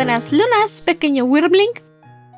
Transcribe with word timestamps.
buenas 0.00 0.32
lunas, 0.32 0.80
pequeño 0.80 1.26
Wyrmling. 1.26 1.72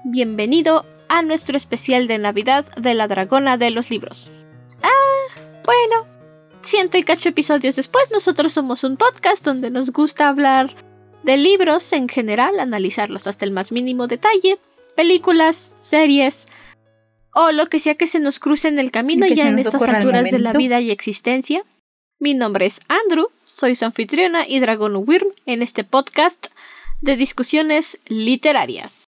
Bienvenido 0.03 0.85
a 1.09 1.23
nuestro 1.23 1.57
especial 1.57 2.09
de 2.09 2.19
Navidad 2.19 2.67
de 2.75 2.93
la 2.95 3.07
Dragona 3.07 3.57
de 3.57 3.71
los 3.71 3.89
Libros. 3.89 4.33
Ah, 4.83 5.41
bueno, 5.65 6.05
ciento 6.63 6.99
y 6.99 7.05
cacho 7.05 7.29
episodios 7.29 7.77
después, 7.77 8.11
nosotros 8.11 8.53
somos 8.53 8.83
un 8.83 8.97
podcast 8.97 9.45
donde 9.45 9.71
nos 9.71 9.93
gusta 9.93 10.29
hablar 10.29 10.75
de 11.23 11.37
libros 11.37 11.93
en 11.93 12.09
general, 12.09 12.59
analizarlos 12.59 13.29
hasta 13.29 13.45
el 13.45 13.53
más 13.53 13.71
mínimo 13.71 14.09
detalle, 14.09 14.59
películas, 14.97 15.77
series 15.79 16.49
o 17.33 17.53
lo 17.53 17.69
que 17.69 17.79
sea 17.79 17.95
que 17.95 18.09
se 18.09 18.19
nos 18.19 18.41
cruce 18.41 18.67
en 18.67 18.81
el 18.81 18.91
camino 18.91 19.25
ya 19.29 19.49
en 19.49 19.61
estas 19.61 19.81
alturas 19.81 20.33
de 20.33 20.41
la 20.41 20.51
vida 20.51 20.81
y 20.81 20.91
existencia. 20.91 21.63
Mi 22.19 22.35
nombre 22.35 22.67
es 22.67 22.81
Andrew, 22.89 23.29
soy 23.47 23.77
su 23.77 23.85
anfitriona 23.85 24.49
y 24.49 24.59
Dragon 24.59 24.97
Wyrm 24.97 25.29
en 25.47 25.63
este 25.63 25.85
podcast 25.85 26.49
de 27.03 27.17
discusiones 27.17 27.99
literarias. 28.07 29.09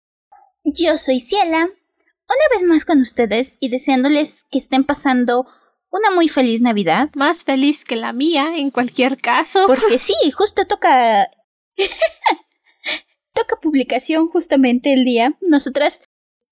Yo 0.65 0.97
soy 0.97 1.19
Ciela, 1.19 1.63
una 1.65 2.47
vez 2.55 2.63
más 2.67 2.85
con 2.85 2.99
ustedes 2.99 3.57
y 3.59 3.69
deseándoles 3.69 4.45
que 4.51 4.59
estén 4.59 4.83
pasando 4.83 5.47
una 5.91 6.09
muy 6.11 6.27
feliz 6.27 6.61
Navidad. 6.61 7.09
Más 7.15 7.43
feliz 7.43 7.85
que 7.85 7.95
la 7.95 8.13
mía, 8.13 8.57
en 8.57 8.71
cualquier 8.71 9.17
caso. 9.17 9.67
Porque 9.67 9.99
sí, 9.99 10.13
justo 10.31 10.65
toca... 10.65 11.29
toca 13.33 13.59
publicación 13.61 14.27
justamente 14.27 14.93
el 14.93 15.05
día. 15.05 15.37
Nosotras, 15.41 16.01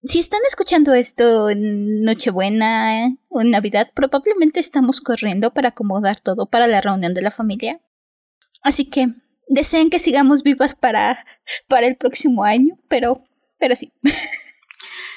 si 0.04 0.20
están 0.20 0.42
escuchando 0.48 0.94
esto 0.94 1.50
en 1.50 2.04
Nochebuena 2.04 3.18
o 3.30 3.42
en 3.42 3.50
Navidad, 3.50 3.92
probablemente 3.96 4.60
estamos 4.60 5.02
corriendo 5.02 5.52
para 5.54 5.70
acomodar 5.70 6.20
todo 6.20 6.46
para 6.46 6.68
la 6.68 6.82
reunión 6.82 7.16
de 7.16 7.24
la 7.24 7.32
familia. 7.32 7.82
Así 8.62 8.86
que 8.86 9.08
deseen 9.52 9.90
que 9.90 10.00
sigamos 10.00 10.44
vivas 10.44 10.76
para, 10.76 11.18
para 11.68 11.86
el 11.88 11.98
próximo 11.98 12.44
año, 12.44 12.78
pero, 12.88 13.24
pero 13.60 13.76
sí. 13.76 13.92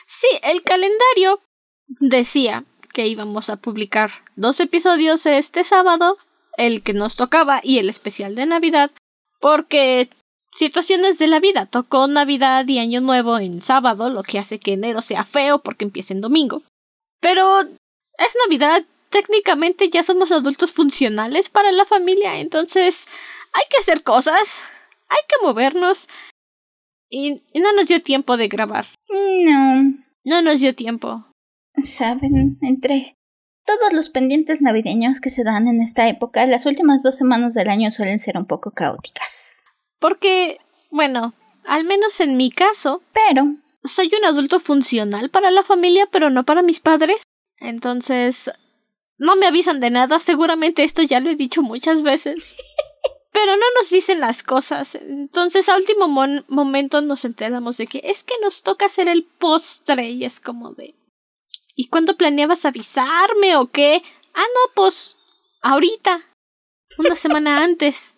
Sí, 0.07 0.29
el 0.43 0.63
calendario 0.63 1.41
decía 1.89 2.65
que 2.93 3.09
íbamos 3.09 3.51
a 3.51 3.57
publicar 3.57 4.11
dos 4.37 4.61
episodios 4.61 5.27
este 5.27 5.65
sábado, 5.65 6.19
el 6.57 6.83
que 6.83 6.93
nos 6.93 7.17
tocaba 7.17 7.61
y 7.65 7.79
el 7.79 7.89
especial 7.89 8.37
de 8.37 8.47
Navidad, 8.47 8.93
porque 9.41 10.09
situaciones 10.53 11.19
de 11.19 11.27
la 11.27 11.41
vida. 11.41 11.67
Tocó 11.67 12.07
Navidad 12.07 12.67
y 12.69 12.79
Año 12.79 13.01
Nuevo 13.01 13.39
en 13.39 13.61
sábado, 13.61 14.09
lo 14.09 14.23
que 14.23 14.39
hace 14.39 14.61
que 14.61 14.75
enero 14.75 15.01
sea 15.01 15.25
feo 15.25 15.59
porque 15.59 15.85
empieza 15.85 16.15
en 16.15 16.21
domingo. 16.21 16.63
Pero 17.21 17.63
es 17.63 18.37
Navidad, 18.47 18.85
técnicamente 19.11 19.91
ya 19.91 20.03
somos 20.03 20.31
adultos 20.31 20.73
funcionales 20.73 21.51
para 21.51 21.73
la 21.73 21.85
familia, 21.85 22.39
entonces 22.39 23.07
hay 23.55 23.65
que 23.71 23.79
hacer 23.79 24.03
cosas, 24.03 24.61
hay 25.09 25.21
que 25.29 25.47
movernos. 25.47 26.09
Y, 27.09 27.43
y 27.53 27.61
no 27.61 27.73
nos 27.73 27.89
dio 27.89 28.03
tiempo 28.03 28.37
de 28.37 28.49
grabar. 28.49 28.87
No. 29.09 29.95
No 30.25 30.43
nos 30.43 30.61
dio 30.61 30.75
tiempo. 30.75 31.25
Saben, 31.77 32.59
entre 32.61 33.17
todos 33.65 33.93
los 33.93 34.11
pendientes 34.11 34.61
navideños 34.61 35.21
que 35.21 35.31
se 35.31 35.45
dan 35.45 35.69
en 35.69 35.81
esta 35.81 36.09
época, 36.09 36.45
las 36.47 36.67
últimas 36.67 37.03
dos 37.03 37.17
semanas 37.17 37.55
del 37.55 37.69
año 37.69 37.91
suelen 37.91 38.19
ser 38.19 38.37
un 38.37 38.47
poco 38.47 38.73
caóticas. 38.73 39.73
Porque, 39.99 40.59
bueno, 40.91 41.35
al 41.65 41.85
menos 41.85 42.21
en 42.21 42.37
mi 42.37 42.51
caso, 42.51 43.03
Pero, 43.13 43.55
soy 43.85 44.11
un 44.19 44.25
adulto 44.25 44.61
funcional 44.61 45.31
para 45.31 45.51
la 45.51 45.63
familia, 45.63 46.09
pero 46.11 46.31
no 46.31 46.45
para 46.45 46.63
mis 46.63 46.81
padres. 46.81 47.23
Entonces, 47.59 48.51
no 49.19 49.37
me 49.37 49.47
avisan 49.47 49.81
de 49.81 49.91
nada, 49.91 50.19
seguramente 50.19 50.85
esto 50.85 51.03
ya 51.03 51.21
lo 51.21 51.31
he 51.31 51.37
dicho 51.37 51.63
muchas 51.63 52.03
veces. 52.03 52.35
Pero 53.35 53.57
no 53.57 53.65
nos 53.77 53.91
dicen 53.91 54.21
las 54.21 54.43
cosas. 54.43 54.95
Entonces, 54.95 55.69
a 55.69 55.77
último 55.77 56.07
mon- 56.09 56.45
momento 56.49 57.01
nos 57.03 57.25
enteramos 57.27 57.77
de 57.77 57.87
que 57.89 58.01
es 58.05 58.23
que 58.25 58.35
nos 58.43 58.63
toca 58.63 58.87
hacer 58.87 59.09
el 59.09 59.25
postre 59.25 60.09
y 60.11 60.25
es 60.25 60.39
como 60.41 60.71
de... 60.73 60.95
¿Y 61.75 61.89
cuándo 61.89 62.17
planeabas 62.17 62.65
avisarme 62.65 63.57
o 63.57 63.67
qué? 63.73 64.03
Ah, 64.35 64.41
no, 64.55 64.73
pues 64.77 65.17
ahorita. 65.63 66.23
Una 66.99 67.17
semana 67.17 67.59
antes. 67.65 68.15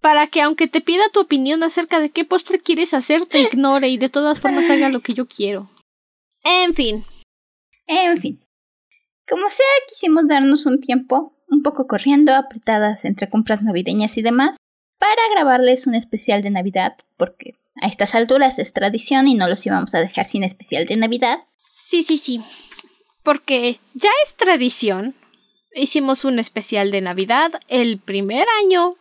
Para 0.00 0.26
que 0.26 0.42
aunque 0.42 0.66
te 0.66 0.80
pida 0.80 1.08
tu 1.12 1.20
opinión 1.20 1.62
acerca 1.62 2.00
de 2.00 2.10
qué 2.10 2.24
postre 2.24 2.58
quieres 2.58 2.92
hacer, 2.92 3.24
te 3.26 3.40
ignore 3.40 3.88
y 3.88 3.98
de 3.98 4.08
todas 4.08 4.40
formas 4.40 4.68
haga 4.68 4.88
lo 4.88 5.00
que 5.00 5.14
yo 5.14 5.26
quiero. 5.26 5.70
En 6.44 6.74
fin, 6.74 7.04
en 7.86 8.18
fin. 8.20 8.44
Como 9.28 9.48
sea, 9.48 9.66
quisimos 9.88 10.28
darnos 10.28 10.66
un 10.66 10.80
tiempo, 10.80 11.32
un 11.48 11.62
poco 11.62 11.86
corriendo, 11.86 12.34
apretadas 12.34 13.04
entre 13.04 13.28
compras 13.28 13.62
navideñas 13.62 14.16
y 14.16 14.22
demás, 14.22 14.56
para 14.98 15.22
grabarles 15.30 15.86
un 15.86 15.94
especial 15.94 16.42
de 16.42 16.50
Navidad, 16.50 16.96
porque 17.16 17.54
a 17.82 17.86
estas 17.86 18.14
alturas 18.14 18.58
es 18.58 18.72
tradición 18.72 19.28
y 19.28 19.34
no 19.34 19.48
los 19.48 19.64
íbamos 19.66 19.94
a 19.94 20.00
dejar 20.00 20.26
sin 20.26 20.44
especial 20.44 20.86
de 20.86 20.96
Navidad. 20.96 21.38
Sí, 21.74 22.02
sí, 22.02 22.16
sí. 22.16 22.40
Porque 23.22 23.78
ya 23.94 24.10
es 24.24 24.36
tradición. 24.36 25.14
Hicimos 25.74 26.24
un 26.24 26.38
especial 26.38 26.90
de 26.90 27.02
Navidad 27.02 27.52
el 27.68 27.98
primer 27.98 28.46
año. 28.62 28.94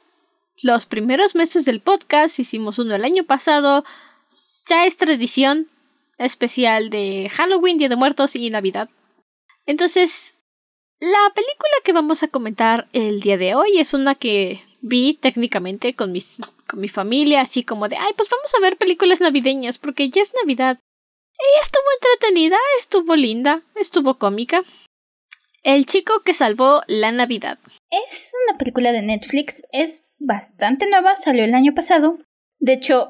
Los 0.62 0.86
primeros 0.86 1.36
meses 1.36 1.64
del 1.64 1.80
podcast 1.80 2.38
hicimos 2.40 2.80
uno 2.80 2.96
el 2.96 3.06
año 3.06 3.24
pasado. 3.24 3.86
Ya 4.68 4.86
es 4.86 4.98
tradición. 4.98 5.70
Especial 6.18 6.90
de 6.90 7.30
Halloween, 7.34 7.78
Día 7.78 7.90
de 7.90 7.96
Muertos 7.96 8.36
y 8.36 8.50
Navidad. 8.50 8.90
Entonces, 9.66 10.38
la 11.00 11.32
película 11.34 11.72
que 11.84 11.94
vamos 11.94 12.24
a 12.24 12.28
comentar 12.28 12.88
el 12.94 13.20
día 13.20 13.38
de 13.38 13.56
hoy 13.56 13.80
es 13.80 13.94
una 13.94 14.16
que 14.16 14.64
vi 14.82 15.16
técnicamente 15.16 15.94
con, 15.94 16.12
mis, 16.12 16.40
con 16.68 16.80
mi 16.80 16.88
familia, 16.88 17.42
así 17.42 17.64
como 17.64 17.88
de, 17.88 17.98
ay, 17.98 18.14
pues 18.16 18.30
vamos 18.30 18.54
a 18.56 18.62
ver 18.62 18.78
películas 18.78 19.22
navideñas 19.22 19.78
porque 19.78 20.10
ya 20.10 20.22
es 20.22 20.34
Navidad. 20.42 20.80
Y 21.38 21.64
estuvo 21.64 21.84
entretenida, 22.00 22.58
estuvo 22.80 23.16
linda, 23.16 23.62
estuvo 23.76 24.18
cómica. 24.18 24.64
El 25.64 25.86
chico 25.86 26.22
que 26.24 26.34
salvó 26.34 26.82
la 26.88 27.12
Navidad. 27.12 27.58
Es 27.90 28.34
una 28.48 28.58
película 28.58 28.92
de 28.92 29.02
Netflix, 29.02 29.64
es 29.72 30.12
bastante 30.20 30.88
nueva, 30.88 31.18
salió 31.18 31.44
el 31.44 31.56
año 31.56 31.74
pasado. 31.74 32.18
De 32.60 32.74
hecho, 32.74 33.10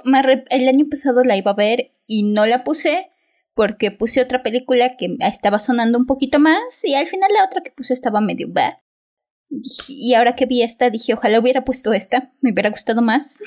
el 0.49 0.67
año 0.67 0.85
pasado 0.89 1.23
la 1.23 1.37
iba 1.37 1.51
a 1.51 1.55
ver 1.55 1.91
y 2.07 2.23
no 2.23 2.45
la 2.45 2.63
puse 2.63 3.11
porque 3.55 3.89
puse 3.89 4.21
otra 4.21 4.43
película 4.43 4.97
que 4.97 5.17
estaba 5.21 5.59
sonando 5.59 5.97
un 5.97 6.05
poquito 6.05 6.39
más 6.39 6.83
y 6.83 6.93
al 6.95 7.07
final 7.07 7.31
la 7.33 7.45
otra 7.45 7.61
que 7.63 7.71
puse 7.71 7.93
estaba 7.93 8.21
medio 8.21 8.47
bad. 8.49 8.75
Y 9.87 10.13
ahora 10.13 10.35
que 10.35 10.45
vi 10.45 10.61
esta, 10.61 10.89
dije, 10.89 11.13
ojalá 11.13 11.39
hubiera 11.39 11.63
puesto 11.63 11.93
esta, 11.93 12.33
me 12.41 12.51
hubiera 12.51 12.69
gustado 12.69 13.01
más. 13.01 13.39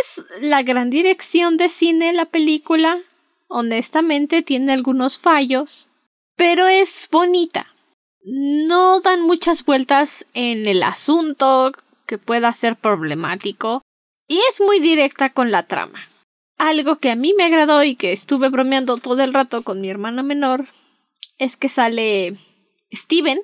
Es 0.00 0.42
la 0.42 0.62
gran 0.62 0.90
dirección 0.90 1.56
de 1.56 1.68
cine 1.68 2.12
la 2.12 2.26
película. 2.26 3.00
Honestamente 3.48 4.42
tiene 4.42 4.72
algunos 4.72 5.18
fallos, 5.18 5.90
pero 6.36 6.66
es 6.66 7.08
bonita. 7.10 7.66
No 8.22 9.00
dan 9.00 9.22
muchas 9.22 9.64
vueltas 9.64 10.26
en 10.34 10.66
el 10.66 10.82
asunto 10.82 11.72
que 12.06 12.18
pueda 12.18 12.52
ser 12.52 12.76
problemático 12.76 13.82
y 14.28 14.38
es 14.50 14.60
muy 14.60 14.80
directa 14.80 15.30
con 15.30 15.50
la 15.50 15.66
trama. 15.66 16.08
Algo 16.58 16.96
que 16.96 17.10
a 17.10 17.16
mí 17.16 17.34
me 17.36 17.44
agradó 17.44 17.82
y 17.84 17.96
que 17.96 18.12
estuve 18.12 18.48
bromeando 18.48 18.96
todo 18.96 19.22
el 19.22 19.34
rato 19.34 19.62
con 19.62 19.80
mi 19.80 19.90
hermana 19.90 20.22
menor 20.22 20.66
es 21.38 21.56
que 21.56 21.68
sale 21.68 22.34
Steven, 22.92 23.38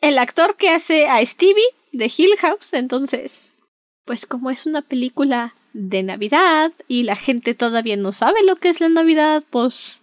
el 0.00 0.18
actor 0.18 0.56
que 0.56 0.68
hace 0.68 1.06
a 1.06 1.24
Stevie 1.24 1.64
de 1.92 2.12
Hill 2.14 2.36
House, 2.40 2.74
entonces 2.74 3.52
pues 4.04 4.26
como 4.26 4.50
es 4.50 4.66
una 4.66 4.82
película 4.82 5.54
de 5.72 6.02
Navidad 6.02 6.72
y 6.88 7.04
la 7.04 7.16
gente 7.16 7.54
todavía 7.54 7.96
no 7.96 8.12
sabe 8.12 8.44
lo 8.44 8.56
que 8.56 8.68
es 8.68 8.80
la 8.80 8.88
Navidad, 8.88 9.44
pues 9.50 10.00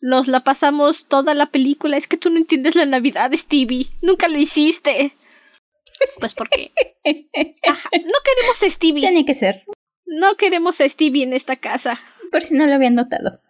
nos 0.00 0.28
la 0.28 0.40
pasamos 0.40 1.04
toda 1.06 1.34
la 1.34 1.46
película. 1.46 1.96
Es 1.96 2.08
que 2.08 2.16
tú 2.16 2.30
no 2.30 2.38
entiendes 2.38 2.74
la 2.74 2.86
Navidad, 2.86 3.30
Stevie. 3.34 3.86
Nunca 4.00 4.28
lo 4.28 4.38
hiciste. 4.38 5.14
Pues 6.18 6.34
porque 6.34 6.72
ajá, 7.68 7.90
no 7.92 8.14
queremos 8.24 8.62
a 8.62 8.70
Stevie. 8.70 9.02
Tenía 9.02 9.24
que 9.24 9.34
ser, 9.34 9.64
No 10.12 10.34
queremos 10.34 10.80
a 10.80 10.88
Stevie 10.88 11.22
en 11.22 11.32
esta 11.32 11.54
casa. 11.54 12.00
por 12.30 12.42
si 12.42 12.54
no 12.54 12.66
lo 12.66 12.74
habían 12.74 12.94
notado. 12.94 13.40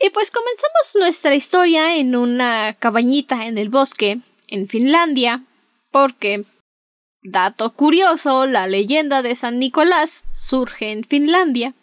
Y 0.00 0.10
pues 0.10 0.32
comenzamos 0.32 0.96
nuestra 0.96 1.34
historia 1.34 1.96
en 1.96 2.16
una 2.16 2.74
cabañita 2.74 3.46
en 3.46 3.56
el 3.56 3.68
bosque, 3.68 4.18
en 4.48 4.68
Finlandia, 4.68 5.44
porque, 5.92 6.44
dato 7.22 7.72
curioso, 7.74 8.46
la 8.46 8.66
leyenda 8.66 9.22
de 9.22 9.36
San 9.36 9.60
Nicolás 9.60 10.24
surge 10.34 10.90
en 10.90 11.04
Finlandia. 11.04 11.74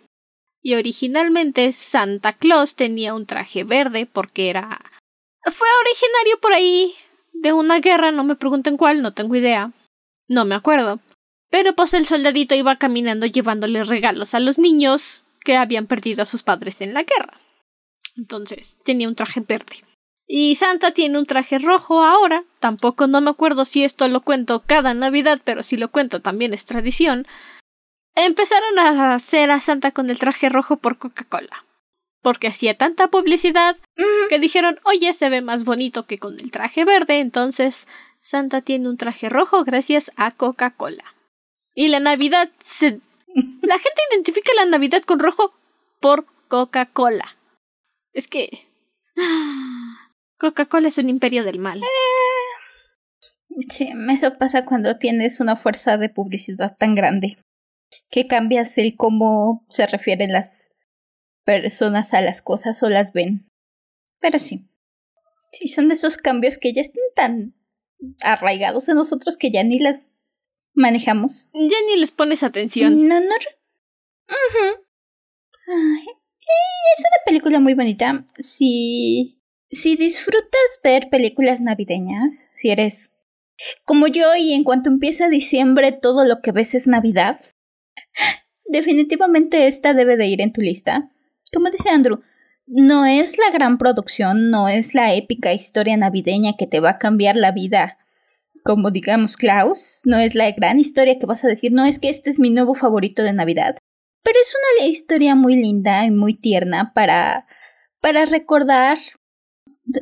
Y 0.62 0.76
originalmente 0.76 1.72
Santa 1.72 2.34
Claus 2.34 2.76
tenía 2.76 3.14
un 3.14 3.26
traje 3.26 3.64
verde 3.64 4.06
porque 4.06 4.50
era... 4.50 4.82
Fue 5.46 5.68
originario 5.86 6.42
por 6.42 6.52
ahí 6.52 6.94
de 7.32 7.54
una 7.54 7.80
guerra, 7.80 8.12
no 8.12 8.26
me 8.26 8.36
pregunten 8.36 8.76
cuál, 8.76 9.02
no 9.02 9.14
tengo 9.14 9.38
idea. 9.38 9.72
No 10.28 10.44
me 10.44 10.56
acuerdo. 10.56 11.00
Pero 11.50 11.76
pues 11.76 11.94
el 11.94 12.06
soldadito 12.06 12.56
iba 12.56 12.76
caminando 12.78 13.26
llevándole 13.26 13.84
regalos 13.84 14.34
a 14.34 14.40
los 14.40 14.60
niños 14.60 15.26
que 15.44 15.58
habían 15.58 15.88
perdido 15.88 16.22
a 16.22 16.26
sus 16.26 16.44
padres 16.44 16.82
en 16.82 16.94
la 16.94 17.04
guerra. 17.04 17.40
Entonces, 18.18 18.78
tenía 18.84 19.08
un 19.08 19.16
traje 19.16 19.40
verde. 19.40 19.84
Y 20.28 20.56
Santa 20.56 20.92
tiene 20.92 21.18
un 21.18 21.26
traje 21.26 21.58
rojo 21.58 22.04
ahora. 22.04 22.44
Tampoco 22.60 23.08
no 23.08 23.20
me 23.20 23.32
acuerdo 23.32 23.66
si 23.66 23.84
esto 23.84 24.08
lo 24.08 24.22
cuento 24.22 24.64
cada 24.66 24.94
Navidad, 24.94 25.42
pero 25.44 25.64
si 25.64 25.76
lo 25.76 25.90
cuento 25.90 26.22
también 26.22 26.54
es 26.54 26.66
tradición. 26.66 27.26
empezaron 28.16 28.78
a 28.78 29.16
hacer 29.16 29.50
a 29.50 29.60
Santa 29.60 29.92
con 29.92 30.10
el 30.10 30.20
traje 30.20 30.50
rojo 30.50 30.78
por 30.78 30.98
Coca-Cola. 30.98 31.66
Porque 32.22 32.48
hacía 32.48 32.78
tanta 32.78 33.08
publicidad 33.08 33.78
que 34.30 34.40
dijeron, 34.40 34.78
oye, 34.84 35.14
se 35.14 35.30
ve 35.30 35.42
más 35.42 35.64
bonito 35.64 36.06
que 36.06 36.20
con 36.20 36.40
el 36.40 36.52
traje 36.52 36.84
verde, 36.84 37.22
entonces 37.22 37.88
Santa 38.20 38.62
tiene 38.62 38.90
un 38.90 38.98
traje 38.98 39.30
rojo 39.30 39.64
gracias 39.64 40.12
a 40.18 40.32
Coca-Cola. 40.32 41.16
Y 41.80 41.88
la 41.88 42.02
Navidad 42.02 42.50
se... 42.62 43.00
La 43.62 43.80
gente 43.80 44.02
identifica 44.12 44.52
la 44.58 44.66
Navidad 44.66 45.02
con 45.04 45.18
rojo 45.18 45.54
por 46.02 46.26
Coca-Cola. 46.50 47.38
Es 48.12 48.28
que... 48.28 48.68
Coca-Cola 50.38 50.90
es 50.90 50.98
un 50.98 51.08
imperio 51.08 51.46
del 51.46 51.60
mal. 51.60 51.82
Eh, 51.82 51.88
sí, 53.70 53.94
eso 54.12 54.38
pasa 54.38 54.66
cuando 54.66 54.98
tienes 54.98 55.40
una 55.40 55.56
fuerza 55.56 55.96
de 55.96 56.10
publicidad 56.10 56.76
tan 56.78 56.96
grande. 56.96 57.38
Que 58.10 58.28
cambias 58.28 58.78
el 58.78 58.98
cómo 58.98 59.66
se 59.70 59.88
refieren 59.88 60.34
las 60.34 60.72
personas 61.46 62.14
a 62.14 62.20
las 62.20 62.42
cosas 62.42 62.84
o 62.84 62.90
las 62.90 63.14
ven. 63.14 63.48
Pero 64.20 64.38
sí. 64.38 64.68
Sí, 65.54 65.70
son 65.70 65.88
de 65.88 65.94
esos 65.94 66.18
cambios 66.18 66.58
que 66.58 66.74
ya 66.74 66.82
están 66.82 67.06
tan 67.16 67.56
arraigados 68.22 68.90
en 68.90 68.96
nosotros 68.96 69.38
que 69.38 69.50
ya 69.50 69.64
ni 69.64 69.80
las 69.80 70.10
manejamos. 70.74 71.50
Ya 71.54 71.78
ni 71.88 71.98
les 71.98 72.12
pones 72.12 72.44
atención. 72.44 73.08
No, 73.08 73.20
no. 73.20 73.36
es 75.68 77.00
una 77.00 77.24
película 77.26 77.60
muy 77.60 77.74
bonita. 77.74 78.26
Si, 78.38 79.42
si 79.70 79.96
disfrutas 79.96 80.80
ver 80.84 81.10
películas 81.10 81.62
navideñas, 81.62 82.50
si 82.52 82.70
eres 82.70 83.16
como 83.86 84.08
yo 84.08 84.36
y 84.38 84.54
en 84.54 84.64
cuanto 84.64 84.90
empieza 84.90 85.30
diciembre 85.30 85.92
todo 85.92 86.24
lo 86.26 86.42
que 86.42 86.52
ves 86.52 86.76
es 86.76 86.88
Navidad, 86.88 87.40
definitivamente 88.66 89.68
esta 89.68 89.94
debe 89.94 90.18
de 90.18 90.28
ir 90.28 90.42
en 90.42 90.54
tu 90.54 90.62
lista. 90.62 91.12
Como 91.54 91.70
dice 91.70 91.90
Andrew, 91.90 92.22
no 92.68 93.06
es 93.06 93.38
la 93.38 93.52
gran 93.52 93.78
producción, 93.78 94.52
no 94.52 94.70
es 94.70 94.94
la 94.94 95.14
épica 95.16 95.54
historia 95.54 95.98
navideña 95.98 96.54
que 96.56 96.68
te 96.68 96.80
va 96.80 96.92
a 96.92 96.98
cambiar 97.00 97.36
la 97.36 97.52
vida. 97.52 97.98
Como 98.64 98.92
digamos 98.92 99.38
Klaus, 99.38 100.02
no 100.06 100.18
es 100.18 100.36
la 100.36 100.52
gran 100.52 100.80
historia 100.80 101.18
que 101.18 101.26
vas 101.26 101.44
a 101.44 101.48
decir, 101.48 101.72
no 101.72 101.86
es 101.86 102.00
que 102.00 102.10
este 102.10 102.30
es 102.30 102.40
mi 102.40 102.50
nuevo 102.50 102.74
favorito 102.76 103.24
de 103.24 103.34
Navidad. 103.34 103.76
Pero 104.24 104.38
es 104.42 104.54
una 104.80 104.88
historia 104.88 105.36
muy 105.36 105.56
linda 105.56 106.06
y 106.06 106.12
muy 106.12 106.34
tierna 106.34 106.92
para, 106.94 107.48
para 108.02 108.26
recordar 108.26 108.98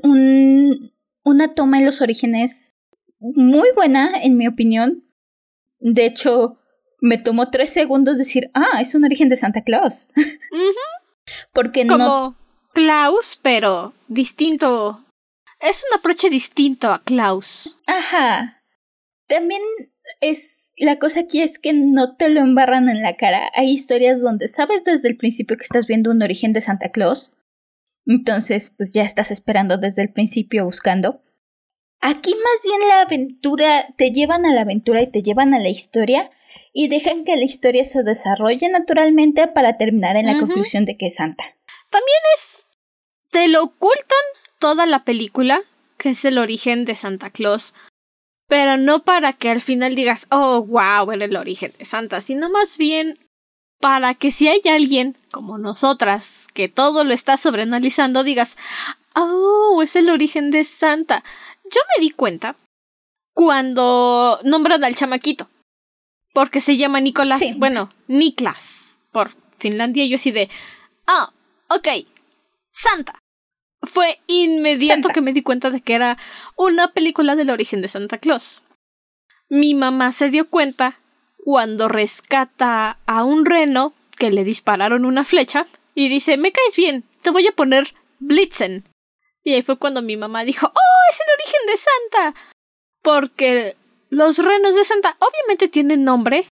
un, 0.03 0.91
una 1.23 1.53
toma 1.53 1.77
en 1.77 1.85
los 1.85 2.01
orígenes 2.01 2.71
muy 3.19 3.69
buena, 3.75 4.11
en 4.21 4.37
mi 4.37 4.47
opinión. 4.47 5.03
De 5.79 6.05
hecho, 6.05 6.59
me 6.99 7.17
tomó 7.17 7.49
tres 7.51 7.71
segundos 7.71 8.17
decir, 8.17 8.49
ah, 8.53 8.81
es 8.81 8.95
un 8.95 9.05
origen 9.05 9.29
de 9.29 9.37
Santa 9.37 9.61
Claus. 9.61 10.11
Porque 11.53 11.85
no 11.85 12.35
Klaus, 12.73 13.39
pero 13.41 13.93
distinto. 14.07 15.03
Es 15.59 15.83
un 15.89 15.97
aproche 15.97 16.29
distinto 16.29 16.91
a 16.91 17.01
Klaus. 17.03 17.77
Ajá. 17.85 18.63
También 19.27 19.61
es. 20.21 20.73
La 20.77 20.99
cosa 20.99 21.21
aquí 21.21 21.41
es 21.41 21.57
que 21.57 21.73
no 21.73 22.15
te 22.15 22.29
lo 22.29 22.41
embarran 22.41 22.87
en 22.87 23.01
la 23.01 23.15
cara. 23.15 23.49
Hay 23.55 23.71
historias 23.71 24.21
donde 24.21 24.47
sabes 24.47 24.83
desde 24.83 25.07
el 25.09 25.17
principio 25.17 25.57
que 25.57 25.63
estás 25.63 25.87
viendo 25.87 26.11
un 26.11 26.21
origen 26.21 26.53
de 26.53 26.61
Santa 26.61 26.89
Claus. 26.89 27.37
Entonces, 28.05 28.73
pues 28.77 28.93
ya 28.93 29.01
estás 29.01 29.31
esperando 29.31 29.77
desde 29.77 30.03
el 30.03 30.13
principio 30.13 30.65
buscando. 30.65 31.21
Aquí 31.99 32.29
más 32.29 32.61
bien 32.63 32.87
la 32.87 33.01
aventura, 33.01 33.87
te 33.97 34.11
llevan 34.11 34.45
a 34.45 34.53
la 34.53 34.61
aventura 34.61 35.01
y 35.01 35.07
te 35.07 35.23
llevan 35.23 35.55
a 35.55 35.59
la 35.59 35.69
historia 35.69 36.29
y 36.73 36.89
dejan 36.89 37.25
que 37.25 37.35
la 37.35 37.43
historia 37.43 37.83
se 37.83 38.03
desarrolle 38.03 38.69
naturalmente 38.69 39.47
para 39.47 39.77
terminar 39.77 40.15
en 40.15 40.27
la 40.27 40.37
conclusión 40.37 40.85
de 40.85 40.95
que 40.95 41.07
es 41.07 41.15
Santa. 41.15 41.43
También 41.89 42.19
es 42.35 42.67
te 43.29 43.47
lo 43.47 43.63
ocultan 43.63 44.25
toda 44.59 44.85
la 44.85 45.03
película, 45.03 45.61
que 45.97 46.09
es 46.09 46.25
el 46.25 46.37
origen 46.37 46.85
de 46.85 46.95
Santa 46.95 47.29
Claus, 47.29 47.73
pero 48.47 48.77
no 48.77 49.03
para 49.03 49.33
que 49.33 49.49
al 49.49 49.61
final 49.61 49.95
digas, 49.95 50.27
oh, 50.31 50.63
wow, 50.63 51.11
era 51.11 51.25
el 51.25 51.35
origen 51.35 51.73
de 51.77 51.85
Santa, 51.85 52.21
sino 52.21 52.49
más 52.49 52.77
bien 52.77 53.19
para 53.79 54.15
que 54.15 54.31
si 54.31 54.47
hay 54.47 54.61
alguien 54.69 55.15
como 55.31 55.57
nosotras 55.57 56.47
que 56.53 56.69
todo 56.69 57.03
lo 57.03 57.13
está 57.13 57.37
sobreanalizando, 57.37 58.23
digas, 58.23 58.57
oh, 59.15 59.81
es 59.83 59.95
el 59.95 60.09
origen 60.09 60.49
de 60.51 60.63
Santa. 60.63 61.23
Yo 61.63 61.81
me 61.95 62.03
di 62.03 62.11
cuenta 62.11 62.55
cuando 63.33 64.39
nombran 64.43 64.83
al 64.83 64.95
chamaquito, 64.95 65.47
porque 66.33 66.61
se 66.61 66.77
llama 66.77 67.01
Nicolás, 67.01 67.41
bueno, 67.57 67.89
Niklas, 68.07 68.97
por 69.11 69.29
Finlandia, 69.57 70.05
yo 70.05 70.15
así 70.15 70.31
de, 70.31 70.49
ah, 71.05 71.31
ok, 71.69 71.87
Santa. 72.71 73.19
Fue 73.81 74.19
inmediato 74.27 75.09
que 75.09 75.21
me 75.21 75.33
di 75.33 75.43
cuenta 75.43 75.69
de 75.69 75.81
que 75.81 75.93
era 75.93 76.17
una 76.55 76.91
película 76.93 77.35
del 77.35 77.49
origen 77.49 77.81
de 77.81 77.87
Santa 77.87 78.17
Claus. 78.17 78.61
Mi 79.49 79.75
mamá 79.75 80.11
se 80.11 80.29
dio 80.29 80.49
cuenta 80.49 80.99
cuando 81.37 81.87
rescata 81.87 82.99
a 83.05 83.23
un 83.23 83.45
reno 83.45 83.93
que 84.17 84.31
le 84.31 84.43
dispararon 84.43 85.05
una 85.05 85.23
flecha 85.23 85.65
y 85.93 86.09
dice, 86.09 86.37
me 86.37 86.51
caes 86.51 86.75
bien, 86.75 87.03
te 87.21 87.29
voy 87.29 87.47
a 87.47 87.53
poner 87.53 87.93
Blitzen. 88.19 88.83
Y 89.43 89.53
ahí 89.53 89.61
fue 89.61 89.77
cuando 89.77 90.01
mi 90.01 90.17
mamá 90.17 90.43
dijo, 90.43 90.67
oh, 90.67 91.09
es 91.09 91.19
el 91.19 91.33
origen 91.39 91.61
de 91.67 91.77
Santa. 91.77 92.39
Porque 93.01 93.75
los 94.09 94.39
renos 94.39 94.75
de 94.75 94.83
Santa 94.83 95.15
obviamente 95.19 95.67
tienen 95.67 96.03
nombre. 96.03 96.47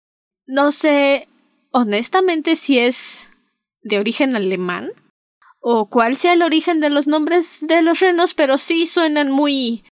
No 0.45 0.71
sé 0.71 1.27
honestamente 1.71 2.55
si 2.55 2.79
es 2.79 3.29
de 3.81 3.99
origen 3.99 4.35
alemán 4.35 4.91
o 5.65 5.85
cuál 5.85 6.17
sea 6.17 6.33
el 6.33 6.43
origen 6.43 6.81
de 6.81 6.89
los 6.89 7.07
nombres 7.07 7.59
de 7.61 7.81
los 7.81 8.01
renos, 8.01 8.33
pero 8.33 8.57
sí 8.57 8.85
suenan 8.85 9.31
muy 9.31 9.85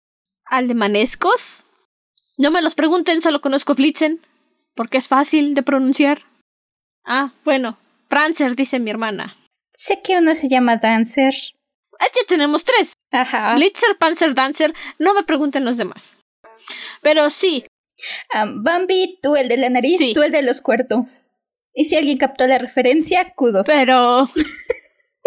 alemanescos. 0.46 1.64
No 2.38 2.50
me 2.50 2.62
los 2.62 2.74
pregunten, 2.74 3.20
solo 3.20 3.42
conozco 3.42 3.74
Blitzen, 3.74 4.24
porque 4.74 4.96
es 4.96 5.08
fácil 5.08 5.54
de 5.54 5.62
pronunciar. 5.62 6.22
Ah, 7.04 7.32
bueno, 7.44 7.78
Prancer, 8.08 8.56
dice 8.56 8.80
mi 8.80 8.90
hermana. 8.90 9.36
Sé 9.74 10.00
que 10.02 10.16
uno 10.16 10.34
se 10.34 10.48
llama 10.48 10.78
Dancer. 10.78 11.34
Ah, 12.00 12.06
ya 12.14 12.26
tenemos 12.26 12.64
tres. 12.64 12.94
Ajá. 13.12 13.54
Blitzer, 13.56 13.98
Panzer, 13.98 14.34
Dancer. 14.34 14.72
No 14.98 15.12
me 15.12 15.24
pregunten 15.24 15.66
los 15.66 15.76
demás. 15.76 16.16
Pero 17.02 17.28
sí. 17.28 17.64
Bambi, 18.32 19.18
tú 19.22 19.36
el 19.36 19.48
de 19.48 19.58
la 19.58 19.68
nariz, 19.68 20.14
tú 20.14 20.22
el 20.22 20.32
de 20.32 20.42
los 20.42 20.62
cuerdos. 20.62 21.28
Y 21.74 21.84
si 21.84 21.96
alguien 21.96 22.16
captó 22.16 22.46
la 22.46 22.58
referencia, 22.58 23.34
kudos. 23.34 23.66
Pero 23.66 24.28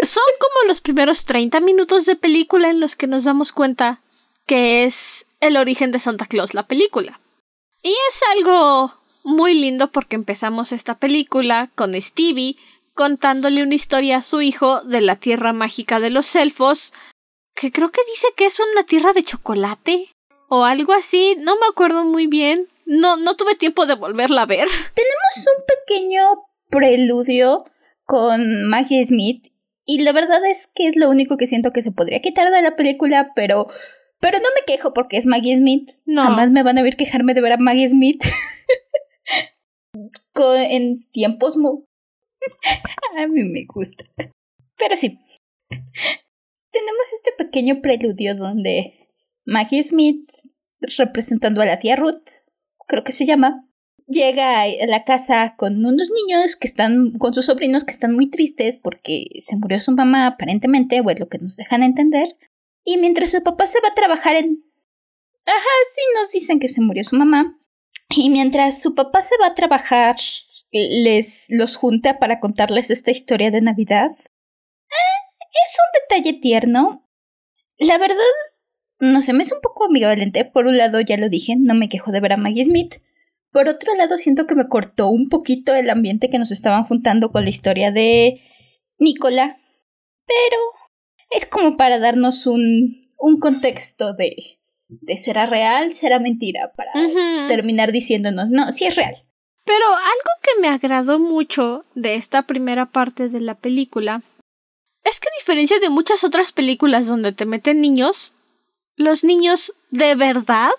son 0.01 0.23
como 0.39 0.67
los 0.67 0.81
primeros 0.81 1.25
30 1.25 1.59
minutos 1.61 2.05
de 2.05 2.15
película 2.15 2.69
en 2.69 2.79
los 2.79 2.95
que 2.95 3.07
nos 3.07 3.23
damos 3.23 3.51
cuenta 3.51 4.01
que 4.45 4.83
es 4.83 5.25
el 5.39 5.57
origen 5.57 5.91
de 5.91 5.99
Santa 5.99 6.25
Claus, 6.25 6.53
la 6.53 6.67
película. 6.67 7.19
Y 7.83 7.91
es 8.09 8.21
algo 8.35 8.93
muy 9.23 9.53
lindo 9.53 9.91
porque 9.91 10.15
empezamos 10.15 10.71
esta 10.71 10.97
película 10.97 11.69
con 11.75 11.99
Stevie 11.99 12.55
contándole 12.93 13.63
una 13.63 13.75
historia 13.75 14.17
a 14.17 14.21
su 14.21 14.41
hijo 14.41 14.81
de 14.81 15.01
la 15.01 15.15
tierra 15.15 15.53
mágica 15.53 15.99
de 15.99 16.09
los 16.09 16.35
elfos, 16.35 16.93
que 17.55 17.71
creo 17.71 17.91
que 17.91 18.01
dice 18.11 18.27
que 18.35 18.45
es 18.45 18.59
una 18.59 18.83
tierra 18.83 19.13
de 19.13 19.23
chocolate 19.23 20.09
o 20.49 20.65
algo 20.65 20.93
así, 20.93 21.37
no 21.39 21.55
me 21.57 21.67
acuerdo 21.67 22.03
muy 22.03 22.27
bien. 22.27 22.67
No, 22.85 23.15
no 23.15 23.37
tuve 23.37 23.55
tiempo 23.55 23.85
de 23.85 23.95
volverla 23.95 24.41
a 24.41 24.47
ver. 24.47 24.67
Tenemos 24.67 25.47
un 25.57 25.63
pequeño 25.65 26.23
preludio 26.69 27.63
con 28.05 28.65
Maggie 28.65 29.05
Smith 29.05 29.50
y 29.85 30.01
la 30.01 30.11
verdad 30.11 30.45
es 30.45 30.67
que 30.67 30.87
es 30.87 30.95
lo 30.95 31.09
único 31.09 31.37
que 31.37 31.47
siento 31.47 31.71
que 31.71 31.81
se 31.81 31.91
podría 31.91 32.21
quitar 32.21 32.51
de 32.51 32.61
la 32.61 32.75
película, 32.75 33.31
pero. 33.35 33.67
Pero 34.19 34.37
no 34.37 34.47
me 34.55 34.65
quejo 34.67 34.93
porque 34.93 35.17
es 35.17 35.25
Maggie 35.25 35.55
Smith. 35.55 35.89
No. 36.05 36.21
Jamás 36.21 36.51
me 36.51 36.61
van 36.61 36.77
a 36.77 36.83
ver 36.83 36.95
quejarme 36.95 37.33
de 37.33 37.41
ver 37.41 37.53
a 37.53 37.57
Maggie 37.57 37.89
Smith. 37.89 38.23
en 40.69 41.09
tiempos 41.11 41.57
muy. 41.57 41.83
a 43.17 43.27
mí 43.27 43.43
me 43.43 43.65
gusta. 43.65 44.05
Pero 44.77 44.95
sí. 44.95 45.19
Tenemos 45.69 47.13
este 47.15 47.31
pequeño 47.37 47.81
preludio 47.81 48.35
donde 48.35 49.09
Maggie 49.45 49.83
Smith, 49.83 50.29
representando 50.97 51.61
a 51.61 51.65
la 51.65 51.79
tía 51.79 51.95
Ruth, 51.95 52.45
creo 52.87 53.03
que 53.03 53.11
se 53.11 53.25
llama, 53.25 53.67
llega 54.11 54.61
a 54.61 54.85
la 54.87 55.03
casa 55.03 55.55
con 55.57 55.85
unos 55.85 56.09
niños 56.09 56.55
que 56.55 56.67
están, 56.67 57.11
con 57.13 57.33
sus 57.33 57.45
sobrinos 57.45 57.83
que 57.83 57.91
están 57.91 58.13
muy 58.13 58.29
tristes 58.29 58.77
porque 58.77 59.25
se 59.39 59.55
murió 59.57 59.79
su 59.81 59.91
mamá 59.91 60.27
aparentemente, 60.27 61.01
o 61.01 61.09
es 61.09 61.19
lo 61.19 61.29
que 61.29 61.39
nos 61.39 61.55
dejan 61.55 61.83
entender. 61.83 62.37
Y 62.83 62.97
mientras 62.97 63.31
su 63.31 63.41
papá 63.41 63.67
se 63.67 63.79
va 63.81 63.89
a 63.89 63.95
trabajar 63.95 64.35
en... 64.35 64.63
Ajá, 65.45 65.75
sí 65.93 66.01
nos 66.15 66.31
dicen 66.31 66.59
que 66.59 66.69
se 66.69 66.81
murió 66.81 67.03
su 67.03 67.15
mamá. 67.15 67.59
Y 68.09 68.29
mientras 68.29 68.81
su 68.81 68.95
papá 68.95 69.21
se 69.21 69.35
va 69.41 69.47
a 69.47 69.55
trabajar, 69.55 70.17
les 70.71 71.47
los 71.49 71.75
junta 71.75 72.19
para 72.19 72.39
contarles 72.39 72.89
esta 72.89 73.11
historia 73.11 73.51
de 73.51 73.61
Navidad. 73.61 74.11
Eh, 74.11 75.21
es 75.39 75.77
un 75.77 76.19
detalle 76.19 76.39
tierno. 76.39 77.07
La 77.77 77.97
verdad, 77.97 78.17
no 78.99 79.21
sé, 79.21 79.33
me 79.33 79.43
es 79.43 79.51
un 79.51 79.61
poco 79.61 79.85
ambivalente. 79.85 80.45
Por 80.45 80.67
un 80.67 80.77
lado, 80.77 81.01
ya 81.01 81.17
lo 81.17 81.29
dije, 81.29 81.55
no 81.57 81.73
me 81.73 81.89
quejo 81.89 82.11
de 82.11 82.19
ver 82.19 82.33
a 82.33 82.37
Maggie 82.37 82.65
Smith. 82.65 82.95
Por 83.51 83.67
otro 83.67 83.93
lado, 83.95 84.17
siento 84.17 84.47
que 84.47 84.55
me 84.55 84.67
cortó 84.67 85.09
un 85.09 85.27
poquito 85.27 85.73
el 85.73 85.89
ambiente 85.89 86.29
que 86.29 86.39
nos 86.39 86.51
estaban 86.51 86.83
juntando 86.83 87.31
con 87.31 87.43
la 87.43 87.49
historia 87.49 87.91
de 87.91 88.41
Nicola, 88.97 89.57
pero 90.25 90.57
es 91.31 91.45
como 91.45 91.75
para 91.75 91.99
darnos 91.99 92.47
un, 92.47 92.93
un 93.19 93.39
contexto 93.39 94.13
de, 94.13 94.59
de 94.87 95.17
será 95.17 95.45
real, 95.45 95.91
será 95.91 96.19
mentira, 96.19 96.71
para 96.75 96.91
terminar 97.47 97.91
diciéndonos, 97.91 98.49
no, 98.49 98.71
sí 98.71 98.85
es 98.85 98.95
real. 98.95 99.15
Pero 99.65 99.85
algo 99.85 100.31
que 100.41 100.61
me 100.61 100.67
agradó 100.69 101.19
mucho 101.19 101.85
de 101.93 102.15
esta 102.15 102.47
primera 102.47 102.87
parte 102.87 103.29
de 103.29 103.41
la 103.41 103.55
película 103.55 104.23
es 105.03 105.19
que 105.19 105.27
a 105.29 105.39
diferencia 105.39 105.79
de 105.79 105.89
muchas 105.89 106.23
otras 106.23 106.51
películas 106.51 107.07
donde 107.07 107.31
te 107.31 107.45
meten 107.45 107.81
niños, 107.81 108.33
los 108.95 109.23
niños 109.23 109.73
de 109.89 110.15
verdad 110.15 110.71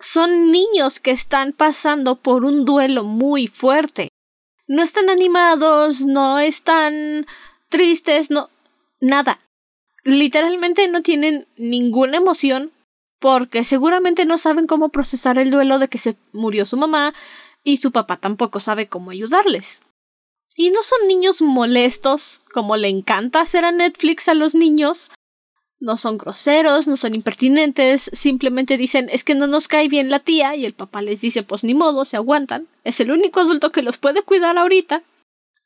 son 0.00 0.50
niños 0.50 0.98
que 0.98 1.10
están 1.10 1.52
pasando 1.52 2.16
por 2.16 2.44
un 2.44 2.64
duelo 2.64 3.04
muy 3.04 3.46
fuerte. 3.46 4.08
No 4.66 4.82
están 4.82 5.10
animados, 5.10 6.00
no 6.00 6.38
están 6.38 7.26
tristes, 7.68 8.30
no 8.30 8.48
nada. 9.00 9.38
Literalmente 10.04 10.88
no 10.88 11.02
tienen 11.02 11.46
ninguna 11.56 12.16
emoción 12.16 12.72
porque 13.18 13.64
seguramente 13.64 14.24
no 14.24 14.38
saben 14.38 14.66
cómo 14.66 14.88
procesar 14.88 15.38
el 15.38 15.50
duelo 15.50 15.78
de 15.78 15.88
que 15.88 15.98
se 15.98 16.16
murió 16.32 16.64
su 16.64 16.78
mamá 16.78 17.12
y 17.62 17.76
su 17.76 17.92
papá 17.92 18.16
tampoco 18.16 18.60
sabe 18.60 18.88
cómo 18.88 19.10
ayudarles. 19.10 19.82
Y 20.56 20.70
no 20.70 20.82
son 20.82 21.06
niños 21.06 21.42
molestos, 21.42 22.40
como 22.52 22.76
le 22.76 22.88
encanta 22.88 23.40
hacer 23.40 23.64
a 23.64 23.72
Netflix 23.72 24.28
a 24.28 24.34
los 24.34 24.54
niños, 24.54 25.10
no 25.80 25.96
son 25.96 26.18
groseros, 26.18 26.86
no 26.86 26.96
son 26.96 27.14
impertinentes, 27.14 28.10
simplemente 28.12 28.76
dicen 28.76 29.08
es 29.10 29.24
que 29.24 29.34
no 29.34 29.46
nos 29.46 29.66
cae 29.66 29.88
bien 29.88 30.10
la 30.10 30.20
tía 30.20 30.54
y 30.54 30.66
el 30.66 30.74
papá 30.74 31.02
les 31.02 31.22
dice 31.22 31.42
pues 31.42 31.64
ni 31.64 31.74
modo, 31.74 32.04
se 32.04 32.16
aguantan, 32.16 32.68
es 32.84 33.00
el 33.00 33.10
único 33.10 33.40
adulto 33.40 33.70
que 33.70 33.82
los 33.82 33.98
puede 33.98 34.22
cuidar 34.22 34.58
ahorita. 34.58 35.02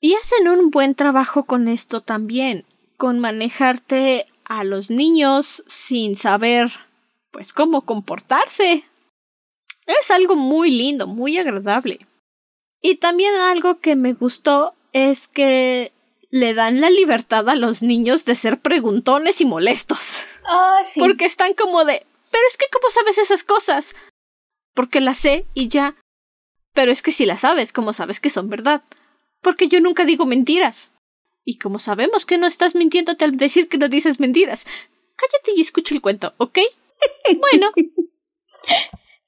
Y 0.01 0.15
hacen 0.15 0.49
un 0.49 0.71
buen 0.71 0.95
trabajo 0.95 1.45
con 1.45 1.67
esto 1.67 2.01
también, 2.01 2.67
con 2.97 3.21
manejarte 3.21 4.27
a 4.45 4.63
los 4.63 4.91
niños 4.91 5.65
sin 5.67 6.17
saber 6.17 6.69
pues 7.31 7.53
cómo 7.53 7.83
comportarse. 7.83 8.85
Es 9.87 10.11
algo 10.11 10.37
muy 10.37 10.71
lindo, 10.71 11.07
muy 11.07 11.39
agradable. 11.39 12.07
Y 12.81 12.97
también 12.97 13.35
algo 13.35 13.81
que 13.81 13.97
me 13.97 14.13
gustó 14.13 14.75
es 14.93 15.27
que 15.27 15.93
le 16.35 16.53
dan 16.53 16.81
la 16.81 16.91
libertad 16.91 17.49
a 17.49 17.55
los 17.55 17.85
niños 17.85 18.25
de 18.25 18.35
ser 18.35 18.61
preguntones 18.61 19.41
y 19.41 19.45
molestos. 19.45 20.25
Ah, 20.45 20.81
sí. 20.85 20.99
Porque 20.99 21.27
están 21.27 21.55
como 21.55 21.85
de, 21.85 22.05
pero 22.33 22.43
es 22.49 22.57
que 22.57 22.67
¿cómo 22.73 22.91
sabes 22.91 23.19
esas 23.19 23.45
cosas? 23.45 23.95
Porque 24.75 25.01
las 25.01 25.19
sé 25.19 25.47
y 25.55 25.69
ya. 25.69 25.95
Pero 26.73 26.91
es 26.91 27.03
que 27.03 27.13
si 27.13 27.25
las 27.25 27.43
sabes, 27.43 27.73
¿cómo 27.73 27.93
sabes 27.93 28.19
que 28.19 28.31
son 28.31 28.51
verdad? 28.51 28.83
Porque 29.43 29.69
yo 29.69 29.81
nunca 29.81 30.05
digo 30.05 30.27
mentiras. 30.27 30.93
Y 31.45 31.59
como 31.59 31.79
sabemos 31.79 32.27
que 32.27 32.37
no 32.37 32.49
estás 32.49 32.75
mintiéndote 32.75 33.25
al 33.25 33.37
decir 33.37 33.69
que 33.69 33.79
no 33.79 33.89
dices 33.89 34.19
mentiras, 34.19 34.65
cállate 35.15 35.53
y 35.55 35.61
escucha 35.61 35.95
el 35.95 36.03
cuento, 36.03 36.35
¿ok? 36.39 36.59
bueno. 37.39 37.71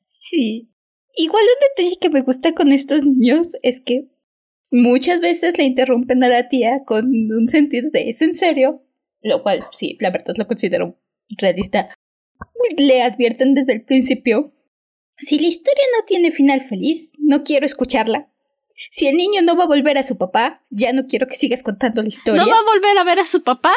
Sí. 0.07 0.73
Igual 1.15 1.45
un 1.45 1.69
detalle 1.69 1.99
que 2.01 2.11
me 2.11 2.23
gusta 2.23 2.53
con 2.53 2.73
estos 2.73 3.05
niños 3.05 3.51
es 3.63 3.81
que 3.81 4.09
Muchas 4.79 5.21
veces 5.21 5.57
le 5.57 5.65
interrumpen 5.65 6.23
a 6.23 6.29
la 6.29 6.51
tía 6.51 6.85
con 6.85 7.07
un 7.07 7.49
sentido 7.49 7.89
de 7.91 8.11
¿es 8.11 8.21
en 8.21 8.35
serio? 8.35 8.85
Lo 9.23 9.43
cual, 9.43 9.65
sí, 9.73 9.97
la 10.01 10.11
verdad 10.11 10.35
lo 10.37 10.47
considero 10.47 10.99
realista. 11.39 11.95
Le 12.77 13.01
advierten 13.01 13.55
desde 13.55 13.73
el 13.73 13.85
principio. 13.87 14.53
Si 15.17 15.39
la 15.39 15.47
historia 15.47 15.83
no 15.99 16.05
tiene 16.05 16.31
final 16.31 16.61
feliz, 16.61 17.13
no 17.19 17.43
quiero 17.43 17.65
escucharla. 17.65 18.31
Si 18.91 19.07
el 19.07 19.17
niño 19.17 19.41
no 19.41 19.57
va 19.57 19.65
a 19.65 19.69
volver 19.69 19.97
a 19.97 20.03
su 20.03 20.19
papá, 20.19 20.63
ya 20.69 20.93
no 20.93 21.07
quiero 21.07 21.27
que 21.27 21.37
sigas 21.37 21.63
contando 21.63 22.03
la 22.03 22.09
historia. 22.09 22.43
¿No 22.43 22.51
va 22.51 22.59
a 22.59 22.75
volver 22.75 22.99
a 22.99 23.05
ver 23.05 23.19
a 23.19 23.25
su 23.25 23.43
papá? 23.43 23.73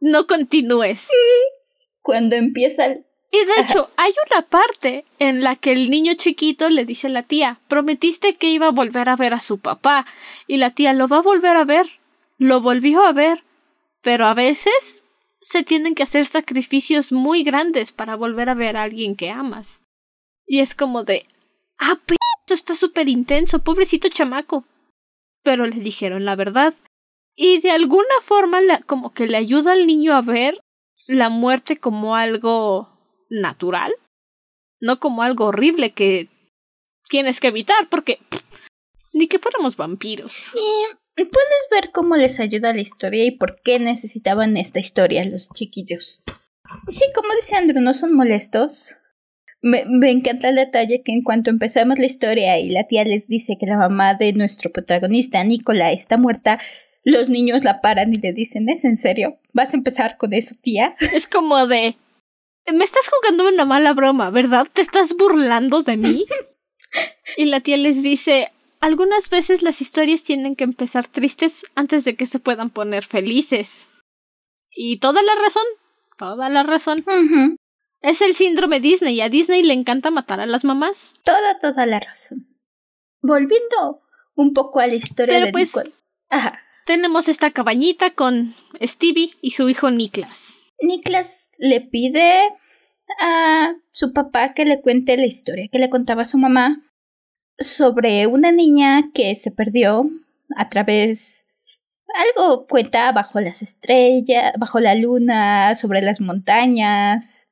No 0.00 0.26
continúes. 0.26 1.08
Cuando 2.02 2.36
empieza 2.36 2.98
y 3.32 3.44
de 3.44 3.52
hecho, 3.60 3.90
hay 3.96 4.12
una 4.30 4.42
parte 4.42 5.04
en 5.18 5.42
la 5.42 5.54
que 5.56 5.72
el 5.72 5.90
niño 5.90 6.14
chiquito 6.14 6.68
le 6.68 6.84
dice 6.84 7.06
a 7.06 7.10
la 7.10 7.22
tía, 7.22 7.60
prometiste 7.68 8.34
que 8.34 8.50
iba 8.50 8.68
a 8.68 8.72
volver 8.72 9.08
a 9.08 9.16
ver 9.16 9.34
a 9.34 9.40
su 9.40 9.58
papá, 9.58 10.04
y 10.46 10.56
la 10.56 10.70
tía 10.70 10.92
lo 10.92 11.06
va 11.06 11.18
a 11.18 11.22
volver 11.22 11.56
a 11.56 11.64
ver, 11.64 11.86
lo 12.38 12.60
volvió 12.60 13.04
a 13.04 13.12
ver, 13.12 13.44
pero 14.02 14.26
a 14.26 14.34
veces 14.34 15.04
se 15.40 15.62
tienen 15.62 15.94
que 15.94 16.02
hacer 16.02 16.26
sacrificios 16.26 17.12
muy 17.12 17.44
grandes 17.44 17.92
para 17.92 18.16
volver 18.16 18.48
a 18.48 18.54
ver 18.54 18.76
a 18.76 18.82
alguien 18.82 19.14
que 19.14 19.30
amas. 19.30 19.82
Y 20.46 20.60
es 20.60 20.74
como 20.74 21.04
de, 21.04 21.26
ah, 21.78 21.98
p 22.04 22.16
esto 22.50 22.54
está 22.54 22.74
súper 22.74 23.08
intenso, 23.08 23.62
pobrecito 23.62 24.08
chamaco. 24.08 24.64
Pero 25.44 25.66
le 25.66 25.76
dijeron 25.76 26.24
la 26.24 26.34
verdad. 26.34 26.74
Y 27.36 27.60
de 27.60 27.70
alguna 27.70 28.20
forma 28.24 28.58
como 28.86 29.12
que 29.12 29.28
le 29.28 29.36
ayuda 29.36 29.72
al 29.72 29.86
niño 29.86 30.14
a 30.14 30.20
ver 30.20 30.60
la 31.06 31.28
muerte 31.28 31.76
como 31.76 32.16
algo 32.16 32.88
natural, 33.30 33.92
no 34.80 35.00
como 35.00 35.22
algo 35.22 35.46
horrible 35.46 35.92
que 35.92 36.28
tienes 37.08 37.40
que 37.40 37.48
evitar, 37.48 37.88
porque 37.88 38.18
ni 39.12 39.28
que 39.28 39.38
fuéramos 39.38 39.76
vampiros. 39.76 40.30
Sí, 40.30 40.58
puedes 41.16 41.68
ver 41.70 41.90
cómo 41.92 42.16
les 42.16 42.40
ayuda 42.40 42.72
la 42.72 42.80
historia 42.80 43.24
y 43.24 43.32
por 43.32 43.60
qué 43.62 43.78
necesitaban 43.78 44.56
esta 44.56 44.80
historia 44.80 45.24
los 45.24 45.50
chiquillos. 45.50 46.22
Sí, 46.88 47.04
como 47.14 47.28
dice 47.34 47.56
Andrew, 47.56 47.80
no 47.80 47.94
son 47.94 48.14
molestos. 48.14 48.96
Me, 49.62 49.84
me, 49.84 50.10
encanta 50.10 50.48
el 50.48 50.56
detalle 50.56 51.02
que 51.02 51.12
en 51.12 51.22
cuanto 51.22 51.50
empezamos 51.50 51.98
la 51.98 52.06
historia 52.06 52.58
y 52.58 52.70
la 52.70 52.86
tía 52.86 53.04
les 53.04 53.26
dice 53.26 53.58
que 53.58 53.66
la 53.66 53.76
mamá 53.76 54.14
de 54.14 54.32
nuestro 54.32 54.70
protagonista, 54.70 55.44
Nicola, 55.44 55.92
está 55.92 56.16
muerta, 56.16 56.58
los 57.04 57.28
niños 57.28 57.64
la 57.64 57.82
paran 57.82 58.12
y 58.14 58.16
le 58.16 58.32
dicen, 58.32 58.68
¿es 58.70 58.84
en 58.84 58.96
serio? 58.96 59.38
¿Vas 59.52 59.74
a 59.74 59.76
empezar 59.76 60.16
con 60.16 60.32
eso, 60.32 60.54
tía? 60.62 60.94
Es 61.14 61.26
como 61.26 61.66
de, 61.66 61.96
me 62.72 62.84
estás 62.84 63.08
jugando 63.08 63.48
una 63.48 63.64
mala 63.64 63.92
broma, 63.92 64.30
¿verdad? 64.30 64.66
¿Te 64.72 64.82
estás 64.82 65.16
burlando 65.16 65.82
de 65.82 65.96
mí? 65.96 66.26
y 67.36 67.46
la 67.46 67.60
tía 67.60 67.76
les 67.76 68.02
dice, 68.02 68.52
algunas 68.80 69.28
veces 69.30 69.62
las 69.62 69.80
historias 69.80 70.24
tienen 70.24 70.56
que 70.56 70.64
empezar 70.64 71.06
tristes 71.06 71.66
antes 71.74 72.04
de 72.04 72.16
que 72.16 72.26
se 72.26 72.38
puedan 72.38 72.70
poner 72.70 73.04
felices. 73.04 73.88
Y 74.70 74.98
toda 74.98 75.22
la 75.22 75.34
razón, 75.34 75.64
toda 76.18 76.48
la 76.48 76.62
razón. 76.62 77.04
Es 78.02 78.22
el 78.22 78.34
síndrome 78.34 78.80
Disney 78.80 79.16
y 79.16 79.20
a 79.20 79.28
Disney 79.28 79.62
le 79.62 79.74
encanta 79.74 80.10
matar 80.10 80.40
a 80.40 80.46
las 80.46 80.64
mamás. 80.64 81.20
Toda, 81.22 81.58
toda 81.58 81.84
la 81.86 82.00
razón. 82.00 82.46
Volviendo 83.20 84.02
un 84.34 84.54
poco 84.54 84.80
a 84.80 84.86
la 84.86 84.94
historia 84.94 85.34
Pero 85.34 85.46
de 85.46 85.52
pues, 85.52 85.74
Ajá. 86.30 86.58
Tenemos 86.86 87.28
esta 87.28 87.50
cabañita 87.50 88.10
con 88.10 88.54
Stevie 88.82 89.34
y 89.42 89.50
su 89.50 89.68
hijo 89.68 89.90
Niklas. 89.90 90.72
Niklas 90.80 91.50
le 91.58 91.82
pide 91.82 92.48
a 93.18 93.74
su 93.92 94.12
papá 94.12 94.54
que 94.54 94.64
le 94.64 94.80
cuente 94.80 95.16
la 95.16 95.26
historia 95.26 95.68
que 95.68 95.78
le 95.78 95.90
contaba 95.90 96.24
su 96.24 96.38
mamá 96.38 96.82
sobre 97.58 98.26
una 98.26 98.52
niña 98.52 99.10
que 99.12 99.34
se 99.34 99.50
perdió 99.50 100.10
a 100.56 100.68
través 100.68 101.46
algo 102.14 102.66
cuenta 102.66 103.12
bajo 103.12 103.40
las 103.40 103.62
estrellas, 103.62 104.52
bajo 104.58 104.80
la 104.80 104.94
luna, 104.94 105.74
sobre 105.76 106.02
las 106.02 106.20
montañas, 106.20 107.48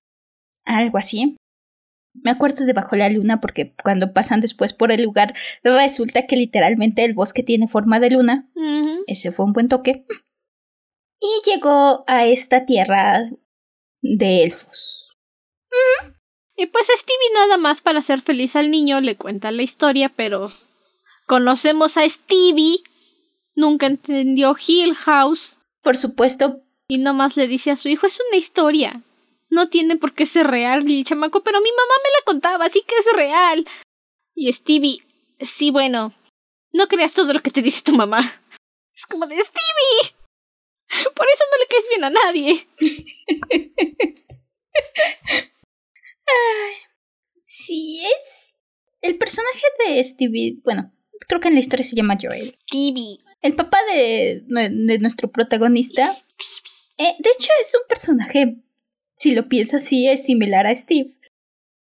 algo 0.64 0.98
así. 0.98 1.36
Me 2.14 2.30
acuerdo 2.30 2.64
de 2.64 2.72
bajo 2.72 2.96
la 2.96 3.08
luna 3.08 3.40
porque 3.40 3.74
cuando 3.82 4.12
pasan 4.12 4.40
después 4.40 4.72
por 4.72 4.90
el 4.90 5.04
lugar 5.04 5.34
resulta 5.62 6.26
que 6.26 6.36
literalmente 6.36 7.04
el 7.04 7.14
bosque 7.14 7.42
tiene 7.42 7.68
forma 7.68 8.00
de 8.00 8.10
luna. 8.10 8.50
Ese 9.06 9.30
fue 9.30 9.46
un 9.46 9.52
buen 9.52 9.68
toque. 9.68 10.04
Y 11.20 11.50
llegó 11.50 12.04
a 12.08 12.26
esta 12.26 12.64
tierra 12.64 13.30
de 14.02 14.44
elfos. 14.44 15.07
Y 16.56 16.66
pues 16.66 16.86
Stevie 16.86 17.34
nada 17.34 17.56
más 17.56 17.80
para 17.80 18.00
hacer 18.00 18.20
feliz 18.20 18.56
al 18.56 18.70
niño 18.70 19.00
le 19.00 19.16
cuenta 19.16 19.50
la 19.52 19.62
historia, 19.62 20.12
pero 20.14 20.52
conocemos 21.26 21.96
a 21.96 22.08
Stevie. 22.08 22.82
Nunca 23.54 23.86
entendió 23.86 24.56
Hill 24.66 24.94
House. 24.94 25.58
Por 25.82 25.96
supuesto. 25.96 26.60
Y 26.88 26.98
nomás 26.98 27.36
le 27.36 27.46
dice 27.46 27.70
a 27.70 27.76
su 27.76 27.88
hijo, 27.88 28.06
es 28.06 28.20
una 28.28 28.36
historia. 28.36 29.02
No 29.50 29.68
tiene 29.68 29.96
por 29.96 30.14
qué 30.14 30.26
ser 30.26 30.46
real, 30.46 30.90
el 30.90 31.04
chamaco, 31.04 31.42
pero 31.42 31.60
mi 31.60 31.70
mamá 31.70 31.94
me 32.02 32.10
la 32.10 32.24
contaba, 32.24 32.64
así 32.64 32.82
que 32.82 32.96
es 32.96 33.06
real. 33.14 33.66
Y 34.34 34.52
Stevie, 34.52 35.04
sí, 35.40 35.70
bueno, 35.70 36.12
no 36.72 36.88
creas 36.88 37.14
todo 37.14 37.32
lo 37.32 37.40
que 37.40 37.50
te 37.50 37.62
dice 37.62 37.82
tu 37.82 37.94
mamá. 37.96 38.20
Es 38.94 39.06
como 39.06 39.26
de 39.26 39.36
Stevie. 39.36 40.16
Por 41.14 41.26
eso 41.28 41.44
no 41.50 41.58
le 41.58 41.66
caes 41.66 41.88
bien 41.88 42.04
a 42.04 42.10
nadie. 42.10 42.68
Ay, 46.28 46.74
sí, 47.40 48.02
es. 48.04 48.58
El 49.00 49.16
personaje 49.18 49.62
de 49.88 50.04
Stevie, 50.04 50.58
bueno, 50.64 50.92
creo 51.26 51.40
que 51.40 51.48
en 51.48 51.54
la 51.54 51.60
historia 51.60 51.84
se 51.84 51.96
llama 51.96 52.18
Joel. 52.20 52.56
Stevie. 52.66 53.18
El 53.40 53.54
papá 53.54 53.78
de, 53.92 54.42
de 54.46 54.98
nuestro 54.98 55.30
protagonista. 55.30 56.10
Eh, 56.98 57.14
de 57.18 57.30
hecho, 57.30 57.50
es 57.60 57.74
un 57.74 57.86
personaje, 57.88 58.56
si 59.14 59.34
lo 59.34 59.48
piensas, 59.48 59.84
sí 59.84 60.08
es 60.08 60.24
similar 60.24 60.66
a 60.66 60.74
Steve. 60.74 61.10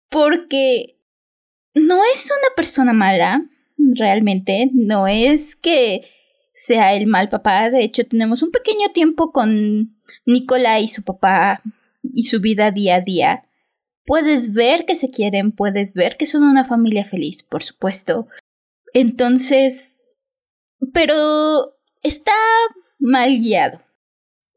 Porque 0.10 0.98
no 1.76 2.02
es 2.14 2.26
una 2.26 2.56
persona 2.56 2.94
mala, 2.94 3.46
realmente. 3.78 4.70
No 4.74 5.08
es 5.08 5.56
que 5.56 6.08
sea 6.54 6.94
el 6.96 7.08
mal 7.08 7.30
papá. 7.30 7.70
De 7.70 7.84
hecho, 7.84 8.06
tenemos 8.06 8.42
un 8.42 8.52
pequeño 8.52 8.90
tiempo 8.94 9.32
con 9.32 9.96
Nicola 10.26 10.80
y 10.80 10.88
su 10.88 11.04
papá 11.04 11.62
y 12.02 12.24
su 12.24 12.42
vida 12.42 12.72
día 12.72 12.96
a 12.96 13.02
día. 13.02 13.46
Puedes 14.06 14.54
ver 14.54 14.86
que 14.86 14.96
se 14.96 15.10
quieren, 15.10 15.52
puedes 15.52 15.94
ver 15.94 16.18
que 16.18 16.26
son 16.26 16.44
una 16.44 16.66
familia 16.66 17.06
feliz, 17.06 17.44
por 17.44 17.64
supuesto. 17.64 18.28
Entonces, 18.94 20.10
pero 20.94 21.78
está 22.02 22.34
mal 23.00 23.30
guiado. 23.40 23.82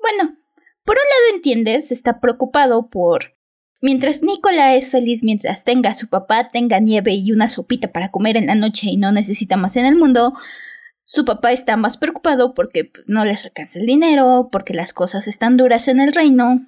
Bueno, 0.00 0.36
por 0.84 0.96
un 0.96 1.02
lado 1.02 1.36
entiendes, 1.36 1.92
está 1.92 2.20
preocupado 2.20 2.88
por... 2.90 3.36
Mientras 3.82 4.22
Nicola 4.22 4.74
es 4.74 4.90
feliz 4.90 5.22
mientras 5.22 5.64
tenga 5.64 5.90
a 5.90 5.94
su 5.94 6.08
papá, 6.08 6.50
tenga 6.50 6.80
nieve 6.80 7.12
y 7.14 7.30
una 7.32 7.46
sopita 7.46 7.92
para 7.92 8.10
comer 8.10 8.36
en 8.36 8.46
la 8.46 8.54
noche 8.54 8.88
y 8.88 8.96
no 8.96 9.12
necesita 9.12 9.56
más 9.56 9.76
en 9.76 9.84
el 9.84 9.96
mundo, 9.96 10.32
su 11.04 11.24
papá 11.24 11.52
está 11.52 11.76
más 11.76 11.96
preocupado 11.96 12.54
porque 12.54 12.90
no 13.06 13.24
les 13.24 13.44
alcanza 13.44 13.78
el 13.78 13.86
dinero, 13.86 14.48
porque 14.50 14.74
las 14.74 14.92
cosas 14.92 15.28
están 15.28 15.56
duras 15.56 15.88
en 15.88 16.00
el 16.00 16.12
reino. 16.12 16.66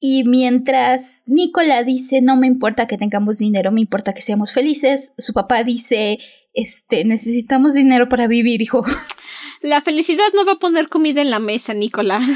Y 0.00 0.24
mientras 0.24 1.24
Nicola 1.26 1.84
dice 1.84 2.22
no 2.22 2.36
me 2.36 2.46
importa 2.46 2.86
que 2.86 2.96
tengamos 2.96 3.38
dinero, 3.38 3.70
me 3.70 3.82
importa 3.82 4.14
que 4.14 4.22
seamos 4.22 4.52
felices, 4.52 5.14
su 5.18 5.34
papá 5.34 5.62
dice 5.62 6.18
este 6.54 7.04
necesitamos 7.04 7.74
dinero 7.74 8.08
para 8.08 8.26
vivir, 8.26 8.62
hijo. 8.62 8.82
La 9.60 9.82
felicidad 9.82 10.32
no 10.34 10.46
va 10.46 10.52
a 10.52 10.58
poner 10.58 10.88
comida 10.88 11.20
en 11.20 11.30
la 11.30 11.38
mesa, 11.38 11.74
Nicola. 11.74 12.20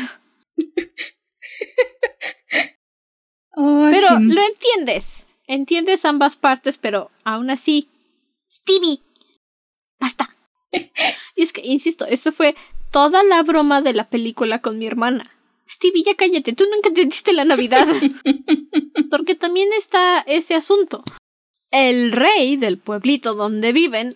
Oh, 3.56 3.88
pero 3.92 4.18
sí. 4.18 4.24
lo 4.24 4.42
entiendes. 4.42 5.26
Entiendes 5.46 6.04
ambas 6.04 6.36
partes, 6.36 6.78
pero 6.78 7.10
aún 7.22 7.50
así. 7.50 7.88
Stevie. 8.50 8.98
Basta. 10.00 10.34
y 10.72 11.42
es 11.42 11.52
que, 11.52 11.62
insisto, 11.64 12.06
eso 12.06 12.32
fue 12.32 12.56
toda 12.90 13.22
la 13.22 13.42
broma 13.42 13.80
de 13.80 13.92
la 13.92 14.08
película 14.08 14.60
con 14.60 14.78
mi 14.78 14.86
hermana. 14.86 15.24
Stevie, 15.74 16.04
ya 16.04 16.14
cállate, 16.14 16.52
tú 16.52 16.64
nunca 16.72 16.88
entendiste 16.88 17.32
la 17.32 17.44
Navidad. 17.44 17.88
Porque 19.10 19.34
también 19.34 19.70
está 19.76 20.20
ese 20.20 20.54
asunto. 20.54 21.02
El 21.72 22.12
rey 22.12 22.56
del 22.56 22.78
pueblito 22.78 23.34
donde 23.34 23.72
viven 23.72 24.14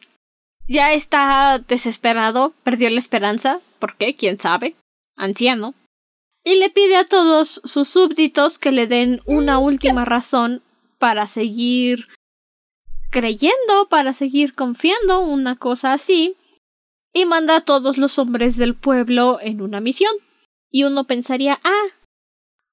ya 0.68 0.92
está 0.92 1.58
desesperado, 1.58 2.52
perdió 2.62 2.88
la 2.90 3.00
esperanza. 3.00 3.60
¿Por 3.80 3.96
qué? 3.96 4.14
¿Quién 4.14 4.38
sabe? 4.38 4.76
Anciano. 5.16 5.74
Y 6.44 6.60
le 6.60 6.70
pide 6.70 6.96
a 6.96 7.06
todos 7.06 7.60
sus 7.64 7.88
súbditos 7.88 8.58
que 8.58 8.70
le 8.70 8.86
den 8.86 9.20
una 9.24 9.58
última 9.58 10.04
razón 10.04 10.62
para 10.98 11.26
seguir 11.26 12.06
creyendo, 13.10 13.88
para 13.90 14.12
seguir 14.12 14.54
confiando, 14.54 15.20
una 15.20 15.56
cosa 15.56 15.92
así. 15.92 16.36
Y 17.12 17.24
manda 17.24 17.56
a 17.56 17.64
todos 17.64 17.98
los 17.98 18.18
hombres 18.20 18.56
del 18.56 18.76
pueblo 18.76 19.38
en 19.40 19.60
una 19.60 19.80
misión. 19.80 20.12
Y 20.70 20.84
uno 20.84 21.04
pensaría, 21.04 21.58
ah, 21.64 21.86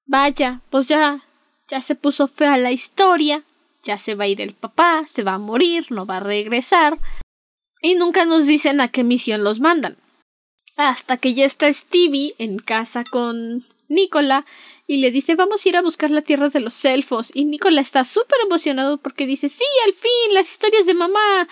vaya, 0.06 0.60
pues 0.70 0.88
ya, 0.88 1.24
ya 1.68 1.80
se 1.80 1.94
puso 1.94 2.28
fea 2.28 2.58
la 2.58 2.72
historia, 2.72 3.44
ya 3.82 3.98
se 3.98 4.14
va 4.14 4.24
a 4.24 4.28
ir 4.28 4.40
el 4.40 4.54
papá, 4.54 5.04
se 5.06 5.22
va 5.22 5.34
a 5.34 5.38
morir, 5.38 5.86
no 5.90 6.06
va 6.06 6.18
a 6.18 6.20
regresar. 6.20 6.98
Y 7.80 7.94
nunca 7.94 8.24
nos 8.24 8.46
dicen 8.46 8.80
a 8.80 8.88
qué 8.88 9.04
misión 9.04 9.44
los 9.44 9.60
mandan. 9.60 9.96
Hasta 10.76 11.16
que 11.16 11.34
ya 11.34 11.44
está 11.44 11.72
Stevie 11.72 12.34
en 12.38 12.58
casa 12.58 13.04
con 13.10 13.64
Nicola 13.88 14.44
y 14.86 14.98
le 14.98 15.10
dice 15.10 15.34
vamos 15.34 15.64
a 15.64 15.68
ir 15.68 15.76
a 15.76 15.82
buscar 15.82 16.10
la 16.10 16.22
tierra 16.22 16.48
de 16.48 16.60
los 16.60 16.84
elfos. 16.84 17.30
Y 17.34 17.44
Nicola 17.44 17.80
está 17.80 18.04
súper 18.04 18.38
emocionado 18.44 18.98
porque 18.98 19.26
dice 19.26 19.48
sí, 19.48 19.64
al 19.86 19.92
fin, 19.94 20.34
las 20.34 20.50
historias 20.50 20.86
de 20.86 20.94
mamá. 20.94 21.48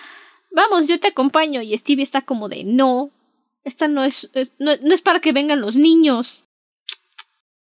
Vamos, 0.51 0.87
yo 0.87 0.99
te 0.99 1.07
acompaño. 1.07 1.61
Y 1.61 1.77
Stevie 1.77 2.03
está 2.03 2.21
como 2.21 2.49
de 2.49 2.63
no, 2.63 3.11
esta 3.65 3.87
no 3.87 4.03
es, 4.03 4.29
es 4.33 4.53
no, 4.59 4.71
no 4.77 4.93
es 4.93 5.01
para 5.01 5.19
que 5.19 5.33
vengan 5.33 5.59
los 5.59 5.75
niños. 5.75 6.43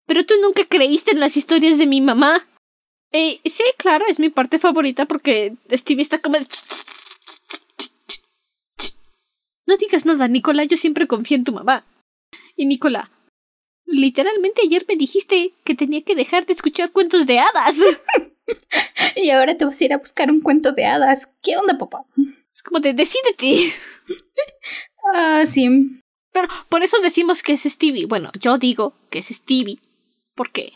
Pero 0.06 0.24
tú 0.24 0.34
nunca 0.40 0.64
creíste 0.64 1.10
en 1.10 1.20
las 1.20 1.36
historias 1.36 1.78
de 1.78 1.86
mi 1.86 2.00
mamá. 2.00 2.46
Eh, 3.12 3.40
sí, 3.44 3.64
claro, 3.76 4.06
es 4.08 4.18
mi 4.18 4.30
parte 4.30 4.58
favorita 4.58 5.06
porque 5.06 5.56
Stevie 5.70 6.02
está 6.02 6.20
como 6.20 6.38
de... 6.38 6.46
No 9.66 9.76
digas 9.76 10.06
nada, 10.06 10.26
Nicola, 10.28 10.64
yo 10.64 10.76
siempre 10.76 11.06
confío 11.06 11.36
en 11.36 11.44
tu 11.44 11.52
mamá. 11.52 11.84
Y 12.56 12.66
Nicola, 12.66 13.10
literalmente 13.86 14.62
ayer 14.64 14.84
me 14.88 14.96
dijiste 14.96 15.54
que 15.64 15.74
tenía 15.74 16.02
que 16.02 16.14
dejar 16.14 16.46
de 16.46 16.52
escuchar 16.52 16.92
cuentos 16.92 17.26
de 17.26 17.38
hadas. 17.38 17.76
y 19.16 19.30
ahora 19.30 19.56
te 19.56 19.64
vas 19.64 19.80
a 19.80 19.84
ir 19.84 19.92
a 19.92 19.98
buscar 19.98 20.30
un 20.30 20.40
cuento 20.40 20.72
de 20.72 20.86
hadas. 20.86 21.36
¿Qué 21.42 21.56
onda, 21.56 21.78
papá? 21.78 22.04
Es 22.54 22.62
como 22.62 22.80
de, 22.80 22.94
decídete. 22.94 23.74
Ah, 25.14 25.44
sí. 25.46 26.00
Pero 26.32 26.48
por 26.68 26.82
eso 26.82 26.96
decimos 27.02 27.42
que 27.42 27.52
es 27.52 27.62
Stevie. 27.62 28.06
Bueno, 28.06 28.30
yo 28.40 28.58
digo 28.58 28.94
que 29.10 29.20
es 29.20 29.26
Stevie. 29.28 29.78
¿Por 30.34 30.52
qué? 30.52 30.72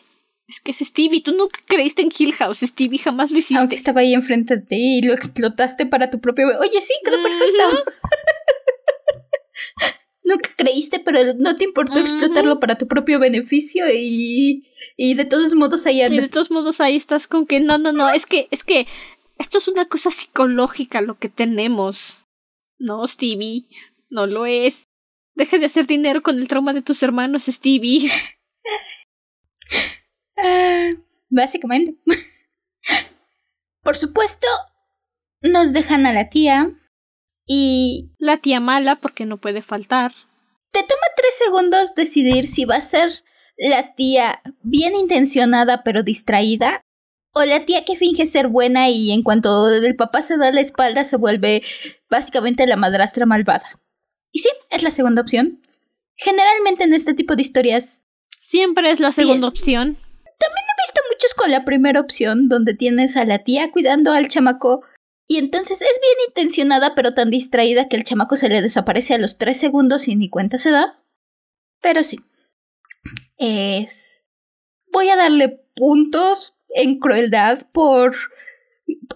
Es 0.49 0.61
que 0.61 0.73
es 0.73 0.79
Stevie. 0.79 1.23
Tú 1.23 1.33
nunca 1.33 1.61
creíste 1.67 2.03
en 2.03 2.11
Hill 2.17 2.33
House, 2.35 2.61
Stevie. 2.61 2.99
Jamás 2.99 3.31
lo 3.31 3.39
hiciste. 3.39 3.61
Aunque 3.61 3.77
estaba 3.77 4.01
ahí 4.01 4.15
enfrente 4.15 4.57
de 4.57 4.63
ti 4.63 4.99
y 4.99 5.03
lo 5.03 5.13
explotaste 5.15 5.87
para 5.87 6.11
tu 6.11 6.21
propio... 6.21 6.47
Oye, 6.61 6.81
sí, 6.81 6.93
quedó 7.05 7.23
perfecto. 7.23 7.55
Nunca 10.25 10.51
creíste, 10.57 11.01
pero 11.01 11.35
no 11.39 11.55
te 11.55 11.65
importó 11.65 11.99
explotarlo 11.99 12.59
para 12.59 12.79
tu 12.79 12.89
propio 12.89 13.19
beneficio 13.19 13.85
y... 13.93 14.67
Y 14.97 15.15
de 15.15 15.25
todos 15.25 15.55
modos 15.55 15.87
ahí 15.87 15.97
Y 15.97 15.99
de 15.99 16.05
andas. 16.05 16.31
todos 16.31 16.51
modos 16.51 16.81
ahí 16.81 16.97
estás 16.97 17.27
con 17.27 17.47
que 17.47 17.61
no, 17.61 17.79
no, 17.79 17.93
no, 17.93 18.09
es 18.11 18.27
que, 18.27 18.49
es 18.51 18.63
que 18.63 18.87
esto 19.39 19.59
es 19.59 19.69
una 19.69 19.87
cosa 19.87 20.11
psicológica 20.11 21.01
lo 21.01 21.19
que 21.19 21.29
tenemos. 21.29 22.19
No, 22.79 23.07
Stevie, 23.07 23.67
no 24.15 24.27
lo 24.27 24.47
es. 24.47 24.89
Deja 25.35 25.59
de 25.59 25.67
hacer 25.67 25.87
dinero 25.87 26.23
con 26.23 26.39
el 26.39 26.49
trauma 26.49 26.73
de 26.73 26.83
tus 26.83 27.03
hermanos, 27.03 27.45
Stevie. 27.47 28.11
Ah, 30.37 30.91
básicamente. 31.29 31.97
Por 33.83 33.97
supuesto, 33.97 34.47
nos 35.43 35.73
dejan 35.73 36.07
a 36.07 36.13
la 36.13 36.29
tía 36.29 36.73
y 37.47 38.11
La 38.19 38.39
tía 38.39 38.59
mala, 38.59 39.01
porque 39.01 39.27
no 39.27 39.41
puede 39.41 39.63
faltar. 39.63 40.13
te 40.73 40.81
toma 40.81 41.07
tres 41.17 41.39
segundos 41.45 41.95
decidir 41.95 42.49
si 42.49 42.65
va 42.65 42.77
a 42.77 42.83
ser 42.83 43.23
la 43.57 43.95
tía 43.95 44.43
bien 44.63 44.97
intencionada 44.97 45.85
pero 45.85 46.03
distraída 46.03 46.81
o 47.33 47.45
la 47.45 47.65
tía 47.65 47.85
que 47.85 47.95
finge 47.97 48.27
ser 48.27 48.49
buena 48.49 48.89
y 48.89 49.13
en 49.13 49.23
cuanto 49.23 49.69
el 49.69 49.95
papá 49.95 50.23
se 50.23 50.37
da 50.37 50.51
la 50.51 50.61
espalda 50.61 51.05
se 51.05 51.17
vuelve 51.17 51.63
básicamente 52.11 52.67
la 52.67 52.77
madrastra 52.77 53.25
malvada. 53.25 53.81
Y 54.35 54.41
sí, 54.41 54.49
es 54.71 54.83
la 54.83 54.91
segunda 54.91 55.23
opción. 55.23 55.63
Generalmente 56.17 56.85
en 56.85 56.93
este 56.93 57.15
tipo 57.15 57.37
de 57.37 57.43
historias 57.43 58.05
Siempre 58.41 58.91
es 58.91 59.01
la 59.01 59.11
segunda 59.11 59.49
opción. 59.49 59.89
he 59.89 60.83
visto 60.85 61.01
muchos 61.11 61.35
con 61.35 61.51
la 61.51 61.65
primera 61.65 61.99
opción, 61.99 62.51
donde 62.51 62.75
tienes 62.75 63.17
a 63.17 63.25
la 63.25 63.39
tía 63.39 63.71
cuidando 63.73 64.13
al 64.13 64.29
chamaco 64.29 64.85
y 65.27 65.39
entonces 65.39 65.81
es 65.81 66.01
bien 66.03 66.29
intencionada 66.29 66.95
pero 66.95 67.15
tan 67.15 67.31
distraída 67.31 67.89
que 67.89 67.97
el 67.97 68.05
chamaco 68.05 68.37
se 68.37 68.51
le 68.51 68.61
desaparece 68.61 69.15
a 69.15 69.19
los 69.19 69.39
tres 69.39 69.59
segundos 69.59 70.09
y 70.09 70.17
ni 70.17 70.29
cuenta 70.29 70.59
se 70.59 70.71
da. 70.71 71.03
Pero 71.81 72.05
sí. 72.05 72.21
Es... 73.39 74.27
Voy 74.93 75.09
a 75.09 75.17
darle 75.17 75.67
puntos 75.75 76.59
en 76.69 76.99
crueldad 76.99 77.67
por 77.73 78.15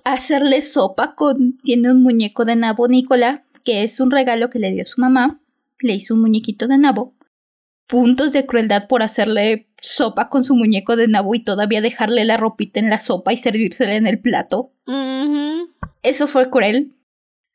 hacerle 0.04 0.62
sopa 0.62 1.14
con... 1.16 1.58
Tiene 1.58 1.90
un 1.90 2.02
muñeco 2.02 2.46
de 2.46 2.56
nabo 2.56 2.88
Nicola, 2.88 3.44
que 3.68 3.82
es 3.82 4.00
un 4.00 4.10
regalo 4.10 4.48
que 4.48 4.58
le 4.58 4.70
dio 4.72 4.86
su 4.86 4.98
mamá. 5.02 5.42
Le 5.80 5.92
hizo 5.94 6.14
un 6.14 6.20
muñequito 6.22 6.66
de 6.68 6.78
nabo 6.78 7.14
puntos 7.86 8.32
de 8.32 8.44
crueldad 8.46 8.86
por 8.86 9.02
hacerle 9.02 9.70
sopa 9.80 10.28
con 10.28 10.44
su 10.44 10.54
muñeco 10.54 10.94
de 10.96 11.08
nabo 11.08 11.34
y 11.34 11.42
todavía 11.44 11.80
dejarle 11.80 12.24
la 12.26 12.36
ropita 12.36 12.80
en 12.80 12.90
la 12.90 12.98
sopa 12.98 13.32
y 13.32 13.38
servírsela 13.38 13.94
en 13.94 14.06
el 14.06 14.20
plato. 14.20 14.72
Eso 16.02 16.26
fue 16.26 16.50
cruel. 16.50 16.94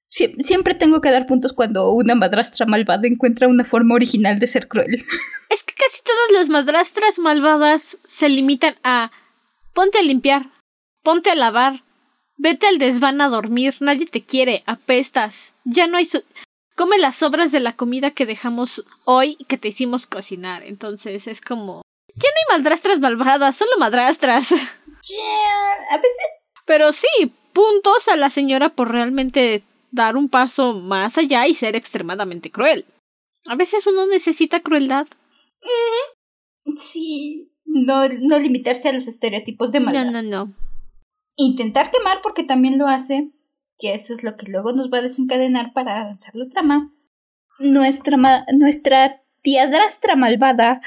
Sie- 0.09 0.33
siempre 0.41 0.73
tengo 0.75 1.01
que 1.01 1.11
dar 1.11 1.25
puntos 1.27 1.53
cuando 1.53 1.91
una 1.93 2.15
madrastra 2.15 2.65
malvada 2.65 3.07
encuentra 3.07 3.47
una 3.47 3.63
forma 3.63 3.95
original 3.95 4.39
de 4.39 4.47
ser 4.47 4.67
cruel. 4.67 4.95
Es 5.49 5.63
que 5.63 5.73
casi 5.75 6.01
todas 6.03 6.31
las 6.39 6.49
madrastras 6.49 7.19
malvadas 7.19 7.97
se 8.07 8.27
limitan 8.29 8.73
a 8.83 9.11
ponte 9.75 9.99
a 9.99 10.03
limpiar, 10.03 10.51
ponte 11.03 11.29
a 11.29 11.35
lavar, 11.35 11.83
vete 12.37 12.67
al 12.67 12.77
desván 12.77 13.21
a 13.21 13.29
dormir, 13.29 13.73
nadie 13.79 14.05
te 14.05 14.23
quiere, 14.23 14.63
apestas, 14.65 15.55
ya 15.63 15.87
no 15.87 15.97
hay 15.97 16.05
su 16.05 16.23
come 16.75 16.97
las 16.97 17.15
sobras 17.15 17.51
de 17.51 17.59
la 17.59 17.75
comida 17.75 18.11
que 18.11 18.25
dejamos 18.25 18.85
hoy 19.05 19.35
que 19.47 19.57
te 19.57 19.67
hicimos 19.67 20.07
cocinar. 20.07 20.63
Entonces 20.63 21.27
es 21.27 21.41
como 21.41 21.83
ya 22.07 22.29
no 22.29 22.55
hay 22.55 22.59
madrastras 22.59 22.99
malvadas, 22.99 23.55
solo 23.55 23.71
madrastras. 23.77 24.51
a 24.51 25.97
veces 25.97 26.25
Pero 26.65 26.91
sí, 26.91 27.33
puntos 27.53 28.07
a 28.07 28.17
la 28.17 28.29
señora 28.29 28.69
por 28.69 28.91
realmente 28.91 29.63
dar 29.91 30.15
un 30.15 30.29
paso 30.29 30.73
más 30.73 31.17
allá 31.17 31.47
y 31.47 31.53
ser 31.53 31.75
extremadamente 31.75 32.51
cruel. 32.51 32.85
A 33.45 33.55
veces 33.55 33.85
uno 33.87 34.07
necesita 34.07 34.61
crueldad. 34.61 35.07
sí, 36.75 37.51
no, 37.65 38.07
no 38.21 38.39
limitarse 38.39 38.89
a 38.89 38.93
los 38.93 39.07
estereotipos 39.07 39.71
de 39.71 39.79
maldad. 39.79 40.05
No, 40.05 40.21
no, 40.21 40.45
no. 40.45 40.53
Intentar 41.35 41.91
quemar 41.91 42.19
porque 42.21 42.43
también 42.43 42.77
lo 42.77 42.87
hace. 42.87 43.31
que 43.79 43.95
eso 43.95 44.13
es 44.13 44.23
lo 44.23 44.37
que 44.37 44.51
luego 44.51 44.71
nos 44.71 44.91
va 44.91 44.99
a 44.99 45.01
desencadenar 45.01 45.73
para 45.73 45.99
avanzar 45.99 46.35
la 46.35 46.47
trama, 46.47 46.93
nuestra, 47.59 48.17
nuestra 48.53 49.21
tiadrastra 49.41 50.15
malvada 50.15 50.81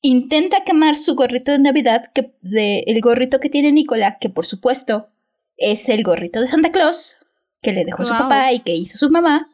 intenta 0.00 0.64
quemar 0.64 0.96
su 0.96 1.14
gorrito 1.14 1.52
de 1.52 1.58
Navidad, 1.58 2.12
que, 2.14 2.36
de, 2.42 2.80
el 2.86 3.00
gorrito 3.00 3.40
que 3.40 3.48
tiene 3.48 3.72
Nicola, 3.72 4.18
que 4.18 4.28
por 4.28 4.44
supuesto 4.44 5.08
es 5.56 5.88
el 5.88 6.02
gorrito 6.02 6.40
de 6.40 6.46
Santa 6.46 6.70
Claus, 6.70 7.16
que 7.62 7.72
le 7.72 7.84
dejó 7.84 8.04
su 8.04 8.10
papá 8.10 8.52
y 8.52 8.60
que 8.60 8.74
hizo 8.74 8.98
su 8.98 9.08
mamá. 9.08 9.48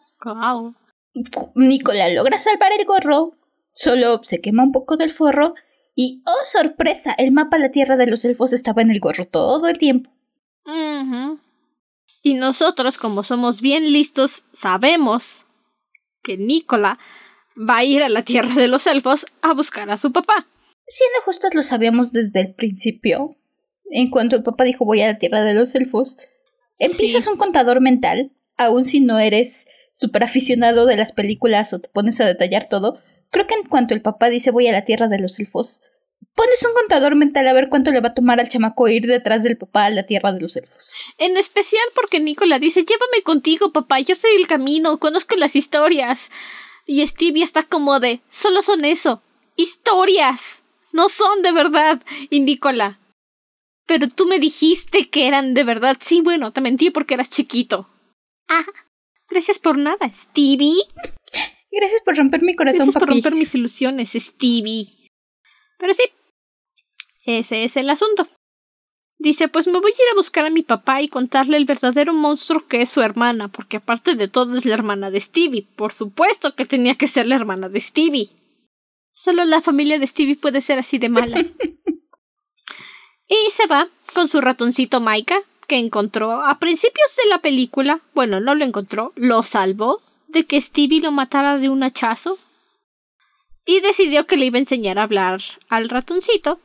Nicola 1.54 2.12
logra 2.12 2.38
salvar 2.38 2.72
el 2.76 2.84
gorro, 2.84 3.34
solo 3.72 4.20
se 4.24 4.40
quema 4.40 4.64
un 4.64 4.72
poco 4.72 4.96
del 4.96 5.10
forro 5.10 5.54
y, 6.02 6.22
oh 6.24 6.44
sorpresa, 6.46 7.14
el 7.18 7.30
mapa 7.30 7.58
de 7.58 7.64
la 7.64 7.70
Tierra 7.70 7.98
de 7.98 8.06
los 8.06 8.24
Elfos 8.24 8.54
estaba 8.54 8.80
en 8.80 8.90
el 8.90 9.00
gorro 9.00 9.26
todo 9.26 9.68
el 9.68 9.76
tiempo. 9.76 10.10
Y 12.22 12.34
nosotros, 12.36 12.96
como 12.96 13.22
somos 13.22 13.60
bien 13.60 13.92
listos, 13.92 14.44
sabemos 14.50 15.44
que 16.22 16.38
Nicola 16.38 16.98
va 17.54 17.76
a 17.76 17.84
ir 17.84 18.02
a 18.02 18.08
la 18.08 18.22
Tierra 18.22 18.54
de 18.54 18.66
los 18.66 18.86
Elfos 18.86 19.26
a 19.42 19.52
buscar 19.52 19.90
a 19.90 19.98
su 19.98 20.10
papá. 20.10 20.46
Siendo 20.86 21.20
justos, 21.26 21.54
lo 21.54 21.62
sabíamos 21.62 22.12
desde 22.12 22.40
el 22.40 22.54
principio. 22.54 23.36
En 23.90 24.08
cuanto 24.08 24.36
el 24.36 24.42
papá 24.42 24.64
dijo 24.64 24.86
voy 24.86 25.02
a 25.02 25.08
la 25.08 25.18
Tierra 25.18 25.42
de 25.42 25.52
los 25.52 25.74
Elfos, 25.74 26.16
empiezas 26.78 27.26
un 27.26 27.36
contador 27.36 27.82
mental, 27.82 28.32
aun 28.56 28.86
si 28.86 29.00
no 29.00 29.18
eres 29.18 29.66
super 29.92 30.24
aficionado 30.24 30.86
de 30.86 30.96
las 30.96 31.12
películas 31.12 31.74
o 31.74 31.78
te 31.78 31.90
pones 31.90 32.22
a 32.22 32.26
detallar 32.26 32.70
todo. 32.70 32.98
Creo 33.30 33.46
que 33.46 33.54
en 33.54 33.64
cuanto 33.64 33.94
el 33.94 34.02
papá 34.02 34.28
dice 34.28 34.50
voy 34.50 34.68
a 34.68 34.72
la 34.72 34.84
Tierra 34.84 35.08
de 35.08 35.18
los 35.18 35.38
Elfos, 35.38 35.82
pones 36.34 36.64
un 36.64 36.74
contador 36.74 37.14
mental 37.16 37.46
a 37.48 37.52
ver 37.52 37.68
cuánto 37.68 37.90
le 37.90 38.00
va 38.00 38.08
a 38.08 38.14
tomar 38.14 38.40
al 38.40 38.48
chamaco 38.48 38.88
ir 38.88 39.06
detrás 39.06 39.42
del 39.42 39.58
papá 39.58 39.86
a 39.86 39.90
la 39.90 40.06
tierra 40.06 40.32
de 40.32 40.40
los 40.40 40.56
elfos. 40.56 41.02
En 41.18 41.36
especial 41.36 41.84
porque 41.94 42.20
Nicola 42.20 42.58
dice, 42.58 42.84
llévame 42.84 43.22
contigo, 43.22 43.72
papá, 43.72 44.00
yo 44.00 44.14
sé 44.14 44.28
el 44.36 44.46
camino, 44.46 44.98
conozco 44.98 45.36
las 45.36 45.56
historias. 45.56 46.30
Y 46.86 47.06
Stevie 47.06 47.44
está 47.44 47.62
como 47.62 48.00
de, 48.00 48.20
solo 48.30 48.62
son 48.62 48.84
eso, 48.84 49.22
historias, 49.56 50.62
no 50.92 51.08
son 51.08 51.42
de 51.42 51.52
verdad. 51.52 52.00
Y 52.30 52.40
Nicola, 52.40 52.98
pero 53.86 54.08
tú 54.08 54.26
me 54.26 54.38
dijiste 54.38 55.10
que 55.10 55.26
eran 55.26 55.54
de 55.54 55.64
verdad. 55.64 55.96
Sí, 56.00 56.20
bueno, 56.20 56.52
te 56.52 56.60
mentí 56.60 56.90
porque 56.90 57.14
eras 57.14 57.30
chiquito. 57.30 57.88
Ah, 58.48 58.64
gracias 59.28 59.58
por 59.58 59.78
nada, 59.78 60.10
Stevie. 60.12 60.82
Gracias 61.70 62.02
por 62.02 62.16
romper 62.16 62.42
mi 62.42 62.56
corazón, 62.56 62.86
Gracias 62.86 63.00
por 63.00 63.08
romper 63.08 63.34
mis 63.34 63.54
ilusiones, 63.54 64.12
Stevie. 64.12 64.86
Pero 65.78 65.92
sí, 65.94 66.02
ese 67.24 67.64
es 67.64 67.76
el 67.76 67.90
asunto. 67.90 68.26
Dice, 69.18 69.48
pues 69.48 69.66
me 69.66 69.78
voy 69.80 69.92
a 69.92 70.02
ir 70.02 70.08
a 70.12 70.16
buscar 70.16 70.46
a 70.46 70.50
mi 70.50 70.62
papá 70.62 71.02
y 71.02 71.08
contarle 71.08 71.58
el 71.58 71.66
verdadero 71.66 72.14
monstruo 72.14 72.66
que 72.66 72.80
es 72.80 72.88
su 72.88 73.02
hermana, 73.02 73.48
porque 73.48 73.76
aparte 73.76 74.14
de 74.14 74.28
todo 74.28 74.56
es 74.56 74.64
la 74.64 74.74
hermana 74.74 75.10
de 75.10 75.20
Stevie. 75.20 75.68
Por 75.76 75.92
supuesto 75.92 76.54
que 76.56 76.64
tenía 76.64 76.94
que 76.94 77.06
ser 77.06 77.26
la 77.26 77.34
hermana 77.36 77.68
de 77.68 77.80
Stevie. 77.80 78.30
Solo 79.12 79.44
la 79.44 79.60
familia 79.60 79.98
de 79.98 80.06
Stevie 80.06 80.36
puede 80.36 80.62
ser 80.62 80.78
así 80.78 80.98
de 80.98 81.10
mala. 81.10 81.38
y 83.28 83.50
se 83.50 83.66
va 83.66 83.86
con 84.14 84.26
su 84.28 84.40
ratoncito 84.40 85.00
Maika, 85.00 85.42
que 85.68 85.76
encontró 85.76 86.32
a 86.32 86.58
principios 86.58 87.14
de 87.22 87.28
la 87.28 87.42
película, 87.42 88.00
bueno, 88.14 88.40
no 88.40 88.54
lo 88.54 88.64
encontró, 88.64 89.12
lo 89.16 89.42
salvó 89.42 90.00
de 90.32 90.46
que 90.46 90.60
Stevie 90.60 91.00
lo 91.00 91.12
matara 91.12 91.58
de 91.58 91.68
un 91.68 91.82
hachazo 91.82 92.38
y 93.64 93.80
decidió 93.80 94.26
que 94.26 94.36
le 94.36 94.46
iba 94.46 94.56
a 94.56 94.60
enseñar 94.60 94.98
a 94.98 95.04
hablar 95.04 95.40
al 95.68 95.88
ratoncito. 95.88 96.60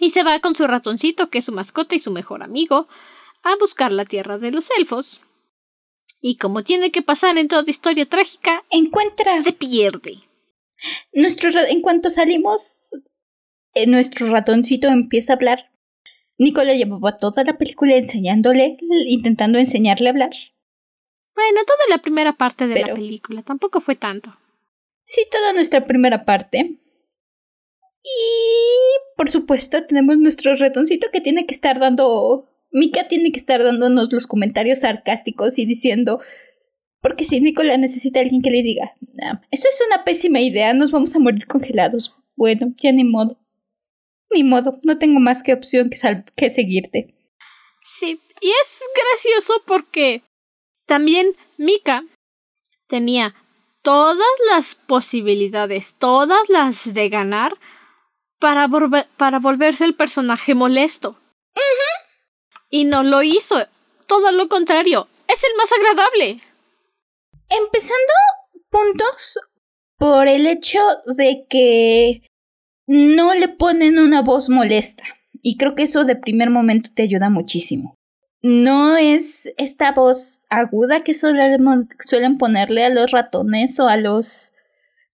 Y 0.00 0.10
se 0.10 0.24
va 0.24 0.40
con 0.40 0.56
su 0.56 0.66
ratoncito, 0.66 1.30
que 1.30 1.38
es 1.38 1.44
su 1.44 1.52
mascota 1.52 1.94
y 1.94 2.00
su 2.00 2.10
mejor 2.10 2.42
amigo, 2.42 2.88
a 3.42 3.56
buscar 3.56 3.92
la 3.92 4.04
tierra 4.04 4.38
de 4.38 4.50
los 4.50 4.70
elfos. 4.76 5.20
Y 6.20 6.36
como 6.36 6.62
tiene 6.64 6.90
que 6.90 7.02
pasar 7.02 7.36
en 7.38 7.48
toda 7.48 7.70
historia 7.70 8.08
trágica, 8.08 8.64
encuentra. 8.70 9.42
se 9.42 9.52
pierde. 9.52 10.18
Nuestro, 11.12 11.50
en 11.68 11.80
cuanto 11.82 12.10
salimos, 12.10 12.94
eh, 13.74 13.86
nuestro 13.86 14.28
ratoncito 14.28 14.88
empieza 14.88 15.32
a 15.32 15.36
hablar. 15.36 15.70
Nicola 16.38 16.74
llevaba 16.74 17.16
toda 17.16 17.44
la 17.44 17.58
película 17.58 17.94
enseñándole, 17.94 18.78
intentando 19.06 19.58
enseñarle 19.58 20.08
a 20.08 20.10
hablar. 20.10 20.30
Bueno, 21.34 21.60
toda 21.66 21.88
la 21.88 21.98
primera 21.98 22.36
parte 22.36 22.66
de 22.66 22.80
la 22.80 22.94
película, 22.94 23.42
tampoco 23.42 23.80
fue 23.80 23.96
tanto. 23.96 24.36
Sí, 25.04 25.22
toda 25.30 25.52
nuestra 25.52 25.84
primera 25.84 26.24
parte. 26.24 26.78
Y 28.04 28.82
por 29.16 29.30
supuesto 29.30 29.86
tenemos 29.86 30.18
nuestro 30.18 30.54
ratoncito 30.56 31.08
que 31.12 31.20
tiene 31.20 31.46
que 31.46 31.54
estar 31.54 31.78
dando... 31.78 32.48
Mika 32.70 33.06
tiene 33.06 33.32
que 33.32 33.38
estar 33.38 33.62
dándonos 33.62 34.12
los 34.12 34.26
comentarios 34.26 34.80
sarcásticos 34.80 35.58
y 35.58 35.66
diciendo... 35.66 36.20
Porque 37.00 37.24
si 37.24 37.40
Nicola 37.40 37.76
necesita 37.78 38.20
a 38.20 38.22
alguien 38.22 38.42
que 38.42 38.52
le 38.52 38.62
diga, 38.62 38.94
eso 39.50 39.68
es 39.68 39.82
una 39.88 40.04
pésima 40.04 40.38
idea, 40.38 40.72
nos 40.72 40.92
vamos 40.92 41.16
a 41.16 41.18
morir 41.18 41.46
congelados. 41.46 42.16
Bueno, 42.36 42.72
ya 42.76 42.92
ni 42.92 43.02
modo. 43.02 43.40
Ni 44.30 44.44
modo, 44.44 44.78
no 44.84 44.98
tengo 44.98 45.18
más 45.18 45.42
que 45.42 45.52
opción 45.52 45.90
que, 45.90 45.98
que 46.36 46.50
seguirte. 46.50 47.12
Sí, 47.82 48.20
y 48.40 48.50
es 48.50 48.80
gracioso 48.94 49.54
porque 49.66 50.22
también 50.86 51.36
Mika 51.56 52.04
tenía 52.86 53.34
todas 53.82 54.28
las 54.48 54.74
posibilidades, 54.74 55.94
todas 55.94 56.48
las 56.48 56.92
de 56.94 57.08
ganar, 57.08 57.58
para, 58.38 58.68
para 59.16 59.38
volverse 59.38 59.84
el 59.84 59.94
personaje 59.94 60.54
molesto. 60.54 61.18
Y 62.70 62.84
no 62.84 63.02
lo 63.02 63.22
hizo. 63.22 63.56
Todo 64.06 64.32
lo 64.32 64.48
contrario. 64.48 65.06
Es 65.28 65.44
el 65.44 65.50
más 65.56 65.70
agradable. 65.72 66.40
Empezando 67.48 68.12
puntos 68.70 69.38
por 69.98 70.26
el 70.26 70.46
hecho 70.46 70.80
de 71.16 71.46
que 71.48 72.22
no 72.86 73.34
le 73.34 73.48
ponen 73.48 73.98
una 73.98 74.22
voz 74.22 74.48
molesta. 74.48 75.04
Y 75.34 75.56
creo 75.56 75.74
que 75.74 75.84
eso 75.84 76.04
de 76.04 76.16
primer 76.16 76.50
momento 76.50 76.90
te 76.94 77.02
ayuda 77.02 77.30
muchísimo 77.30 77.94
no 78.42 78.96
es 78.96 79.52
esta 79.56 79.92
voz 79.92 80.42
aguda 80.50 81.04
que 81.04 81.14
suelen, 81.14 81.88
suelen 82.00 82.38
ponerle 82.38 82.84
a 82.84 82.90
los 82.90 83.10
ratones 83.12 83.78
o 83.78 83.88
a 83.88 83.96
los 83.96 84.54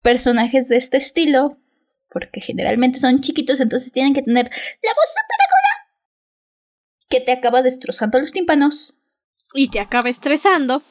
personajes 0.03 0.69
de 0.69 0.79
este 0.79 0.97
estilo, 0.97 1.59
porque 2.11 2.41
generalmente 2.41 2.99
son 2.99 3.21
chiquitos, 3.21 3.61
entonces 3.61 3.93
tienen 3.93 4.15
que 4.15 4.23
tener 4.23 4.45
la 4.45 4.51
voz 4.95 5.09
súper 5.09 5.39
aguda 5.47 5.69
que 7.09 7.21
te 7.21 7.33
acaba 7.33 7.63
destrozando 7.63 8.19
los 8.19 8.33
tímpanos. 8.33 8.99
Y 9.55 9.71
te 9.71 9.81
acaba 9.81 10.11
estresando. 10.11 10.83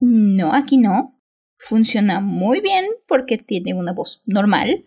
No, 0.00 0.52
aquí 0.52 0.78
no. 0.78 1.20
Funciona 1.56 2.20
muy 2.20 2.60
bien 2.60 2.86
porque 3.06 3.38
tiene 3.38 3.74
una 3.74 3.92
voz 3.92 4.22
normal. 4.24 4.86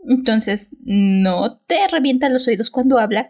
Entonces 0.00 0.76
no 0.80 1.58
te 1.60 1.88
revienta 1.88 2.28
los 2.28 2.46
oídos 2.46 2.70
cuando 2.70 2.98
habla 2.98 3.28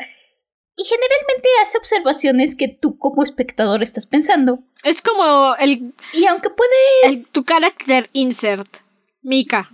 y 0.78 0.84
generalmente 0.84 1.48
hace 1.62 1.76
observaciones 1.76 2.54
que 2.54 2.68
tú 2.68 2.98
como 2.98 3.24
espectador 3.24 3.82
estás 3.82 4.06
pensando. 4.06 4.60
Es 4.84 5.02
como 5.02 5.56
el... 5.56 5.92
Y 6.12 6.26
aunque 6.26 6.50
puedes... 6.50 7.32
tu 7.32 7.42
character 7.42 8.08
insert, 8.12 8.78
Mika. 9.20 9.68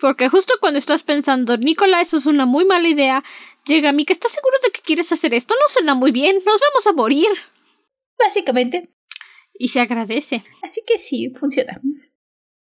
Porque 0.00 0.28
justo 0.28 0.54
cuando 0.60 0.80
estás 0.80 1.04
pensando, 1.04 1.56
Nicola, 1.56 2.00
eso 2.00 2.16
es 2.16 2.26
una 2.26 2.44
muy 2.44 2.64
mala 2.64 2.88
idea, 2.88 3.22
llega 3.66 3.92
Mika, 3.92 4.12
¿estás 4.12 4.32
seguro 4.32 4.56
de 4.64 4.72
que 4.72 4.80
quieres 4.80 5.12
hacer 5.12 5.32
esto? 5.32 5.54
No 5.54 5.68
suena 5.68 5.94
muy 5.94 6.10
bien, 6.10 6.34
nos 6.44 6.60
vamos 6.60 6.86
a 6.88 6.92
morir. 6.92 7.28
Básicamente. 8.18 8.92
Y 9.54 9.68
se 9.68 9.78
agradece. 9.78 10.42
Así 10.62 10.82
que 10.84 10.98
sí, 10.98 11.30
funciona. 11.34 11.80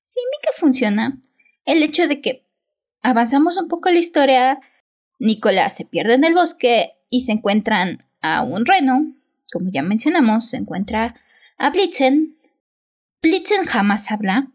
Sí, 0.03 0.19
Mika 0.31 0.53
funciona. 0.55 1.19
El 1.65 1.81
hecho 1.81 2.07
de 2.07 2.21
que 2.21 2.45
avanzamos 3.01 3.57
un 3.57 3.67
poco 3.67 3.89
la 3.89 3.97
historia, 3.97 4.59
Nicola 5.17 5.67
se 5.69 5.85
pierde 5.85 6.13
en 6.13 6.25
el 6.25 6.35
bosque, 6.35 6.94
y 7.09 7.21
se 7.21 7.33
encuentran 7.33 8.03
a 8.21 8.41
un 8.43 8.65
reno, 8.65 9.15
como 9.51 9.69
ya 9.71 9.83
mencionamos, 9.83 10.49
se 10.49 10.57
encuentra 10.57 11.15
a 11.57 11.69
Blitzen. 11.69 12.37
Blitzen 13.21 13.63
jamás 13.63 14.11
habla. 14.11 14.51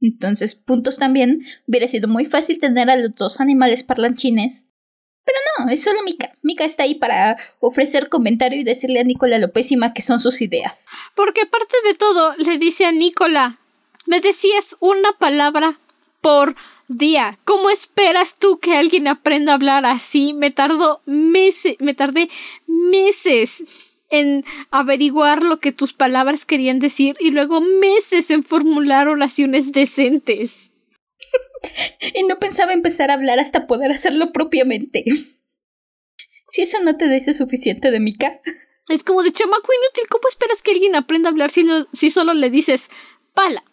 Entonces, 0.00 0.54
puntos 0.54 0.98
también. 0.98 1.46
Hubiera 1.66 1.88
sido 1.88 2.08
muy 2.08 2.24
fácil 2.24 2.58
tener 2.58 2.90
a 2.90 2.96
los 2.96 3.14
dos 3.14 3.40
animales 3.40 3.82
parlanchines. 3.84 4.68
Pero 5.24 5.38
no, 5.58 5.72
es 5.72 5.82
solo 5.82 6.02
Mika. 6.04 6.36
Mika 6.42 6.64
está 6.64 6.82
ahí 6.82 6.96
para 6.96 7.36
ofrecer 7.60 8.08
comentario 8.08 8.60
y 8.60 8.64
decirle 8.64 9.00
a 9.00 9.04
Nicola 9.04 9.38
lo 9.38 9.52
pésima 9.52 9.94
que 9.94 10.02
son 10.02 10.20
sus 10.20 10.42
ideas. 10.42 10.86
Porque 11.14 11.42
aparte 11.42 11.76
de 11.86 11.94
todo, 11.94 12.34
le 12.36 12.58
dice 12.58 12.84
a 12.84 12.92
Nicola, 12.92 13.58
me 14.06 14.20
decías 14.20 14.76
una 14.80 15.12
palabra 15.18 15.78
por 16.20 16.54
día. 16.88 17.38
¿Cómo 17.44 17.70
esperas 17.70 18.34
tú 18.34 18.58
que 18.58 18.76
alguien 18.76 19.08
aprenda 19.08 19.52
a 19.52 19.54
hablar 19.56 19.86
así? 19.86 20.34
Me 20.34 20.50
tardó 20.50 21.02
meses, 21.06 21.76
me 21.80 21.94
tardé 21.94 22.28
meses 22.66 23.64
en 24.10 24.44
averiguar 24.70 25.42
lo 25.42 25.60
que 25.60 25.72
tus 25.72 25.92
palabras 25.92 26.44
querían 26.44 26.78
decir 26.78 27.16
y 27.20 27.30
luego 27.30 27.60
meses 27.60 28.30
en 28.30 28.44
formular 28.44 29.08
oraciones 29.08 29.72
decentes. 29.72 30.70
y 32.14 32.24
no 32.24 32.38
pensaba 32.38 32.72
empezar 32.72 33.10
a 33.10 33.14
hablar 33.14 33.38
hasta 33.38 33.66
poder 33.66 33.90
hacerlo 33.90 34.32
propiamente. 34.32 35.04
Si 36.46 36.62
eso 36.62 36.80
no 36.84 36.96
te 36.96 37.08
dice 37.08 37.34
suficiente 37.34 37.90
de 37.90 37.98
Mika. 38.00 38.40
Es 38.88 39.02
como 39.02 39.22
de 39.22 39.32
chamaco 39.32 39.72
inútil, 39.72 40.04
¿cómo 40.10 40.28
esperas 40.28 40.60
que 40.60 40.72
alguien 40.72 40.94
aprenda 40.94 41.30
a 41.30 41.32
hablar 41.32 41.50
si, 41.50 41.66
si 41.94 42.10
solo 42.10 42.34
le 42.34 42.50
dices 42.50 42.90
pala, 43.32 43.64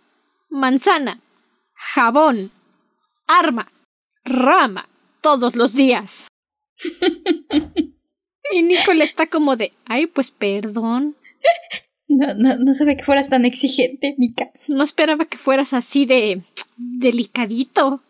manzana, 0.49 1.19
jabón, 1.73 2.51
arma, 3.39 3.71
rama, 4.23 4.87
todos 5.21 5.55
los 5.55 5.73
días? 5.73 6.27
y 8.51 8.61
Nicole 8.63 9.03
está 9.03 9.27
como 9.27 9.55
de, 9.55 9.71
ay, 9.85 10.07
pues 10.07 10.31
perdón. 10.31 11.15
No, 12.07 12.27
no, 12.35 12.57
no 12.57 12.73
sabía 12.73 12.97
que 12.97 13.03
fueras 13.03 13.29
tan 13.29 13.45
exigente, 13.45 14.15
Mika. 14.17 14.51
No 14.67 14.83
esperaba 14.83 15.25
que 15.25 15.37
fueras 15.37 15.73
así 15.73 16.05
de 16.05 16.41
delicadito. 16.75 18.03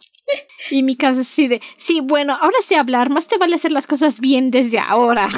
Y 0.70 0.84
Mika 0.84 1.10
así 1.10 1.48
de, 1.48 1.62
sí, 1.78 2.00
bueno, 2.02 2.34
ahora 2.34 2.58
sé 2.62 2.76
hablar, 2.76 3.10
más 3.10 3.28
te 3.28 3.38
vale 3.38 3.56
hacer 3.56 3.72
las 3.72 3.88
cosas 3.88 4.20
bien 4.20 4.50
desde 4.50 4.80
ahora. 4.80 5.30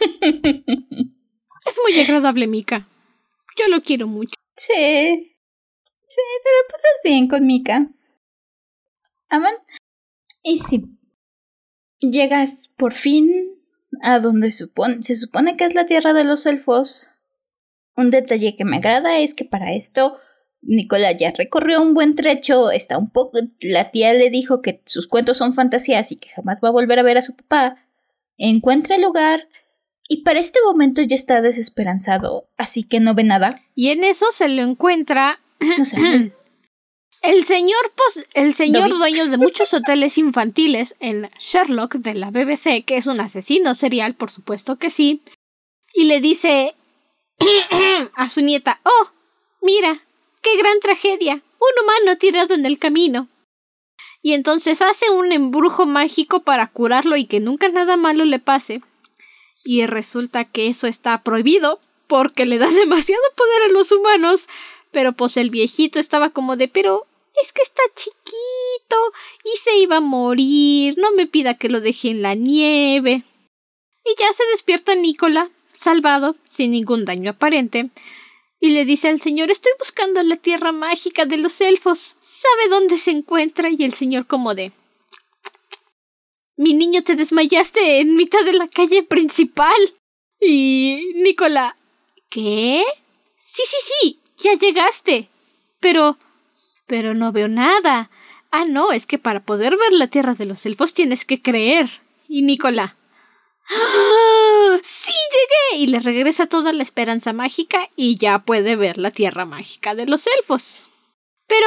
es 0.00 1.80
muy 1.84 2.00
agradable, 2.00 2.46
Mika. 2.46 2.86
Yo 3.56 3.68
lo 3.68 3.80
quiero 3.80 4.06
mucho. 4.06 4.34
Sí. 4.56 5.34
Sí, 6.06 6.20
te 6.42 6.50
lo 6.50 6.68
pasas 6.70 7.00
bien 7.04 7.28
con 7.28 7.46
Mika. 7.46 7.88
Aman. 9.28 9.54
Y 10.42 10.58
sí. 10.58 10.84
Llegas 12.00 12.68
por 12.76 12.94
fin 12.94 13.28
a 14.02 14.20
donde 14.20 14.50
supone, 14.50 15.02
se 15.02 15.16
supone 15.16 15.56
que 15.56 15.64
es 15.64 15.74
la 15.74 15.86
tierra 15.86 16.12
de 16.12 16.24
los 16.24 16.46
elfos. 16.46 17.10
Un 17.96 18.10
detalle 18.10 18.54
que 18.56 18.64
me 18.64 18.76
agrada 18.76 19.18
es 19.18 19.34
que 19.34 19.44
para 19.44 19.72
esto 19.72 20.16
Nicola 20.62 21.12
ya 21.12 21.32
recorrió 21.36 21.82
un 21.82 21.94
buen 21.94 22.14
trecho, 22.14 22.70
está 22.70 22.98
un 22.98 23.10
poco... 23.10 23.38
La 23.60 23.90
tía 23.90 24.12
le 24.12 24.30
dijo 24.30 24.62
que 24.62 24.82
sus 24.86 25.08
cuentos 25.08 25.38
son 25.38 25.54
fantasías 25.54 26.12
y 26.12 26.16
que 26.16 26.28
jamás 26.28 26.60
va 26.62 26.68
a 26.68 26.72
volver 26.72 26.98
a 26.98 27.02
ver 27.02 27.18
a 27.18 27.22
su 27.22 27.34
papá. 27.34 27.84
Encuentra 28.36 28.96
el 28.96 29.02
lugar 29.02 29.48
y 30.08 30.22
para 30.22 30.40
este 30.40 30.58
momento 30.64 31.02
ya 31.02 31.16
está 31.16 31.42
desesperanzado, 31.42 32.48
así 32.56 32.84
que 32.84 33.00
no 33.00 33.14
ve 33.14 33.24
nada. 33.24 33.62
Y 33.74 33.88
en 33.88 34.04
eso 34.04 34.26
se 34.30 34.48
lo 34.48 34.62
encuentra... 34.62 35.40
No 35.78 35.84
sé. 35.84 36.32
El 37.22 37.44
señor, 37.44 37.92
el 38.34 38.54
señor 38.54 38.90
dueño 38.90 39.26
de 39.26 39.36
muchos 39.36 39.74
hoteles 39.74 40.18
infantiles, 40.18 40.94
el 41.00 41.28
Sherlock 41.38 41.96
de 41.96 42.14
la 42.14 42.30
BBC, 42.30 42.84
que 42.84 42.96
es 42.96 43.06
un 43.06 43.20
asesino 43.20 43.74
serial, 43.74 44.14
por 44.14 44.30
supuesto 44.30 44.76
que 44.76 44.88
sí, 44.88 45.22
y 45.92 46.04
le 46.04 46.20
dice 46.20 46.76
a 48.14 48.28
su 48.28 48.40
nieta, 48.40 48.80
oh, 48.84 49.10
mira, 49.60 50.00
qué 50.42 50.56
gran 50.56 50.78
tragedia, 50.80 51.34
un 51.34 51.84
humano 51.84 52.18
tirado 52.18 52.54
en 52.54 52.64
el 52.64 52.78
camino. 52.78 53.28
Y 54.22 54.34
entonces 54.34 54.82
hace 54.82 55.10
un 55.10 55.32
embrujo 55.32 55.86
mágico 55.86 56.42
para 56.42 56.68
curarlo 56.68 57.16
y 57.16 57.26
que 57.26 57.40
nunca 57.40 57.68
nada 57.68 57.96
malo 57.96 58.24
le 58.24 58.38
pase. 58.38 58.82
Y 59.64 59.86
resulta 59.86 60.44
que 60.44 60.68
eso 60.68 60.86
está 60.86 61.22
prohibido 61.22 61.80
porque 62.06 62.46
le 62.46 62.58
da 62.58 62.68
demasiado 62.70 63.22
poder 63.36 63.62
a 63.64 63.72
los 63.72 63.90
humanos. 63.92 64.48
Pero 64.90 65.12
pues 65.12 65.36
el 65.36 65.50
viejito 65.50 65.98
estaba 65.98 66.30
como 66.30 66.56
de 66.56 66.68
pero 66.68 67.07
es 67.42 67.52
que 67.52 67.62
está 67.62 67.82
chiquito 67.94 68.96
y 69.44 69.56
se 69.58 69.76
iba 69.78 69.96
a 69.96 70.00
morir. 70.00 70.96
No 70.98 71.12
me 71.12 71.26
pida 71.26 71.54
que 71.54 71.68
lo 71.68 71.80
deje 71.80 72.10
en 72.10 72.22
la 72.22 72.34
nieve. 72.34 73.24
Y 74.04 74.14
ya 74.18 74.32
se 74.32 74.44
despierta 74.50 74.94
Nicola, 74.94 75.50
salvado, 75.72 76.36
sin 76.46 76.70
ningún 76.70 77.04
daño 77.04 77.30
aparente, 77.30 77.90
y 78.60 78.70
le 78.70 78.84
dice 78.84 79.08
al 79.08 79.20
señor 79.20 79.50
Estoy 79.50 79.72
buscando 79.78 80.22
la 80.22 80.36
tierra 80.36 80.72
mágica 80.72 81.26
de 81.26 81.36
los 81.36 81.60
elfos. 81.60 82.16
¿Sabe 82.20 82.68
dónde 82.70 82.98
se 82.98 83.10
encuentra? 83.10 83.70
Y 83.70 83.84
el 83.84 83.92
señor 83.94 84.26
como 84.26 84.54
de 84.54 84.72
Mi 86.56 86.74
niño 86.74 87.02
te 87.02 87.14
desmayaste 87.14 88.00
en 88.00 88.16
mitad 88.16 88.44
de 88.44 88.54
la 88.54 88.68
calle 88.68 89.02
principal. 89.02 89.76
Y 90.40 91.12
Nicola 91.16 91.76
¿Qué? 92.30 92.84
Sí, 93.36 93.62
sí, 93.64 93.76
sí. 93.80 94.20
Ya 94.36 94.54
llegaste. 94.54 95.28
Pero. 95.80 96.18
Pero 96.88 97.14
no 97.14 97.30
veo 97.30 97.46
nada. 97.46 98.10
Ah, 98.50 98.64
no, 98.64 98.92
es 98.92 99.06
que 99.06 99.18
para 99.18 99.44
poder 99.44 99.76
ver 99.76 99.92
la 99.92 100.08
tierra 100.08 100.34
de 100.34 100.46
los 100.46 100.64
elfos 100.66 100.94
tienes 100.94 101.24
que 101.24 101.40
creer. 101.40 101.88
Y 102.26 102.42
Nicola. 102.42 102.96
¡Ah! 103.70 104.78
¡Sí 104.82 105.12
llegué! 105.12 105.84
Y 105.84 105.86
le 105.88 106.00
regresa 106.00 106.46
toda 106.46 106.72
la 106.72 106.82
esperanza 106.82 107.32
mágica 107.32 107.88
y 107.94 108.16
ya 108.16 108.40
puede 108.40 108.74
ver 108.74 108.98
la 108.98 109.10
tierra 109.10 109.44
mágica 109.44 109.94
de 109.94 110.06
los 110.06 110.26
elfos. 110.26 110.88
Pero. 111.46 111.66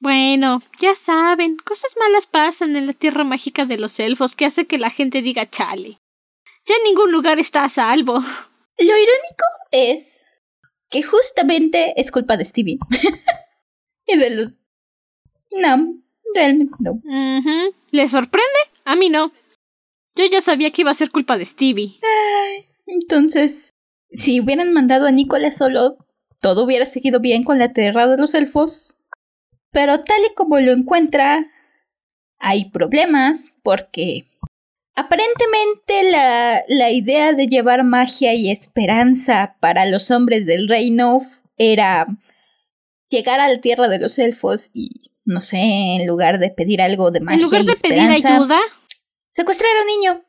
Bueno, 0.00 0.62
ya 0.78 0.94
saben, 0.94 1.56
cosas 1.56 1.96
malas 1.98 2.28
pasan 2.28 2.76
en 2.76 2.86
la 2.86 2.92
tierra 2.92 3.24
mágica 3.24 3.64
de 3.64 3.78
los 3.78 3.98
elfos 3.98 4.36
que 4.36 4.46
hace 4.46 4.64
que 4.64 4.78
la 4.78 4.90
gente 4.90 5.22
diga 5.22 5.50
chale. 5.50 5.98
Ya 6.64 6.74
ningún 6.84 7.10
lugar 7.10 7.40
está 7.40 7.64
a 7.64 7.68
salvo. 7.68 8.14
Lo 8.14 8.84
irónico 8.84 9.44
es 9.72 10.24
que 10.88 11.02
justamente 11.02 12.00
es 12.00 12.12
culpa 12.12 12.36
de 12.36 12.44
Stevie. 12.44 12.78
y 14.08 14.16
de 14.16 14.30
los... 14.30 14.54
No, 15.52 15.94
realmente 16.34 16.74
no. 16.80 17.00
¿Le 17.90 18.08
sorprende? 18.08 18.58
A 18.84 18.96
mí 18.96 19.08
no. 19.08 19.32
Yo 20.16 20.24
ya 20.26 20.40
sabía 20.40 20.72
que 20.72 20.82
iba 20.82 20.90
a 20.90 20.94
ser 20.94 21.10
culpa 21.10 21.38
de 21.38 21.44
Stevie. 21.44 22.00
entonces, 22.86 23.70
si 24.10 24.40
hubieran 24.40 24.72
mandado 24.72 25.06
a 25.06 25.12
Nicola 25.12 25.52
solo, 25.52 25.96
todo 26.40 26.64
hubiera 26.64 26.86
seguido 26.86 27.20
bien 27.20 27.44
con 27.44 27.58
la 27.58 27.72
tierra 27.72 28.06
de 28.06 28.16
los 28.16 28.34
elfos. 28.34 29.00
Pero 29.70 30.00
tal 30.00 30.20
y 30.28 30.34
como 30.34 30.58
lo 30.58 30.72
encuentra, 30.72 31.46
hay 32.40 32.70
problemas 32.70 33.52
porque 33.62 34.26
aparentemente 34.94 36.10
la, 36.10 36.64
la 36.68 36.90
idea 36.90 37.32
de 37.32 37.46
llevar 37.46 37.84
magia 37.84 38.34
y 38.34 38.50
esperanza 38.50 39.56
para 39.60 39.86
los 39.86 40.10
hombres 40.10 40.46
del 40.46 40.68
reino 40.68 41.20
era 41.58 42.06
llegar 43.08 43.40
a 43.40 43.48
la 43.48 43.60
tierra 43.60 43.88
de 43.88 43.98
los 43.98 44.18
elfos 44.18 44.70
y, 44.74 45.10
no 45.24 45.40
sé, 45.40 45.58
en 45.58 46.06
lugar 46.06 46.38
de 46.38 46.50
pedir 46.50 46.82
algo 46.82 47.10
de 47.10 47.20
magia. 47.20 47.36
En 47.36 47.42
lugar 47.42 47.64
de 47.64 47.76
pedir 47.76 48.00
ayuda, 48.00 48.58
secuestrar 49.30 49.70
a 49.76 49.80
un 49.80 49.86
niño. 49.86 50.24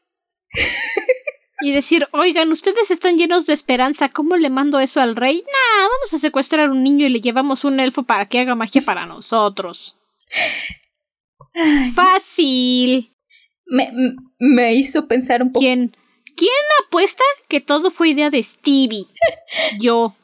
y 1.61 1.73
decir, 1.73 2.07
oigan, 2.13 2.51
ustedes 2.51 2.89
están 2.91 3.17
llenos 3.17 3.45
de 3.45 3.53
esperanza, 3.53 4.09
¿cómo 4.09 4.37
le 4.37 4.49
mando 4.49 4.79
eso 4.79 5.01
al 5.01 5.15
rey? 5.15 5.37
Nah, 5.37 5.87
vamos 5.89 6.13
a 6.13 6.19
secuestrar 6.19 6.67
a 6.67 6.71
un 6.71 6.83
niño 6.83 7.05
y 7.05 7.09
le 7.09 7.21
llevamos 7.21 7.63
un 7.65 7.79
elfo 7.79 8.03
para 8.03 8.27
que 8.27 8.39
haga 8.39 8.55
magia 8.55 8.81
para 8.81 9.05
nosotros. 9.05 9.95
Fácil. 11.95 13.13
Me, 13.65 13.91
me 14.39 14.73
hizo 14.73 15.07
pensar 15.07 15.41
un 15.41 15.51
poco. 15.51 15.61
¿Quién? 15.61 15.95
¿Quién 16.35 16.51
apuesta 16.85 17.23
que 17.49 17.59
todo 17.59 17.91
fue 17.91 18.09
idea 18.09 18.29
de 18.29 18.41
Stevie? 18.41 19.05
Yo. 19.79 20.15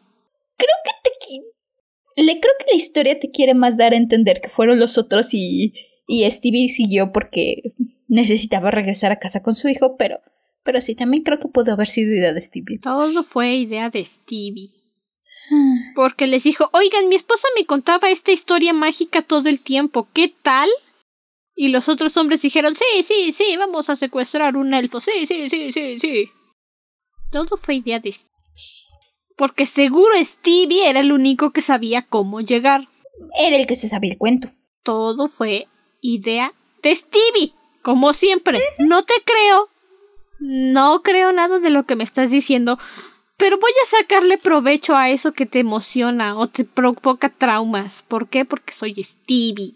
Creo 0.58 0.78
que 0.86 0.91
te. 1.04 1.55
Le 2.15 2.39
creo 2.39 2.54
que 2.60 2.71
la 2.71 2.78
historia 2.78 3.19
te 3.19 3.32
quiere 3.32 3.54
más 3.54 3.78
dar 3.78 3.93
a 3.93 3.97
entender 3.97 4.39
que 4.41 4.49
fueron 4.49 4.80
los 4.80 4.97
otros 4.97 5.34
y. 5.34 5.73
Y 6.08 6.30
Stevie 6.30 6.69
siguió 6.69 7.12
porque 7.12 7.73
necesitaba 8.08 8.69
regresar 8.69 9.12
a 9.12 9.17
casa 9.17 9.41
con 9.41 9.56
su 9.56 9.67
hijo, 9.69 9.97
pero, 9.97 10.19
pero 10.63 10.80
sí, 10.80 10.93
también 10.93 11.23
creo 11.23 11.39
que 11.39 11.47
pudo 11.47 11.73
haber 11.73 11.88
sido 11.88 12.13
idea 12.13 12.32
de 12.32 12.41
Stevie. 12.41 12.80
Todo 12.80 13.23
fue 13.23 13.56
idea 13.56 13.89
de 13.89 14.06
Stevie. 14.06 14.69
Ah. 15.51 15.91
Porque 15.95 16.28
les 16.28 16.43
dijo, 16.43 16.69
oigan, 16.73 17.10
mi 17.10 17.15
esposa 17.15 17.47
me 17.58 17.65
contaba 17.65 18.10
esta 18.10 18.32
historia 18.32 18.73
mágica 18.73 19.21
todo 19.21 19.49
el 19.49 19.60
tiempo, 19.60 20.08
¿qué 20.13 20.34
tal? 20.41 20.69
Y 21.56 21.69
los 21.69 21.88
otros 21.88 22.17
hombres 22.17 22.41
dijeron, 22.41 22.75
sí, 22.75 23.04
sí, 23.04 23.32
sí, 23.32 23.56
vamos 23.58 23.89
a 23.89 23.95
secuestrar 23.95 24.58
un 24.58 24.73
elfo, 24.73 24.99
sí, 24.99 25.25
sí, 25.25 25.49
sí, 25.49 25.71
sí, 25.71 25.99
sí. 25.99 26.30
Todo 27.32 27.58
fue 27.58 27.75
idea 27.75 27.99
de 27.99 28.12
Stevie. 28.12 28.32
Porque 29.36 29.65
seguro 29.65 30.15
Stevie 30.21 30.89
era 30.89 31.02
el 31.02 31.12
único 31.12 31.52
que 31.52 31.62
sabía 31.62 32.04
cómo 32.04 32.41
llegar. 32.41 32.88
Era 33.38 33.58
el 33.58 33.67
que 33.67 33.76
se 33.76 33.89
sabía 33.89 34.12
el 34.12 34.17
cuento. 34.17 34.50
Todo 34.84 35.28
fue 35.28 35.67
idea 36.02 36.54
de 36.82 36.95
Stevie. 36.95 37.54
Como 37.82 38.13
siempre, 38.13 38.60
no 38.80 39.04
te 39.04 39.13
creo. 39.24 39.69
No 40.39 41.02
creo 41.02 41.32
nada 41.32 41.60
de 41.60 41.69
lo 41.69 41.86
que 41.86 41.95
me 41.95 42.04
estás 42.04 42.30
diciendo. 42.30 42.80
Pero 43.38 43.60
voy 43.60 43.71
a 43.84 43.86
sacarle 43.88 44.38
provecho 44.38 44.95
a 44.95 45.10
eso 45.10 45.34
que 45.34 45.45
te 45.45 45.60
emociona 45.60 46.38
o 46.38 46.48
te 46.48 46.63
provoca 46.63 47.30
traumas. 47.30 48.04
¿Por 48.04 48.30
qué? 48.30 48.45
Porque 48.45 48.74
soy 48.74 49.04
Stevie. 49.04 49.76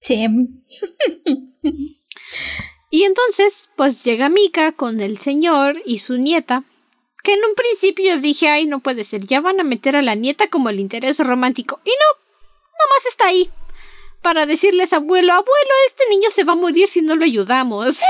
Sí. 0.00 0.26
y 2.90 3.02
entonces, 3.04 3.70
pues 3.76 4.04
llega 4.04 4.28
Mika 4.28 4.72
con 4.72 5.00
el 5.00 5.16
señor 5.16 5.80
y 5.84 6.00
su 6.00 6.18
nieta. 6.18 6.64
Que 7.22 7.34
en 7.34 7.44
un 7.44 7.54
principio 7.54 8.18
dije, 8.18 8.48
ay, 8.48 8.66
no 8.66 8.80
puede 8.80 9.04
ser, 9.04 9.26
ya 9.26 9.40
van 9.40 9.60
a 9.60 9.64
meter 9.64 9.96
a 9.96 10.02
la 10.02 10.14
nieta 10.14 10.48
como 10.48 10.70
el 10.70 10.80
interés 10.80 11.18
romántico. 11.18 11.80
Y 11.84 11.90
no, 11.90 12.20
nomás 12.78 13.06
está 13.06 13.26
ahí 13.26 13.50
para 14.22 14.46
decirles 14.46 14.92
abuelo, 14.92 15.32
abuelo, 15.32 15.70
este 15.86 16.04
niño 16.10 16.30
se 16.30 16.44
va 16.44 16.52
a 16.52 16.56
morir 16.56 16.88
si 16.88 17.02
no 17.02 17.16
lo 17.16 17.24
ayudamos. 17.24 18.02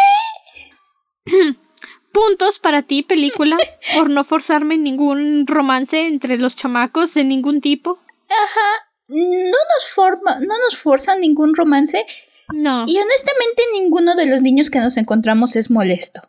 Puntos 2.13 2.59
para 2.59 2.83
ti, 2.83 3.03
película, 3.03 3.57
por 3.95 4.11
no 4.11 4.25
forzarme 4.25 4.77
ningún 4.77 5.47
romance 5.47 6.07
entre 6.07 6.37
los 6.39 6.57
chamacos 6.57 7.15
de 7.15 7.25
ningún 7.25 7.61
tipo. 7.61 8.01
Ajá, 8.29 8.89
no 9.09 9.51
nos 9.51 9.89
forma, 9.95 10.41
no 10.41 10.59
nos 10.59 10.77
forzan 10.77 11.21
ningún 11.21 11.55
romance. 11.55 12.05
No. 12.53 12.85
Y 12.87 12.99
honestamente 12.99 13.63
ninguno 13.75 14.17
de 14.17 14.27
los 14.27 14.43
niños 14.43 14.71
que 14.71 14.81
nos 14.81 14.97
encontramos 14.97 15.55
es 15.55 15.71
molesto. 15.71 16.23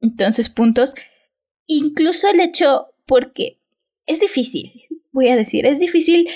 Entonces, 0.00 0.50
puntos. 0.50 0.94
Incluso 1.66 2.28
el 2.28 2.40
hecho, 2.40 2.94
porque 3.06 3.60
es 4.06 4.20
difícil, 4.20 4.72
voy 5.12 5.28
a 5.28 5.36
decir, 5.36 5.66
es 5.66 5.78
difícil 5.78 6.28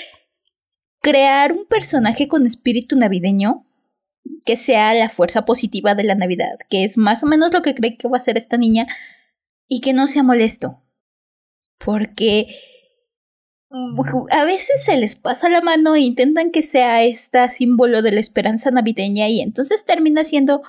crear 1.01 1.53
un 1.53 1.65
personaje 1.65 2.27
con 2.27 2.45
espíritu 2.45 2.97
navideño 2.97 3.65
que 4.45 4.57
sea 4.57 4.93
la 4.93 5.09
fuerza 5.09 5.45
positiva 5.45 5.95
de 5.95 6.03
la 6.03 6.15
Navidad, 6.15 6.57
que 6.69 6.83
es 6.83 6.97
más 6.97 7.23
o 7.23 7.27
menos 7.27 7.53
lo 7.53 7.61
que 7.61 7.75
cree 7.75 7.97
que 7.97 8.07
va 8.07 8.17
a 8.17 8.21
ser 8.21 8.37
esta 8.37 8.57
niña, 8.57 8.87
y 9.67 9.79
que 9.79 9.93
no 9.93 10.05
sea 10.05 10.21
molesto. 10.21 10.83
Porque 11.77 12.53
a 14.31 14.43
veces 14.43 14.83
se 14.83 14.97
les 14.97 15.15
pasa 15.15 15.47
la 15.47 15.61
mano 15.61 15.95
e 15.95 16.01
intentan 16.01 16.51
que 16.51 16.61
sea 16.61 17.03
este 17.03 17.49
símbolo 17.49 18.01
de 18.01 18.11
la 18.11 18.19
esperanza 18.19 18.69
navideña 18.69 19.29
y 19.29 19.39
entonces 19.39 19.85
termina 19.85 20.25
siendo 20.25 20.61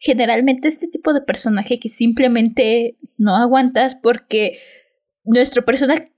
generalmente 0.00 0.66
este 0.66 0.88
tipo 0.88 1.12
de 1.12 1.20
personaje 1.20 1.78
que 1.78 1.90
simplemente 1.90 2.96
no 3.18 3.36
aguantas 3.36 3.94
porque 3.94 4.58
nuestro 5.24 5.64
personaje... 5.64 6.10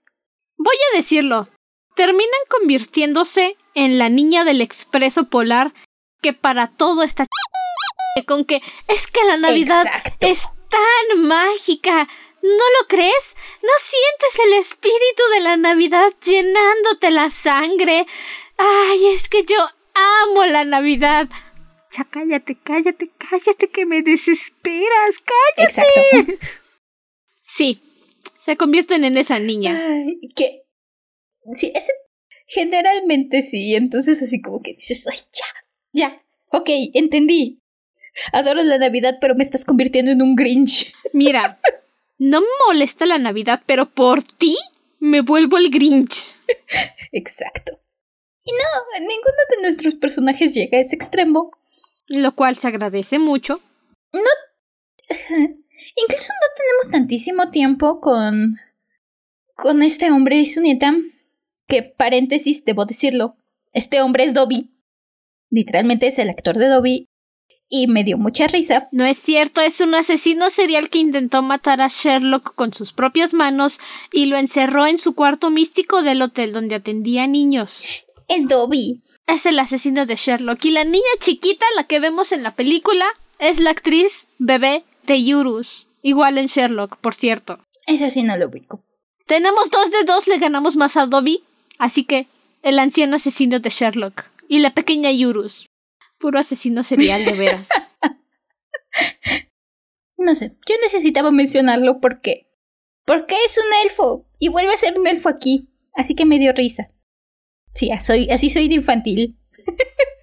Voy 0.57 0.77
a 0.93 0.97
decirlo, 0.97 1.49
terminan 1.97 2.41
convirtiéndose 2.49 3.57
en 3.75 3.99
la 3.99 4.09
niña 4.09 4.45
del 4.45 4.61
expreso 4.61 5.29
polar 5.29 5.75
que 6.23 6.33
para 6.33 6.69
todo 6.69 7.03
está 7.03 7.27
con 8.27 8.45
que 8.45 8.63
es 8.87 9.09
que 9.09 9.25
la 9.27 9.37
Navidad 9.37 9.85
es 10.21 10.49
tan 10.71 11.23
mágica. 11.23 12.09
¿No 12.43 12.51
lo 12.51 12.89
crees? 12.89 13.37
¿No 13.63 13.71
sientes 13.79 14.47
el 14.47 14.53
espíritu 14.55 15.23
de 15.35 15.41
la 15.41 15.57
Navidad 15.57 16.13
llenándote 16.25 17.11
la 17.11 17.31
sangre? 17.31 18.07
Ay, 18.59 19.07
es 19.09 19.29
que 19.29 19.45
yo 19.45 19.59
amo 19.95 20.45
la 20.47 20.65
Navidad. 20.65 21.29
Cállate, 22.11 22.57
cállate, 22.63 23.11
cállate, 23.19 23.69
que 23.69 23.87
me 23.87 24.03
desesperas, 24.03 25.17
cállate. 25.25 25.63
Exacto. 25.63 26.47
Sí, 27.45 27.83
se 28.39 28.57
convierten 28.57 29.05
en 29.05 29.19
esa 29.19 29.39
niña. 29.39 29.77
Ay, 29.77 30.19
que. 30.35 30.63
Sí, 31.53 31.71
ese. 31.75 31.93
Generalmente 32.47 33.43
sí, 33.43 33.75
entonces 33.75 34.23
así 34.23 34.41
como 34.41 34.63
que 34.63 34.73
dices, 34.73 35.07
ay, 35.07 35.19
ya, 35.33 35.45
ya, 35.93 36.23
ok, 36.51 36.69
entendí. 36.95 37.61
Adoro 38.33 38.63
la 38.63 38.79
Navidad, 38.79 39.19
pero 39.21 39.35
me 39.35 39.43
estás 39.43 39.65
convirtiendo 39.65 40.11
en 40.11 40.23
un 40.23 40.35
Grinch. 40.35 40.95
Mira, 41.13 41.61
no 42.19 42.41
me 42.41 42.47
molesta 42.67 43.05
la 43.05 43.19
Navidad, 43.19 43.63
pero 43.67 43.91
por 43.91 44.23
ti 44.23 44.57
me 44.99 45.21
vuelvo 45.21 45.59
el 45.59 45.71
Grinch. 45.71 46.37
Exacto. 47.13 47.81
Y 48.45 48.51
no, 48.53 49.01
ninguno 49.01 49.39
de 49.51 49.63
nuestros 49.63 49.95
personajes 49.95 50.55
llega 50.55 50.79
a 50.79 50.81
ese 50.81 50.97
extremo. 50.97 51.53
Lo 52.09 52.35
cual 52.35 52.57
se 52.57 52.69
agradece 52.69 53.19
mucho. 53.19 53.61
No. 54.13 54.21
Incluso 55.97 56.33
no 56.33 56.49
tenemos 56.57 56.91
tantísimo 56.91 57.51
tiempo 57.51 58.01
con. 58.01 58.57
con 59.55 59.83
este 59.83 60.11
hombre 60.11 60.37
y 60.37 60.47
su 60.47 60.61
nieta. 60.61 60.95
Que, 61.67 61.83
paréntesis, 61.83 62.65
debo 62.65 62.85
decirlo. 62.85 63.37
Este 63.73 64.03
hombre 64.03 64.25
es 64.25 64.35
Dobby. 64.35 64.71
Literalmente 65.51 66.07
es 66.09 66.19
el 66.19 66.31
actor 66.31 66.59
de 66.59 66.69
Dobby. 66.69 67.09
Y 67.69 67.87
me 67.87 68.05
dio 68.05 68.19
mucha 68.19 68.49
risa. 68.49 68.89
No 68.93 69.07
es 69.07 69.19
cierto, 69.19 69.63
es 69.63 69.81
un 69.81 69.95
asesino 69.95 70.51
serial 70.51 70.91
que 70.91 70.99
intentó 70.99 71.41
matar 71.41 71.81
a 71.81 71.89
Sherlock 71.89 72.55
con 72.55 72.75
sus 72.75 72.93
propias 72.93 73.33
manos 73.33 73.81
y 74.13 74.27
lo 74.27 74.37
encerró 74.37 74.87
en 74.87 74.99
su 74.99 75.15
cuarto 75.15 75.49
místico 75.49 76.03
del 76.03 76.21
hotel 76.21 76.53
donde 76.53 76.75
atendía 76.75 77.27
niños. 77.27 78.05
Es 78.29 78.49
Dobby. 78.49 79.03
Es 79.27 79.47
el 79.47 79.59
asesino 79.59 80.07
de 80.07 80.15
Sherlock. 80.15 80.65
Y 80.65 80.71
la 80.71 80.85
niña 80.85 81.03
chiquita, 81.21 81.67
la 81.77 81.85
que 81.85 82.01
vemos 82.01 82.33
en 82.33 82.43
la 82.43 82.55
película, 82.55 83.07
es 83.39 83.61
la 83.61 83.71
actriz 83.71 84.29
bebé 84.39 84.85
de 85.07 85.23
Yurus. 85.23 85.89
Igual 86.03 86.39
en 86.39 86.47
Sherlock, 86.47 86.97
por 86.99 87.15
cierto. 87.15 87.59
Ese 87.87 88.11
sí 88.11 88.23
no 88.23 88.37
lo 88.37 88.47
ubico. 88.47 88.85
Tenemos 89.27 89.71
dos 89.71 89.91
de 89.91 90.05
dos, 90.05 90.27
le 90.27 90.39
ganamos 90.39 90.77
más 90.77 90.97
a 90.97 91.07
Dobby. 91.07 91.45
Así 91.79 92.05
que, 92.05 92.27
el 92.63 92.79
anciano 92.79 93.17
asesino 93.17 93.61
de 93.61 93.71
Sherlock 93.71 94.25
y 94.49 94.59
la 94.59 94.75
pequeña 94.75 95.11
Yurus. 95.11 95.67
Puro 96.19 96.39
asesino 96.39 96.83
serial 96.83 97.25
de 97.25 97.33
veras. 97.33 97.69
no 100.17 100.35
sé, 100.35 100.57
yo 100.69 100.75
necesitaba 100.83 101.31
mencionarlo 101.31 102.01
porque. 102.01 102.47
Porque 103.05 103.35
es 103.47 103.59
un 103.59 103.73
elfo 103.85 104.27
y 104.39 104.49
vuelve 104.49 104.73
a 104.73 104.77
ser 104.77 104.99
un 104.99 105.07
elfo 105.07 105.29
aquí. 105.29 105.69
Así 105.95 106.15
que 106.15 106.25
me 106.25 106.39
dio 106.39 106.53
risa. 106.53 106.91
Sí, 107.75 107.91
soy, 108.01 108.31
así 108.31 108.51
soy 108.51 108.69
de 108.69 108.75
infantil. 108.75 109.39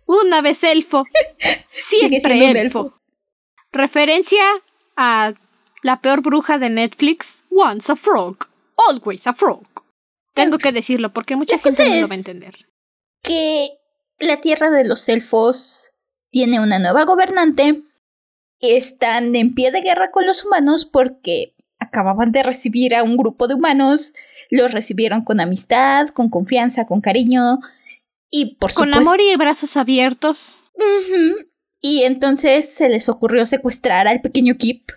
Una 0.06 0.42
vez 0.42 0.64
elfo. 0.64 1.04
Siempre 1.66 2.62
elfo. 2.62 2.94
Referencia 3.72 4.44
a 4.96 5.34
la 5.84 6.02
peor 6.02 6.22
bruja 6.22 6.58
de 6.58 6.70
Netflix. 6.70 7.44
Once 7.52 7.92
a 7.92 7.96
frog, 7.96 8.38
always 8.90 9.28
a 9.28 9.34
frog. 9.34 9.66
Tengo 10.34 10.58
que 10.58 10.72
decirlo 10.72 11.12
porque 11.14 11.36
mucha 11.36 11.58
gente 11.58 11.88
no 11.88 12.02
lo 12.02 12.08
va 12.08 12.14
a 12.14 12.18
entender. 12.18 12.68
Que 13.22 13.70
la 14.20 14.42
tierra 14.42 14.70
de 14.70 14.86
los 14.86 15.08
elfos 15.10 15.92
tiene 16.32 16.60
una 16.60 16.80
nueva 16.80 17.06
gobernante. 17.06 17.84
Están 18.60 19.36
en 19.36 19.54
pie 19.54 19.72
de 19.72 19.82
guerra 19.82 20.12
con 20.12 20.26
los 20.26 20.46
humanos 20.46 20.86
porque 20.86 21.56
acababan 21.80 22.32
de 22.32 22.44
recibir 22.44 22.96
a 22.96 23.04
un 23.04 23.18
grupo 23.18 23.48
de 23.48 23.56
humanos. 23.56 24.14
Los 24.50 24.72
recibieron 24.72 25.24
con 25.24 25.40
amistad, 25.40 26.10
con 26.10 26.30
confianza, 26.30 26.86
con 26.86 27.02
cariño 27.02 27.60
y 28.32 28.56
por 28.56 28.74
Con 28.74 28.94
amor 28.94 29.22
y 29.22 29.36
brazos 29.36 29.78
abiertos. 29.78 30.62
Y 31.82 32.04
entonces 32.04 32.74
se 32.74 32.90
les 32.90 33.10
ocurrió 33.10 33.46
secuestrar 33.46 34.08
al 34.08 34.22
pequeño 34.22 34.56
Kip. 34.56 34.90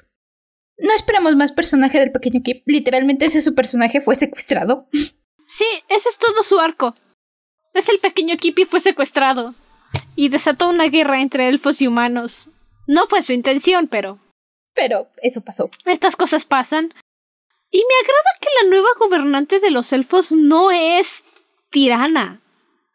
No 0.79 0.93
esperamos 0.95 1.37
más 1.37 1.53
personaje 1.53 2.01
del 2.01 2.12
pequeño 2.12 2.43
Kip. 2.43 2.62
Literalmente 2.67 3.27
ese 3.27 3.41
su 3.41 3.55
personaje 3.55 4.01
fue 4.01 4.17
secuestrado. 4.17 4.88
Sí, 5.47 5.67
ese 5.88 6.09
es 6.09 6.19
todo 6.19 6.43
su 6.43 6.59
arco. 6.59 6.95
Es 7.75 7.88
el 7.88 7.99
pequeño 8.01 8.37
Kippy 8.37 8.65
fue 8.65 8.81
secuestrado 8.81 9.55
y 10.15 10.29
desató 10.29 10.69
una 10.69 10.85
guerra 10.88 11.21
entre 11.21 11.49
elfos 11.49 11.81
y 11.81 11.87
humanos. 11.87 12.51
No 12.87 13.07
fue 13.07 13.23
su 13.23 13.33
intención, 13.33 13.88
pero. 13.88 14.19
Pero 14.75 15.09
eso 15.23 15.43
pasó. 15.43 15.71
Estas 15.85 16.17
cosas 16.17 16.45
pasan. 16.45 16.93
Y 17.73 17.79
me 17.79 17.95
agrada 18.05 18.39
que 18.41 18.49
la 18.63 18.71
nueva 18.71 18.91
gobernante 19.01 19.59
de 19.59 19.73
los 19.73 19.93
elfos 19.93 20.31
no 20.31 20.71
es 20.71 21.25
tirana. 21.71 22.41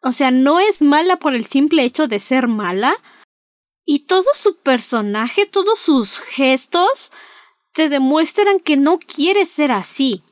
O 0.00 0.12
sea, 0.12 0.30
no 0.30 0.60
es 0.60 0.80
mala 0.80 1.18
por 1.18 1.34
el 1.34 1.44
simple 1.44 1.84
hecho 1.84 2.08
de 2.08 2.20
ser 2.20 2.48
mala. 2.48 2.96
Y 3.84 4.00
todo 4.00 4.26
su 4.32 4.56
personaje, 4.56 5.44
todos 5.44 5.78
sus 5.78 6.18
gestos, 6.18 7.12
te 7.72 7.90
demuestran 7.90 8.60
que 8.60 8.76
no 8.78 8.98
quiere 8.98 9.44
ser 9.44 9.72
así 9.72 10.22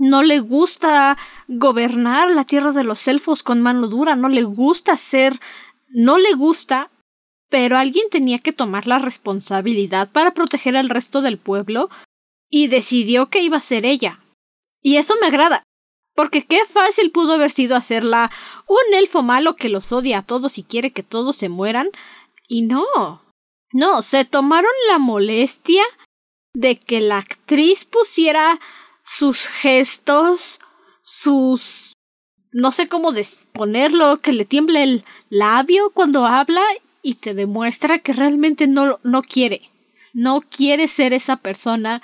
no 0.00 0.22
le 0.22 0.40
gusta 0.40 1.18
gobernar 1.46 2.30
la 2.30 2.44
tierra 2.44 2.72
de 2.72 2.84
los 2.84 3.06
elfos 3.06 3.42
con 3.42 3.60
mano 3.60 3.86
dura, 3.86 4.16
no 4.16 4.28
le 4.28 4.42
gusta 4.42 4.96
ser, 4.96 5.38
no 5.90 6.18
le 6.18 6.32
gusta, 6.32 6.90
pero 7.50 7.76
alguien 7.76 8.08
tenía 8.10 8.38
que 8.38 8.52
tomar 8.52 8.86
la 8.86 8.98
responsabilidad 8.98 10.08
para 10.10 10.32
proteger 10.32 10.76
al 10.76 10.88
resto 10.88 11.20
del 11.20 11.36
pueblo 11.36 11.90
y 12.50 12.66
decidió 12.66 13.30
que 13.30 13.42
iba 13.42 13.56
a 13.56 13.60
ser 13.60 13.86
ella. 13.86 14.20
Y 14.82 14.96
eso 14.96 15.14
me 15.20 15.28
agrada, 15.28 15.62
porque 16.14 16.44
qué 16.44 16.64
fácil 16.66 17.12
pudo 17.12 17.34
haber 17.34 17.50
sido 17.50 17.76
hacerla 17.76 18.30
un 18.66 18.94
elfo 18.94 19.22
malo 19.22 19.56
que 19.56 19.68
los 19.68 19.92
odia 19.92 20.18
a 20.18 20.22
todos 20.22 20.58
y 20.58 20.64
quiere 20.64 20.92
que 20.92 21.02
todos 21.02 21.36
se 21.36 21.48
mueran, 21.48 21.88
y 22.48 22.62
no. 22.62 23.22
No, 23.72 24.02
se 24.02 24.24
tomaron 24.24 24.70
la 24.88 24.98
molestia 24.98 25.84
de 26.52 26.78
que 26.78 27.00
la 27.00 27.18
actriz 27.18 27.84
pusiera 27.84 28.58
sus 29.04 29.46
gestos, 29.46 30.60
sus... 31.02 31.94
no 32.52 32.72
sé 32.72 32.88
cómo 32.88 33.12
ponerlo, 33.52 34.20
que 34.20 34.32
le 34.32 34.44
tiemble 34.44 34.82
el 34.82 35.04
labio 35.28 35.90
cuando 35.90 36.26
habla 36.26 36.62
y 37.02 37.14
te 37.14 37.34
demuestra 37.34 37.98
que 37.98 38.12
realmente 38.12 38.66
no, 38.66 38.98
no 39.04 39.22
quiere, 39.22 39.70
no 40.12 40.40
quiere 40.40 40.88
ser 40.88 41.12
esa 41.12 41.36
persona, 41.36 42.02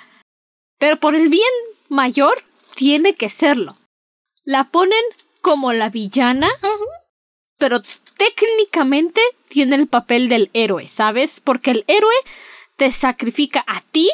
pero 0.77 0.99
por 0.99 1.15
el 1.15 1.29
bien 1.29 1.43
mayor 1.89 2.43
tiene 2.75 3.13
que 3.13 3.29
serlo. 3.29 3.77
La 4.43 4.65
ponen 4.65 5.03
como 5.41 5.73
la 5.73 5.89
villana, 5.89 6.49
pero 7.57 7.81
técnicamente 8.17 9.21
tiene 9.49 9.75
el 9.75 9.87
papel 9.87 10.29
del 10.29 10.49
héroe, 10.53 10.87
¿sabes? 10.87 11.39
Porque 11.39 11.71
el 11.71 11.85
héroe 11.87 12.15
te 12.75 12.91
sacrifica 12.91 13.63
a 13.67 13.81
ti 13.81 14.09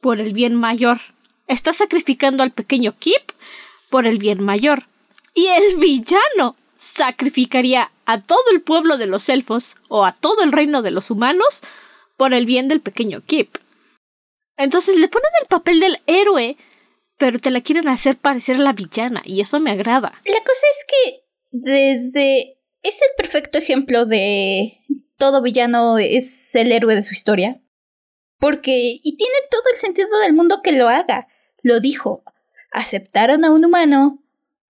por 0.00 0.20
el 0.20 0.32
bien 0.32 0.54
mayor. 0.54 1.00
Está 1.46 1.72
sacrificando 1.72 2.42
al 2.42 2.52
pequeño 2.52 2.96
Kip 2.98 3.32
por 3.90 4.06
el 4.06 4.18
bien 4.18 4.42
mayor. 4.42 4.86
Y 5.34 5.46
el 5.48 5.76
villano 5.76 6.56
sacrificaría 6.76 7.90
a 8.04 8.22
todo 8.22 8.50
el 8.52 8.62
pueblo 8.62 8.96
de 8.96 9.06
los 9.06 9.28
elfos 9.28 9.76
o 9.88 10.04
a 10.04 10.12
todo 10.12 10.42
el 10.42 10.52
reino 10.52 10.82
de 10.82 10.90
los 10.90 11.10
humanos 11.10 11.62
por 12.16 12.32
el 12.32 12.46
bien 12.46 12.68
del 12.68 12.80
pequeño 12.80 13.20
Kip. 13.26 13.56
Entonces 14.56 14.96
le 14.96 15.08
ponen 15.08 15.30
el 15.42 15.48
papel 15.48 15.80
del 15.80 16.02
héroe, 16.06 16.56
pero 17.18 17.38
te 17.38 17.50
la 17.50 17.60
quieren 17.60 17.88
hacer 17.88 18.16
parecer 18.16 18.58
la 18.58 18.72
villana, 18.72 19.22
y 19.24 19.40
eso 19.40 19.60
me 19.60 19.70
agrada. 19.70 20.20
La 20.24 20.40
cosa 20.40 20.66
es 20.72 20.86
que 20.88 21.24
desde... 21.52 22.58
es 22.82 23.02
el 23.02 23.08
perfecto 23.16 23.58
ejemplo 23.58 24.06
de 24.06 24.80
todo 25.16 25.42
villano 25.42 25.98
es 25.98 26.54
el 26.54 26.72
héroe 26.72 26.94
de 26.94 27.02
su 27.02 27.14
historia. 27.14 27.62
Porque... 28.38 29.00
y 29.02 29.16
tiene 29.16 29.36
todo 29.50 29.62
el 29.72 29.78
sentido 29.78 30.08
del 30.20 30.34
mundo 30.34 30.60
que 30.62 30.72
lo 30.72 30.88
haga 30.88 31.28
lo 31.66 31.80
dijo. 31.80 32.22
Aceptaron 32.72 33.44
a 33.44 33.50
un 33.50 33.64
humano. 33.64 34.22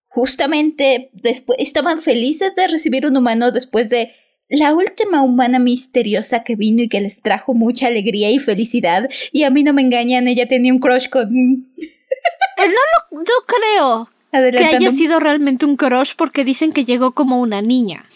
Justamente 0.09 1.11
después 1.13 1.59
estaban 1.61 2.01
felices 2.01 2.55
de 2.55 2.69
recibir 2.69 3.07
un 3.07 3.17
humano 3.17 3.51
después 3.51 3.91
de 3.91 4.15
la 4.49 4.75
última 4.75 5.23
humana 5.23 5.59
misteriosa 5.59 6.45
que 6.45 6.57
vino 6.57 6.83
y 6.83 6.89
que 6.89 7.01
les 7.01 7.23
trajo 7.23 7.55
mucha 7.55 7.89
alegría 7.89 8.31
y 8.31 8.39
felicidad. 8.39 9.09
Y 9.33 9.43
a 9.43 9.51
mí 9.51 9.63
no 9.63 9.73
me 9.73 9.83
engañan, 9.83 10.29
ella 10.29 10.47
tenía 10.47 10.73
un 10.73 10.79
crush 10.79 11.09
con. 11.09 11.67
Eh, 12.59 12.69
no, 12.69 13.19
lo, 13.19 13.19
no 13.19 13.35
creo 13.47 14.09
que 14.31 14.65
haya 14.65 14.91
sido 14.91 15.19
realmente 15.19 15.67
un 15.67 15.77
crush 15.77 16.13
porque 16.17 16.45
dicen 16.45 16.73
que 16.73 16.85
llegó 16.85 17.13
como 17.13 17.41
una 17.41 17.63
niña. 17.63 18.09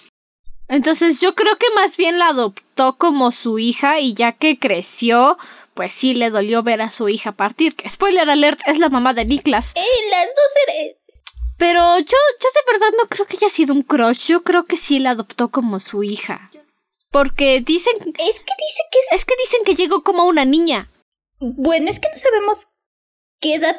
Entonces 0.69 1.21
yo 1.21 1.35
creo 1.35 1.57
que 1.57 1.67
más 1.75 1.97
bien 1.97 2.19
la 2.19 2.29
adoptó 2.29 2.97
como 2.97 3.33
su 3.33 3.59
hija 3.59 3.99
y 3.99 4.15
ya 4.15 4.33
que 4.33 4.59
creció, 4.59 5.37
pues 5.75 5.93
sí 5.93 6.15
le 6.15 6.31
dolió 6.31 6.63
ver 6.63 6.81
a 6.81 6.91
su 6.91 7.09
hija 7.09 7.33
partir. 7.33 7.75
Que 7.75 7.89
spoiler 7.89 8.31
alert, 8.31 8.61
es 8.67 8.79
la 8.79 8.89
mamá 8.89 9.13
de 9.13 9.25
Niklas. 9.25 9.73
Eh, 9.75 9.81
las 10.11 10.27
dos. 10.27 10.97
Pero 11.61 11.99
yo, 11.99 12.05
yo 12.07 12.49
de 12.55 12.73
verdad 12.73 12.97
no 12.97 13.07
creo 13.11 13.27
que 13.27 13.37
haya 13.37 13.51
sido 13.51 13.75
un 13.75 13.83
crush. 13.83 14.25
Yo 14.25 14.43
creo 14.43 14.65
que 14.65 14.79
sí 14.79 14.99
la 14.99 15.11
adoptó 15.11 15.51
como 15.51 15.79
su 15.79 16.03
hija. 16.03 16.51
Porque 17.13 17.61
dicen. 17.61 17.93
Es 17.99 18.07
que 18.07 18.15
dice 18.17 18.83
que 18.91 18.99
es. 18.99 19.13
Es 19.13 19.25
que 19.27 19.35
dicen 19.45 19.61
que 19.67 19.75
llegó 19.75 20.03
como 20.03 20.25
una 20.25 20.47
niña. 20.47 20.91
Bueno, 21.39 21.91
es 21.91 22.01
que 22.01 22.09
no 22.09 22.17
sabemos 22.17 22.69
qué 23.41 23.57
edad. 23.57 23.77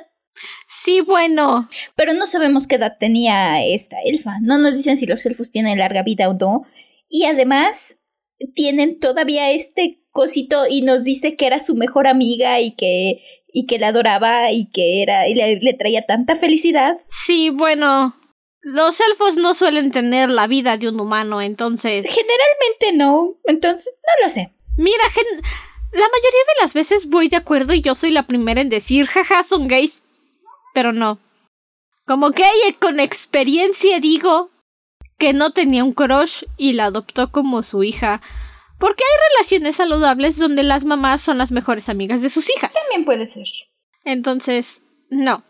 Sí, 0.68 1.02
bueno. 1.02 1.68
Pero 1.96 2.14
no 2.14 2.28
sabemos 2.28 2.68
qué 2.68 2.76
edad 2.76 2.98
tenía 3.00 3.66
esta 3.66 3.98
elfa. 4.06 4.36
No 4.44 4.60
nos 4.60 4.78
dicen 4.78 4.96
si 4.96 5.08
los 5.08 5.26
elfos 5.26 5.50
tienen 5.50 5.80
larga 5.80 6.04
vida 6.04 6.30
o 6.30 6.36
no. 6.36 6.62
Y 7.10 7.26
además, 7.26 7.98
tienen 8.54 9.00
todavía 9.00 9.50
este 9.50 10.04
cosito 10.12 10.68
y 10.70 10.82
nos 10.84 11.04
dice 11.04 11.36
que 11.36 11.48
era 11.48 11.60
su 11.60 11.76
mejor 11.76 12.06
amiga 12.06 12.60
y 12.60 12.76
que 12.76 13.24
y 13.54 13.66
que 13.68 13.80
la 13.80 13.90
adoraba 13.90 14.52
y 14.52 14.70
que 14.70 15.02
era 15.02 15.28
y 15.28 15.36
le, 15.36 15.74
traía 15.74 16.06
tanta 16.06 16.36
felicidad. 16.36 16.98
Sí, 17.10 17.50
bueno, 17.50 18.16
los 18.62 19.00
elfos 19.02 19.38
no 19.38 19.54
suelen 19.54 19.92
tener 19.92 20.30
la 20.30 20.48
vida 20.48 20.78
de 20.78 20.90
un 20.90 21.00
humano, 21.00 21.42
entonces. 21.42 22.08
Generalmente 22.08 22.94
no, 22.94 23.36
entonces 23.46 23.98
no 24.02 24.26
lo 24.26 24.32
sé. 24.32 24.54
Mira, 24.78 25.04
la 25.92 26.06
mayoría 26.06 26.44
de 26.48 26.62
las 26.62 26.74
veces 26.74 27.08
voy 27.08 27.28
de 27.28 27.38
acuerdo 27.38 27.74
y 27.74 27.82
yo 27.82 27.96
soy 27.96 28.12
la 28.12 28.28
primera 28.28 28.62
en 28.62 28.70
decir, 28.70 29.06
jaja, 29.08 29.44
son 29.44 29.68
gays. 29.68 30.04
Pero 30.74 30.94
no. 30.94 31.20
Como 32.06 32.32
gay 32.32 32.74
con 32.80 33.00
experiencia 33.00 34.00
digo 34.00 34.50
que 35.18 35.34
no 35.34 35.52
tenía 35.52 35.84
un 35.84 35.94
crush 35.94 36.46
y 36.58 36.74
la 36.74 36.86
adoptó 36.86 37.32
como 37.32 37.62
su 37.62 37.84
hija. 37.84 38.22
Porque 38.82 39.04
hay 39.04 39.30
relaciones 39.30 39.76
saludables 39.76 40.38
donde 40.38 40.64
las 40.64 40.86
mamás 40.86 41.22
son 41.22 41.38
las 41.38 41.52
mejores 41.52 41.88
amigas 41.88 42.24
de 42.24 42.30
sus 42.30 42.50
hijas. 42.50 42.74
También 42.74 43.06
puede 43.06 43.28
ser. 43.28 43.46
Entonces, 44.06 44.82
no. 45.12 45.44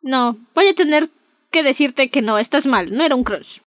No, 0.00 0.38
voy 0.54 0.68
a 0.68 0.74
tener 0.76 1.10
que 1.50 1.64
decirte 1.64 2.08
que 2.08 2.22
no, 2.22 2.38
estás 2.38 2.66
mal, 2.66 2.92
no 2.92 3.02
era 3.02 3.16
un 3.16 3.24
crush. 3.24 3.58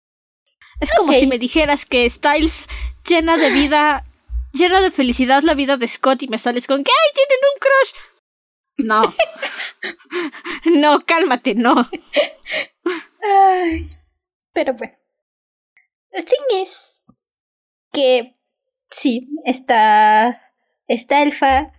Es 0.80 0.92
como 0.96 1.12
si 1.12 1.28
me 1.28 1.40
dijeras 1.40 1.86
que 1.86 2.10
Styles 2.10 2.70
llena 3.06 3.36
de 3.36 3.52
vida, 3.52 4.06
llena 4.54 4.80
de 4.80 4.92
felicidad 4.92 5.44
la 5.44 5.56
vida 5.56 5.76
de 5.76 5.90
Scott 5.90 6.24
y 6.24 6.30
me 6.30 6.38
sales 6.38 6.66
con 6.66 6.82
que 6.82 6.92
¡ay, 6.92 7.14
tienen 7.14 7.40
un 7.52 7.60
crush! 7.60 9.14
No. 10.64 10.80
no, 10.80 11.06
cálmate, 11.06 11.54
no. 11.54 11.76
Ay, 13.22 13.90
pero 14.54 14.74
bueno. 14.74 14.94
The 16.12 16.24
thing 16.24 16.62
is 16.64 17.06
que 17.92 18.38
Sí, 18.92 19.30
esta, 19.46 20.42
esta 20.88 21.24
elfa 21.24 21.72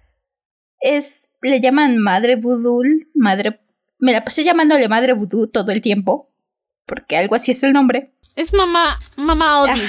es, 0.80 1.36
le 1.42 1.60
llaman 1.60 1.98
Madre 1.98 2.36
Vudul, 2.36 3.10
Madre, 3.14 3.60
me 4.00 4.12
la 4.12 4.24
pasé 4.24 4.44
llamándole 4.44 4.88
Madre 4.88 5.12
Vudú 5.12 5.48
todo 5.48 5.70
el 5.72 5.82
tiempo, 5.82 6.32
porque 6.86 7.16
algo 7.16 7.34
así 7.34 7.52
es 7.52 7.62
el 7.62 7.72
nombre. 7.72 8.14
Es 8.34 8.54
mamá, 8.54 8.98
mamá 9.16 9.62
Odi. 9.62 9.80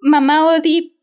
Mamá 0.00 0.46
Odi 0.46 1.00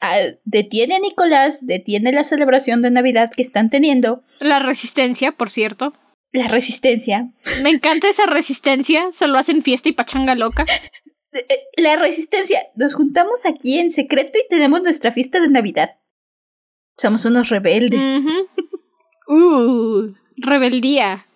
ah, 0.00 0.16
detiene 0.44 0.96
a 0.96 1.00
Nicolás, 1.00 1.66
detiene 1.66 2.12
la 2.12 2.24
celebración 2.24 2.82
de 2.82 2.90
Navidad 2.90 3.30
que 3.34 3.42
están 3.42 3.68
teniendo. 3.68 4.22
La 4.40 4.60
resistencia, 4.60 5.32
por 5.32 5.50
cierto. 5.50 5.92
La 6.32 6.48
resistencia. 6.48 7.32
Me 7.62 7.70
encanta 7.70 8.08
esa 8.08 8.26
resistencia, 8.26 9.10
solo 9.10 9.38
hacen 9.38 9.62
fiesta 9.62 9.88
y 9.88 9.92
pachanga 9.92 10.34
loca. 10.34 10.66
Eh, 11.36 11.64
la 11.76 11.96
resistencia. 11.96 12.60
Nos 12.74 12.94
juntamos 12.94 13.44
aquí 13.46 13.78
en 13.78 13.90
secreto 13.90 14.38
y 14.38 14.48
tenemos 14.48 14.82
nuestra 14.82 15.12
fiesta 15.12 15.40
de 15.40 15.48
Navidad. 15.48 15.96
Somos 16.96 17.24
unos 17.24 17.50
rebeldes. 17.50 18.24
uh, 19.28 20.14
rebeldía. 20.38 21.26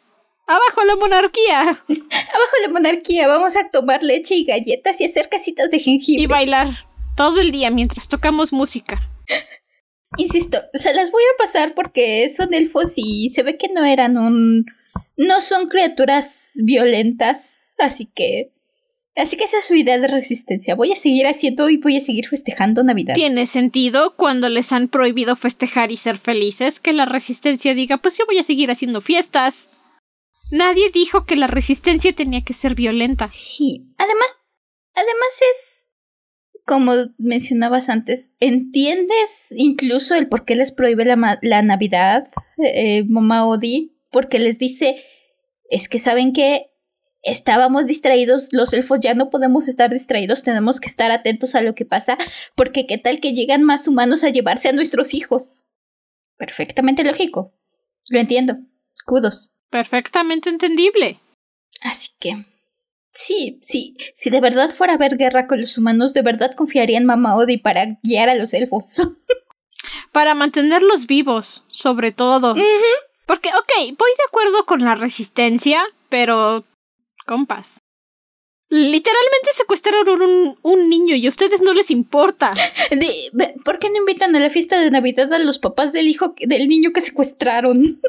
Abajo 0.47 0.85
la 0.85 0.97
monarquía. 0.97 1.61
Abajo 1.61 2.57
la 2.63 2.73
monarquía. 2.73 3.29
Vamos 3.29 3.57
a 3.57 3.71
tomar 3.71 4.03
leche 4.03 4.35
y 4.35 4.45
galletas 4.45 5.01
y 5.01 5.05
hacer 5.05 5.29
casitas 5.29 5.71
de 5.71 5.79
jengibre. 5.79 6.23
Y 6.23 6.27
bailar 6.27 6.69
todo 7.17 7.41
el 7.41 7.53
día 7.53 7.71
mientras 7.71 8.09
tocamos 8.09 8.53
música. 8.53 9.01
Insisto, 10.17 10.59
se 10.73 10.93
las 10.95 11.13
voy 11.13 11.23
a 11.23 11.37
pasar 11.39 11.75
porque 11.75 12.29
son 12.31 12.53
elfos 12.53 12.95
y 12.97 13.31
se 13.31 13.43
ve 13.43 13.57
que 13.59 13.69
no 13.69 13.85
eran 13.85 14.19
un... 14.19 14.67
No 15.17 15.41
son 15.43 15.69
criaturas 15.69 16.55
violentas, 16.65 17.75
así 17.79 18.07
que 18.07 18.53
Así 19.17 19.37
que 19.37 19.45
esa 19.45 19.59
es 19.59 19.67
su 19.67 19.75
idea 19.75 19.99
de 19.99 20.07
resistencia. 20.07 20.75
Voy 20.77 20.93
a 20.93 20.97
seguir 20.97 21.27
haciendo 21.27 21.69
y 21.69 21.79
voy 21.79 21.97
a 21.97 22.01
seguir 22.01 22.29
festejando 22.29 22.85
Navidad. 22.85 23.15
Tiene 23.15 23.47
sentido 23.47 24.15
cuando 24.17 24.49
les 24.49 24.73
han 24.73 24.89
prohibido 24.89 25.35
festejar 25.35 25.91
y 25.91 25.97
ser 25.97 26.17
felices 26.17 26.79
que 26.79 26.93
la 26.93 27.07
resistencia 27.07 27.75
diga, 27.75 27.99
pues 27.99 28.17
yo 28.17 28.27
voy 28.27 28.39
a 28.39 28.45
seguir 28.45 28.71
haciendo 28.71 29.01
fiestas. 29.01 29.71
Nadie 30.53 30.91
dijo 30.91 31.27
que 31.27 31.37
la 31.37 31.49
resistencia 31.49 32.13
tenía 32.15 32.43
que 32.43 32.55
ser 32.55 32.75
violenta. 32.75 33.27
Sí. 33.29 33.93
Además, 33.99 34.29
además 34.95 35.41
es 35.53 35.81
como 36.71 36.93
mencionabas 37.19 37.89
antes, 37.89 38.31
¿entiendes 38.39 39.49
incluso 39.57 40.15
el 40.15 40.29
por 40.29 40.45
qué 40.45 40.55
les 40.55 40.71
prohíbe 40.71 41.05
la, 41.05 41.39
la 41.43 41.63
Navidad, 41.63 42.29
eh, 42.59 43.03
Mamá 43.09 43.45
Odi? 43.49 43.97
Porque 44.13 44.39
les 44.39 44.59
dice, 44.59 45.03
es 45.69 45.89
que 45.89 45.99
saben 45.99 46.33
que 46.33 46.70
estábamos 47.23 47.87
distraídos, 47.87 48.49
los 48.53 48.73
elfos 48.73 49.01
ya 49.01 49.15
no 49.15 49.31
podemos 49.31 49.69
estar 49.69 49.91
distraídos, 49.91 50.43
tenemos 50.43 50.81
que 50.81 50.89
estar 50.89 51.11
atentos 51.11 51.55
a 51.55 51.63
lo 51.63 51.75
que 51.75 51.85
pasa, 51.85 52.17
porque 52.55 52.87
qué 52.87 52.99
tal 52.99 53.21
que 53.21 53.33
llegan 53.33 53.63
más 53.63 53.89
humanos 53.89 54.25
a 54.25 54.31
llevarse 54.31 54.69
a 54.69 54.73
nuestros 54.73 55.15
hijos. 55.15 55.67
Perfectamente 56.37 57.05
lógico. 57.05 57.53
Lo 58.11 58.19
entiendo. 58.19 58.57
Kudos. 59.05 59.51
Perfectamente 59.71 60.49
entendible. 60.49 61.21
Así 61.83 62.11
que... 62.19 62.47
Sí, 63.13 63.59
sí, 63.61 63.97
si 64.15 64.31
de 64.31 64.41
verdad 64.41 64.71
fuera 64.71 64.93
a 64.93 64.97
haber 64.97 65.17
guerra 65.17 65.49
con 65.49 65.61
los 65.61 65.77
humanos, 65.77 66.15
de 66.15 66.23
verdad 66.23 66.55
confiaría 66.55 66.97
en 66.97 67.07
Mama 67.07 67.35
Odi 67.35 67.57
para 67.57 67.99
guiar 68.05 68.29
a 68.29 68.37
los 68.37 68.55
elfos. 68.55 69.03
para 70.13 70.35
mantenerlos 70.35 71.07
vivos, 71.07 71.65
sobre 71.67 72.13
todo. 72.13 72.55
Porque, 73.27 73.49
ok, 73.49 73.97
voy 73.99 74.11
de 74.17 74.25
acuerdo 74.29 74.65
con 74.65 74.85
la 74.85 74.95
resistencia, 74.95 75.83
pero 76.09 76.65
compas. 77.31 77.79
Literalmente 78.71 79.51
secuestraron 79.53 80.21
un, 80.21 80.59
un 80.63 80.89
niño 80.89 81.15
y 81.15 81.27
a 81.27 81.29
ustedes 81.29 81.61
no 81.61 81.73
les 81.73 81.93
importa. 81.93 82.53
¿Por 83.65 83.79
qué 83.79 83.89
no 83.89 83.99
invitan 83.99 84.35
a 84.35 84.41
la 84.41 84.51
fiesta 84.51 84.81
de 84.81 84.91
Navidad 84.91 85.33
a 85.33 85.39
los 85.39 85.61
papás 85.61 85.93
del 85.93 86.09
hijo 86.09 86.35
del 86.41 86.67
niño 86.67 86.91
que 86.91 87.01
secuestraron? 87.01 88.01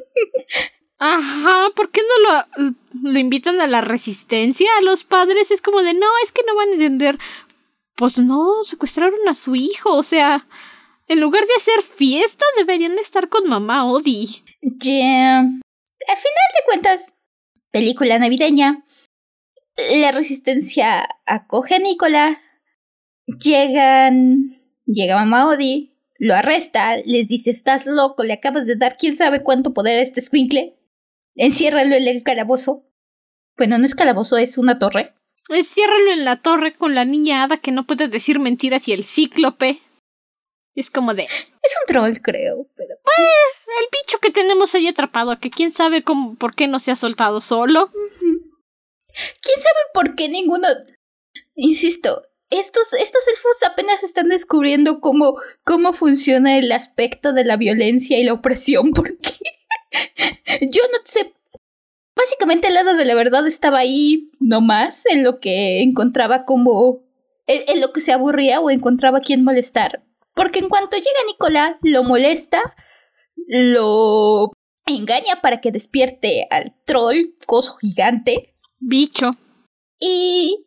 Ajá, 0.98 1.70
¿por 1.76 1.92
qué 1.92 2.02
no 2.02 2.16
lo, 2.64 3.12
lo 3.12 3.20
invitan 3.20 3.62
a 3.62 3.68
la 3.68 3.82
resistencia 3.82 4.70
a 4.78 4.82
los 4.82 5.04
padres? 5.04 5.52
Es 5.52 5.62
como 5.62 5.84
de, 5.84 5.94
no, 5.94 6.08
es 6.24 6.32
que 6.32 6.42
no 6.48 6.56
van 6.56 6.70
a 6.70 6.74
entender. 6.74 7.20
Pues 7.96 8.18
no, 8.18 8.64
secuestraron 8.64 9.28
a 9.28 9.36
su 9.36 9.56
hijo, 9.56 9.96
o 9.96 10.04
sea, 10.04 10.48
en 11.08 11.22
lugar 11.22 11.44
de 11.46 11.56
hacer 11.58 11.84
fiesta 11.84 12.46
deberían 12.58 12.98
estar 12.98 13.30
con 13.30 13.48
mamá 13.48 13.86
Odi. 13.86 14.44
Ya. 14.62 15.40
Al 15.40 16.18
final 16.26 16.50
de 16.56 16.66
cuentas, 16.66 17.16
película 17.72 18.18
navideña 18.18 18.84
la 19.78 20.12
resistencia 20.12 21.08
acoge 21.26 21.76
a 21.76 21.80
Nicola. 21.80 22.42
Llegan. 23.28 24.48
Llega 24.86 25.16
Mamá 25.16 25.48
Odi, 25.48 25.96
lo 26.20 26.36
arresta, 26.36 26.98
les 27.06 27.28
dice: 27.28 27.52
Estás 27.52 27.86
loco, 27.86 28.24
le 28.24 28.34
acabas 28.34 28.66
de 28.66 28.76
dar 28.76 28.98
quién 28.98 29.16
sabe 29.16 29.44
cuánto 29.44 29.74
poder 29.74 29.98
a 29.98 30.02
este 30.02 30.22
squinkle. 30.22 30.78
Enciérralo 31.36 31.96
en 31.96 32.08
el 32.08 32.24
calabozo. 32.24 32.86
Bueno, 33.58 33.78
no 33.78 33.86
es 33.86 33.96
calabozo, 33.96 34.38
es 34.38 34.58
una 34.58 34.80
torre. 34.80 35.14
Enciérralo 35.50 36.12
en 36.12 36.26
la 36.26 36.42
torre 36.42 36.74
con 36.74 36.96
la 36.96 37.06
niña 37.06 37.44
hada 37.44 37.58
que 37.58 37.72
no 37.72 37.86
puede 37.86 38.08
decir 38.08 38.40
mentiras 38.40 38.88
y 38.88 38.94
el 38.94 39.04
cíclope. 39.04 39.80
Es 40.76 40.90
como 40.90 41.14
de. 41.14 41.24
Es 41.24 41.76
un 41.82 41.88
troll, 41.88 42.14
creo, 42.22 42.68
pero. 42.76 42.96
Pues, 43.04 43.78
el 43.80 43.88
bicho 43.92 44.20
que 44.20 44.32
tenemos 44.32 44.74
ahí 44.74 44.88
atrapado, 44.88 45.40
que 45.40 45.50
quién 45.50 45.72
sabe 45.72 46.04
cómo, 46.04 46.36
por 46.36 46.56
qué 46.56 46.68
no 46.68 46.80
se 46.80 46.92
ha 46.92 46.96
soltado 46.96 47.42
solo. 47.42 47.92
¿Quién 49.42 49.60
sabe 49.60 49.80
por 49.94 50.16
qué 50.16 50.30
ninguno... 50.30 50.68
Insisto, 51.56 52.24
estos, 52.50 52.94
estos 52.94 53.28
elfos 53.28 53.64
apenas 53.66 54.04
están 54.04 54.28
descubriendo 54.28 55.00
cómo, 55.00 55.36
cómo 55.64 55.94
funciona 55.94 56.58
el 56.58 56.72
aspecto 56.72 57.34
de 57.34 57.46
la 57.46 57.58
violencia 57.58 58.20
y 58.20 58.24
la 58.24 58.34
opresión, 58.34 58.92
porque 58.96 59.34
Yo 60.62 60.82
no 60.92 61.00
sé. 61.06 61.34
Básicamente 62.16 62.68
el 62.68 62.76
lado 62.76 62.96
de 62.96 63.06
la 63.06 63.16
verdad 63.16 63.48
estaba 63.48 63.80
ahí 63.80 64.30
nomás 64.40 65.06
en 65.06 65.24
lo 65.24 65.40
que 65.40 65.82
encontraba 65.82 66.46
como. 66.46 67.04
En, 67.48 67.82
lo 67.82 67.92
que 67.92 68.02
se 68.02 68.14
aburría 68.14 68.62
o 68.62 68.70
encontraba 68.70 69.18
a 69.18 69.22
quien 69.22 69.44
molestar. 69.44 70.04
Porque 70.34 70.60
en 70.60 70.70
cuanto 70.70 70.96
llega 70.96 71.10
Nicolás, 71.28 71.76
lo 71.82 72.04
molesta, 72.04 72.62
lo 73.36 74.52
engaña 74.86 75.42
para 75.42 75.60
que 75.60 75.72
despierte 75.72 76.48
al 76.50 76.76
troll, 76.86 77.36
coso 77.48 77.76
gigante. 77.78 78.51
Bicho. 78.82 79.38
Y 80.00 80.66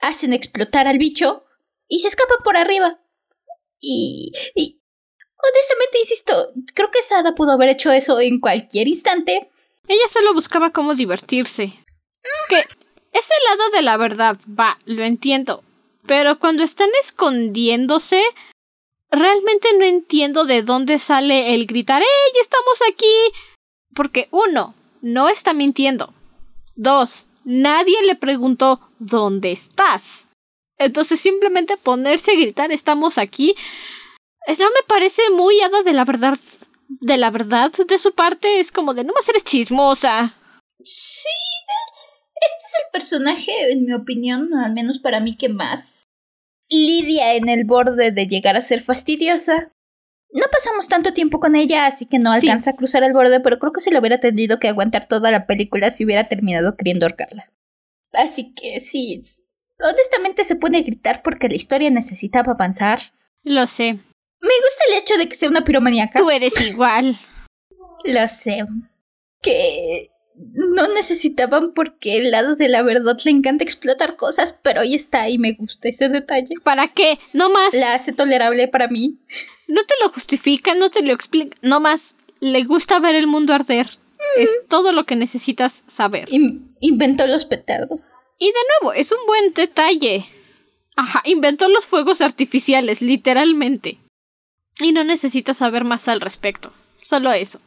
hacen 0.00 0.32
explotar 0.32 0.86
al 0.86 0.98
bicho 0.98 1.44
y 1.88 2.00
se 2.00 2.08
escapan 2.08 2.38
por 2.44 2.56
arriba. 2.56 3.00
Y, 3.80 4.32
y 4.54 4.80
honestamente, 5.36 5.98
insisto, 5.98 6.32
creo 6.74 6.90
que 6.90 7.02
Sada 7.02 7.34
pudo 7.34 7.52
haber 7.52 7.70
hecho 7.70 7.90
eso 7.90 8.20
en 8.20 8.38
cualquier 8.38 8.86
instante. 8.88 9.50
Ella 9.88 10.08
solo 10.08 10.32
buscaba 10.32 10.70
cómo 10.70 10.94
divertirse. 10.94 11.74
Que 12.48 12.60
ese 13.12 13.34
lado 13.48 13.70
de 13.72 13.82
la 13.82 13.96
verdad, 13.96 14.38
va, 14.48 14.78
lo 14.84 15.04
entiendo. 15.04 15.64
Pero 16.06 16.38
cuando 16.38 16.62
están 16.62 16.88
escondiéndose, 17.00 18.22
realmente 19.10 19.68
no 19.76 19.84
entiendo 19.84 20.44
de 20.44 20.62
dónde 20.62 20.98
sale 20.98 21.54
el 21.54 21.66
gritar 21.66 22.02
¡Ey, 22.02 22.40
estamos 22.40 22.80
aquí! 22.88 23.14
Porque 23.94 24.28
uno, 24.30 24.74
no 25.00 25.28
está 25.28 25.52
mintiendo. 25.52 26.14
Dos, 26.74 27.28
nadie 27.44 27.96
le 28.06 28.16
preguntó 28.16 28.80
¿dónde 28.98 29.52
estás? 29.52 30.28
Entonces 30.78 31.20
simplemente 31.20 31.76
ponerse 31.76 32.32
a 32.32 32.36
gritar 32.36 32.72
estamos 32.72 33.18
aquí 33.18 33.54
eh, 34.46 34.56
no 34.58 34.66
me 34.66 34.82
parece 34.88 35.22
muy 35.30 35.60
hada 35.60 35.82
de 35.82 35.92
la 35.92 36.04
verdad 36.04 36.38
de 37.00 37.16
la 37.16 37.30
verdad 37.30 37.72
de 37.72 37.98
su 37.98 38.12
parte 38.14 38.60
es 38.60 38.72
como 38.72 38.94
de 38.94 39.04
no 39.04 39.12
más 39.12 39.28
eres 39.28 39.44
chismosa. 39.44 40.34
Sí, 40.84 41.28
este 42.42 42.66
es 42.66 42.84
el 42.84 42.90
personaje, 42.92 43.72
en 43.72 43.84
mi 43.84 43.92
opinión, 43.92 44.52
al 44.54 44.72
menos 44.72 44.98
para 44.98 45.20
mí, 45.20 45.36
que 45.36 45.48
más 45.48 46.02
lidia 46.68 47.34
en 47.34 47.48
el 47.48 47.64
borde 47.66 48.10
de 48.10 48.26
llegar 48.26 48.56
a 48.56 48.62
ser 48.62 48.80
fastidiosa. 48.80 49.70
No 50.32 50.44
pasamos 50.50 50.88
tanto 50.88 51.12
tiempo 51.12 51.40
con 51.40 51.54
ella, 51.56 51.86
así 51.86 52.06
que 52.06 52.18
no 52.18 52.32
Sí. 52.32 52.46
alcanza 52.48 52.70
a 52.70 52.76
cruzar 52.76 53.04
el 53.04 53.12
borde, 53.12 53.40
pero 53.40 53.58
creo 53.58 53.72
que 53.72 53.80
se 53.82 53.92
lo 53.92 53.98
hubiera 54.00 54.18
tenido 54.18 54.58
que 54.58 54.68
aguantar 54.68 55.06
toda 55.06 55.30
la 55.30 55.46
película 55.46 55.90
si 55.90 56.04
hubiera 56.04 56.28
terminado 56.28 56.76
queriendo 56.76 57.04
ahorcarla. 57.06 57.50
Así 58.12 58.52
que 58.54 58.80
sí, 58.80 59.18
es- 59.20 59.42
honestamente 59.80 60.44
se 60.44 60.56
pone 60.56 60.78
a 60.78 60.82
gritar 60.82 61.22
porque 61.22 61.48
la 61.48 61.56
historia 61.56 61.90
necesitaba 61.90 62.52
avanzar. 62.52 63.00
Lo 63.42 63.66
sé. 63.66 63.92
Me 63.94 63.98
gusta 64.48 64.84
el 64.90 64.98
hecho 65.02 65.14
de 65.18 65.28
que 65.28 65.34
sea 65.36 65.48
una 65.50 65.64
piromaníaca. 65.64 66.18
Tú 66.18 66.30
eres 66.30 66.58
igual. 66.60 67.16
Lo 68.04 68.28
sé. 68.28 68.64
Que 69.40 70.08
no 70.34 70.88
necesitaban 70.88 71.72
porque 71.74 72.16
el 72.18 72.30
lado 72.30 72.56
de 72.56 72.68
la 72.68 72.82
verdad 72.82 73.16
le 73.24 73.30
encanta 73.30 73.64
explotar 73.64 74.16
cosas, 74.16 74.58
pero 74.62 74.80
ahí 74.80 74.94
está 74.94 75.28
y 75.28 75.38
me 75.38 75.52
gusta 75.52 75.88
ese 75.88 76.08
detalle. 76.08 76.54
¿Para 76.64 76.88
qué? 76.88 77.18
No 77.32 77.50
más. 77.50 77.74
La 77.74 77.94
hace 77.94 78.12
tolerable 78.12 78.66
para 78.68 78.88
mí. 78.88 79.18
No 79.72 79.82
te 79.84 79.94
lo 80.02 80.10
justifica, 80.10 80.74
no 80.74 80.90
te 80.90 81.02
lo 81.02 81.12
explica. 81.14 81.56
No 81.62 81.80
más. 81.80 82.16
Le 82.40 82.64
gusta 82.64 82.98
ver 82.98 83.14
el 83.14 83.26
mundo 83.26 83.54
arder. 83.54 83.98
Es 84.36 84.50
todo 84.68 84.92
lo 84.92 85.04
que 85.06 85.16
necesitas 85.16 85.82
saber. 85.86 86.28
In- 86.30 86.76
inventó 86.80 87.26
los 87.26 87.46
petardos. 87.46 88.12
Y 88.38 88.46
de 88.46 88.58
nuevo, 88.80 88.92
es 88.92 89.10
un 89.12 89.18
buen 89.26 89.54
detalle. 89.54 90.26
Ajá, 90.96 91.22
inventó 91.24 91.68
los 91.68 91.86
fuegos 91.86 92.20
artificiales, 92.20 93.00
literalmente. 93.00 93.98
Y 94.80 94.92
no 94.92 95.04
necesitas 95.04 95.56
saber 95.58 95.84
más 95.84 96.08
al 96.08 96.20
respecto. 96.20 96.72
Solo 97.02 97.32
eso. 97.32 97.60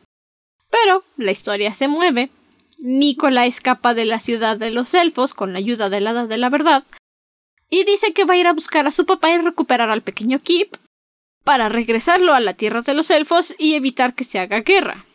Pero 0.70 1.03
la 1.18 1.32
historia 1.32 1.74
se 1.74 1.88
mueve. 1.88 2.30
Nicola 2.78 3.45
escapa 3.45 3.93
de 3.93 4.06
la 4.06 4.20
ciudad 4.20 4.58
de 4.58 4.70
los 4.72 4.93
elfos 4.93 5.34
con 5.34 5.53
la 5.53 5.60
ayuda 5.60 5.89
del 5.89 6.08
hada 6.08 6.28
de 6.28 6.38
la 6.38 6.49
verdad. 6.49 6.84
Y 7.70 7.84
dice 7.86 8.14
que 8.14 8.26
va 8.26 8.36
a 8.36 8.38
ir 8.38 8.47
a 8.47 8.53
buscar 8.53 8.86
a 8.86 8.91
su 8.91 9.06
papá 9.06 9.32
y 9.32 9.38
recuperar 9.39 9.89
al 9.89 10.01
pequeño 10.03 10.39
Kip 10.41 10.76
para 11.46 11.70
regresarlo 11.70 12.34
a 12.34 12.41
la 12.41 12.54
tierra 12.54 12.82
de 12.82 12.93
los 12.93 13.10
elfos 13.10 13.56
y 13.58 13.76
evitar 13.76 14.14
que 14.16 14.26
se 14.26 14.39
haga 14.39 14.62
guerra. 14.62 15.06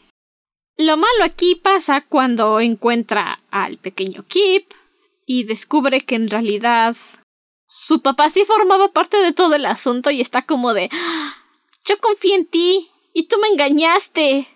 Lo 0.79 0.97
malo 0.97 1.25
aquí 1.25 1.57
pasa 1.57 2.01
cuando 2.09 2.61
encuentra 2.61 3.37
al 3.51 3.77
pequeño 3.77 4.25
Kip 4.27 4.71
y 5.27 5.45
descubre 5.45 6.01
que 6.01 6.15
en 6.15 6.31
realidad 6.31 6.97
su 7.69 8.01
papá 8.01 8.31
sí 8.31 8.45
formaba 8.47 8.93
parte 8.93 9.19
de 9.19 9.33
todo 9.33 9.55
el 9.57 9.67
asunto 9.67 10.11
y 10.11 10.21
está 10.23 10.43
como 10.43 10.73
de 10.73 10.89
"Ah, 10.93 11.35
yo 11.85 11.99
confié 11.99 12.37
en 12.37 12.47
ti 12.47 12.89
y 13.13 13.25
tú 13.25 13.37
me 13.43 13.49
engañaste. 13.49 14.47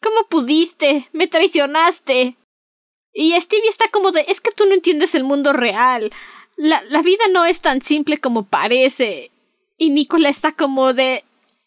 ¿Cómo 0.00 0.26
pudiste? 0.28 1.08
Me 1.12 1.26
traicionaste. 1.26 2.36
Y 3.12 3.40
Stevie 3.40 3.68
está 3.68 3.88
como 3.90 4.10
de 4.12 4.24
es 4.28 4.40
que 4.40 4.52
tú 4.52 4.64
no 4.66 4.72
entiendes 4.74 5.14
el 5.14 5.24
mundo 5.24 5.52
real. 5.52 6.10
La, 6.56 6.82
la 6.82 7.02
vida 7.02 7.24
no 7.32 7.44
es 7.44 7.60
tan 7.60 7.80
simple 7.80 8.18
como 8.18 8.44
parece. 8.46 9.30
Y 9.76 9.90
Nicola 9.90 10.28
está 10.28 10.52
como 10.52 10.92
de 10.92 11.24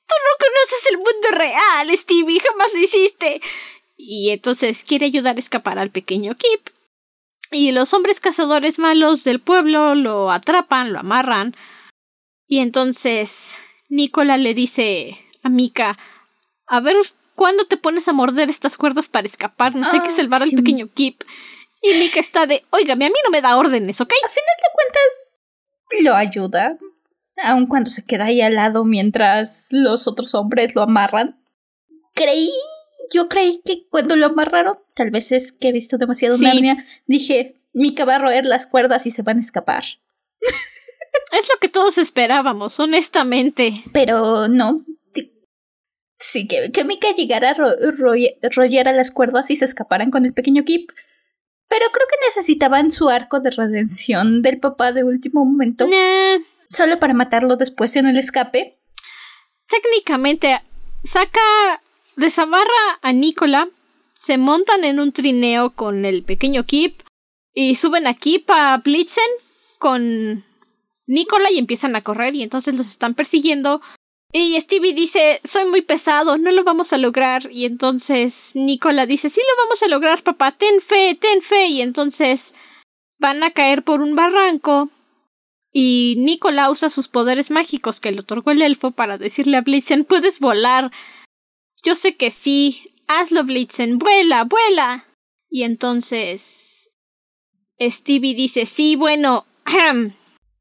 tú 0.08 0.16
no 0.24 0.46
conoces 0.46 0.92
el 0.92 0.98
mundo 0.98 1.28
real, 1.32 1.98
Stevie, 1.98 2.40
jamás 2.40 2.74
lo 2.74 2.80
hiciste. 2.80 3.42
Y 3.98 4.30
entonces 4.30 4.84
quiere 4.84 5.06
ayudar 5.08 5.36
a 5.36 5.40
escapar 5.40 5.80
al 5.80 5.92
pequeño 5.92 6.36
Kip. 6.36 6.70
Y 7.52 7.72
los 7.72 7.94
hombres 7.94 8.20
cazadores 8.20 8.78
malos 8.80 9.24
del 9.24 9.40
pueblo 9.40 9.96
lo 9.96 10.32
atrapan, 10.32 10.94
lo 10.94 11.00
amarran. 11.00 11.56
Y 12.48 12.60
entonces 12.60 13.62
Nicola 13.90 14.38
le 14.38 14.54
dice 14.54 15.18
a 15.44 15.50
Mika, 15.50 15.98
a 16.68 16.80
ver, 16.80 16.96
¿cuándo 17.36 17.66
te 17.66 17.78
pones 17.78 18.08
a 18.08 18.14
morder 18.14 18.50
estas 18.50 18.78
cuerdas 18.78 19.10
para 19.10 19.28
escapar? 19.28 19.76
No 19.76 19.86
sé 19.86 20.00
qué 20.00 20.08
Ah, 20.08 20.12
salvar 20.12 20.42
al 20.42 20.52
pequeño 20.52 20.90
Kip. 20.94 21.24
Y 21.82 21.94
Mika 21.96 22.20
está 22.20 22.46
de, 22.48 22.64
óigame, 22.72 23.06
a 23.06 23.10
mí 23.10 23.16
no 23.24 23.30
me 23.30 23.42
da 23.42 23.58
órdenes, 23.58 24.02
¿ok? 24.02 24.12
A 24.12 24.30
final 24.30 24.56
de 24.58 24.74
cuentas, 24.74 25.38
lo 26.04 26.16
ayuda. 26.16 26.78
Aun 27.44 27.68
cuando 27.68 27.90
se 27.90 28.04
queda 28.04 28.26
ahí 28.26 28.42
al 28.42 28.56
lado 28.56 28.84
mientras 28.84 29.68
los 29.72 30.08
otros 30.08 30.34
hombres 30.36 30.76
lo 30.76 30.82
amarran. 30.82 31.40
Creí, 32.14 32.52
yo 33.14 33.30
creí 33.30 33.62
que 33.64 33.88
cuando 33.90 34.16
lo 34.16 34.26
amarraron, 34.28 34.80
tal 34.96 35.12
vez 35.12 35.32
es 35.32 35.52
que 35.52 35.70
he 35.70 35.72
visto 35.72 35.98
demasiado 35.98 36.38
Sí. 36.38 36.44
Narnia, 36.44 36.86
dije, 37.06 37.62
Mika 37.74 38.06
va 38.06 38.16
a 38.16 38.20
roer 38.20 38.46
las 38.46 38.66
cuerdas 38.66 39.06
y 39.06 39.12
se 39.12 39.22
van 39.22 39.38
a 39.38 39.42
escapar. 39.42 39.84
Es 41.32 41.50
lo 41.54 41.60
que 41.60 41.70
todos 41.70 41.98
esperábamos, 41.98 42.80
honestamente. 42.80 43.84
Pero 43.92 44.48
no. 44.48 44.86
Sí, 46.16 46.48
que, 46.48 46.72
que 46.72 46.86
Mika 46.86 47.12
llegara 47.16 47.52
a 47.52 47.54
ro 47.54 47.68
rollar 48.56 48.88
a 48.88 48.94
las 48.94 49.12
cuerdas 49.12 49.52
y 49.52 49.56
se 49.56 49.66
escaparan 49.66 50.10
con 50.10 50.26
el 50.26 50.34
pequeño 50.34 50.64
Kip. 50.64 50.90
Pero 51.68 51.86
creo 51.92 52.08
que 52.10 52.28
necesitaban 52.28 52.92
su 52.92 53.10
arco 53.10 53.40
de 53.40 53.52
redención 53.52 54.42
del 54.42 54.60
papá 54.60 54.94
de 54.94 55.04
último 55.04 55.46
momento. 55.46 55.86
Nah, 55.88 56.40
Solo 56.70 57.00
para 57.00 57.14
matarlo 57.14 57.56
después 57.56 57.96
en 57.96 58.08
el 58.08 58.18
escape. 58.18 58.78
técnicamente 59.68 60.62
saca, 61.04 61.82
desamarra 62.18 63.00
a 63.02 63.14
Nicola, 63.14 63.70
se 64.14 64.38
montan 64.38 64.84
en 64.84 65.00
un 65.00 65.14
trineo 65.14 65.72
con 65.72 66.04
el 66.04 66.24
pequeño 66.24 66.66
Kip 66.66 67.02
y 67.54 67.76
suben 67.76 68.06
a 68.06 68.14
Kip 68.14 68.50
a 68.52 68.78
Blitzen 68.80 69.24
con 69.80 70.44
Nicola 71.06 71.50
y 71.52 71.58
empiezan 71.58 71.96
a 71.96 72.04
correr 72.04 72.36
y 72.36 72.44
entonces 72.44 72.76
los 72.76 72.88
están 72.88 73.14
persiguiendo. 73.14 73.82
Y 74.34 74.60
Stevie 74.60 74.94
dice, 74.94 75.40
soy 75.46 75.70
muy 75.70 75.82
pesado, 75.82 76.38
no 76.38 76.52
lo 76.52 76.66
vamos 76.66 76.92
a 76.92 76.98
lograr. 76.98 77.50
Y 77.50 77.64
entonces 77.64 78.52
Nicola 78.56 79.06
dice, 79.06 79.30
sí 79.30 79.40
lo 79.40 79.64
vamos 79.64 79.82
a 79.84 79.88
lograr, 79.88 80.22
papá, 80.22 80.52
ten 80.52 80.82
fe, 80.82 81.16
ten 81.16 81.42
fe. 81.42 81.68
Y 81.68 81.82
entonces 81.82 82.54
van 83.20 83.42
a 83.44 83.52
caer 83.52 83.84
por 83.84 84.02
un 84.02 84.16
barranco. 84.16 84.90
Y 85.80 86.16
Nicola 86.18 86.72
usa 86.72 86.90
sus 86.90 87.08
poderes 87.08 87.52
mágicos 87.52 88.00
que 88.00 88.12
le 88.12 88.22
otorgó 88.22 88.50
el 88.50 88.64
elfo 88.64 88.90
para 88.90 89.20
decirle 89.20 89.58
a 89.58 89.62
Blitzen, 89.62 90.06
puedes 90.06 90.40
volar. 90.40 90.92
Yo 91.84 91.94
sé 91.94 92.18
que 92.18 92.32
sí. 92.32 92.96
Hazlo, 93.06 93.44
Blitzen. 93.44 94.00
Vuela, 94.00 94.44
vuela. 94.46 95.06
Y 95.52 95.62
entonces... 95.62 96.90
Stevie 97.80 98.34
dice, 98.34 98.66
sí, 98.66 98.96
bueno... 98.96 99.46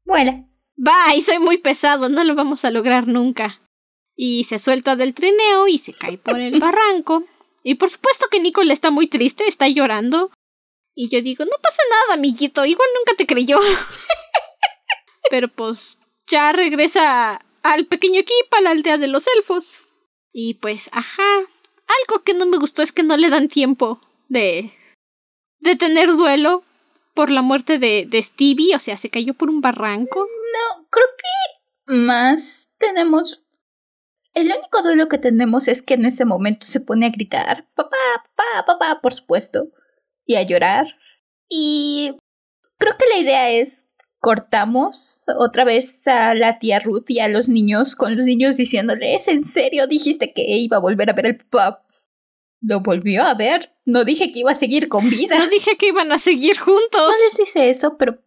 Vuela. 0.05 0.45
Bye, 0.75 1.23
soy 1.23 1.39
muy 1.39 1.57
pesado, 1.57 2.09
no 2.09 2.23
lo 2.23 2.35
vamos 2.35 2.63
a 2.63 2.69
lograr 2.69 3.07
nunca. 3.07 3.59
Y 4.15 4.43
se 4.43 4.59
suelta 4.59 4.95
del 4.95 5.15
trineo 5.15 5.67
y 5.67 5.79
se 5.79 5.93
cae 5.93 6.19
por 6.19 6.39
el 6.39 6.59
barranco. 6.59 7.23
Y 7.63 7.73
por 7.73 7.89
supuesto 7.89 8.27
que 8.29 8.39
Nicole 8.39 8.71
está 8.71 8.91
muy 8.91 9.07
triste, 9.07 9.47
está 9.47 9.67
llorando. 9.67 10.29
Y 10.93 11.09
yo 11.09 11.23
digo, 11.23 11.43
no 11.43 11.57
pasa 11.59 11.81
nada, 11.89 12.19
amiguito, 12.19 12.63
igual 12.65 12.89
nunca 12.99 13.17
te 13.17 13.25
creyó. 13.25 13.57
Pero 15.29 15.47
pues 15.47 15.99
ya 16.27 16.51
regresa 16.51 17.39
al 17.63 17.85
pequeño 17.85 18.19
equipo, 18.19 18.57
a 18.57 18.61
la 18.61 18.71
aldea 18.71 18.97
de 18.97 19.07
los 19.07 19.27
elfos. 19.27 19.85
Y 20.31 20.55
pues, 20.55 20.89
ajá. 20.91 21.39
Algo 21.39 22.23
que 22.23 22.33
no 22.33 22.45
me 22.45 22.57
gustó 22.57 22.83
es 22.83 22.91
que 22.91 23.03
no 23.03 23.15
le 23.17 23.29
dan 23.29 23.47
tiempo 23.47 24.01
de. 24.27 24.71
de 25.59 25.75
tener 25.75 26.09
duelo 26.09 26.63
por 27.13 27.31
la 27.31 27.41
muerte 27.41 27.79
de, 27.79 28.05
de 28.07 28.21
Stevie, 28.21 28.75
o 28.75 28.79
sea, 28.79 28.97
se 28.97 29.09
cayó 29.09 29.33
por 29.33 29.49
un 29.49 29.61
barranco. 29.61 30.19
No, 30.19 30.87
creo 30.89 31.07
que 31.17 31.93
más 31.93 32.75
tenemos. 32.77 33.43
el 34.33 34.47
único 34.47 34.83
duelo 34.83 35.07
que 35.07 35.17
tenemos 35.17 35.67
es 35.67 35.81
que 35.81 35.95
en 35.95 36.05
ese 36.05 36.25
momento 36.25 36.67
se 36.67 36.81
pone 36.81 37.07
a 37.07 37.09
gritar, 37.09 37.67
papá, 37.73 37.97
papá, 38.35 38.65
papá, 38.65 39.01
por 39.01 39.13
supuesto, 39.13 39.71
y 40.25 40.35
a 40.35 40.43
llorar. 40.43 40.85
Y 41.49 42.15
creo 42.77 42.97
que 42.97 43.07
la 43.07 43.17
idea 43.17 43.49
es 43.49 43.86
cortamos 44.19 45.25
otra 45.37 45.63
vez 45.63 46.07
a 46.07 46.33
la 46.33 46.59
tía 46.59 46.79
Ruth 46.79 47.09
y 47.09 47.19
a 47.19 47.27
los 47.27 47.49
niños, 47.49 47.95
con 47.95 48.15
los 48.15 48.25
niños 48.25 48.57
diciéndole, 48.57 49.15
¿es 49.15 49.27
en 49.27 49.43
serio? 49.43 49.87
Dijiste 49.87 50.33
que 50.33 50.43
iba 50.57 50.77
a 50.77 50.81
volver 50.81 51.09
a 51.09 51.13
ver 51.13 51.27
al 51.27 51.37
papá. 51.37 51.85
Lo 52.61 52.81
volvió 52.81 53.23
a 53.23 53.35
ver. 53.35 53.73
No 53.85 54.03
dije 54.03 54.31
que 54.31 54.39
iba 54.39 54.51
a 54.51 54.55
seguir 54.55 54.87
con 54.87 55.09
vida. 55.09 55.37
No 55.37 55.47
dije 55.47 55.77
que 55.77 55.87
iban 55.87 56.11
a 56.11 56.19
seguir 56.19 56.57
juntos. 56.57 56.89
No 56.93 57.09
les 57.09 57.37
dice 57.37 57.69
eso, 57.69 57.97
pero... 57.97 58.23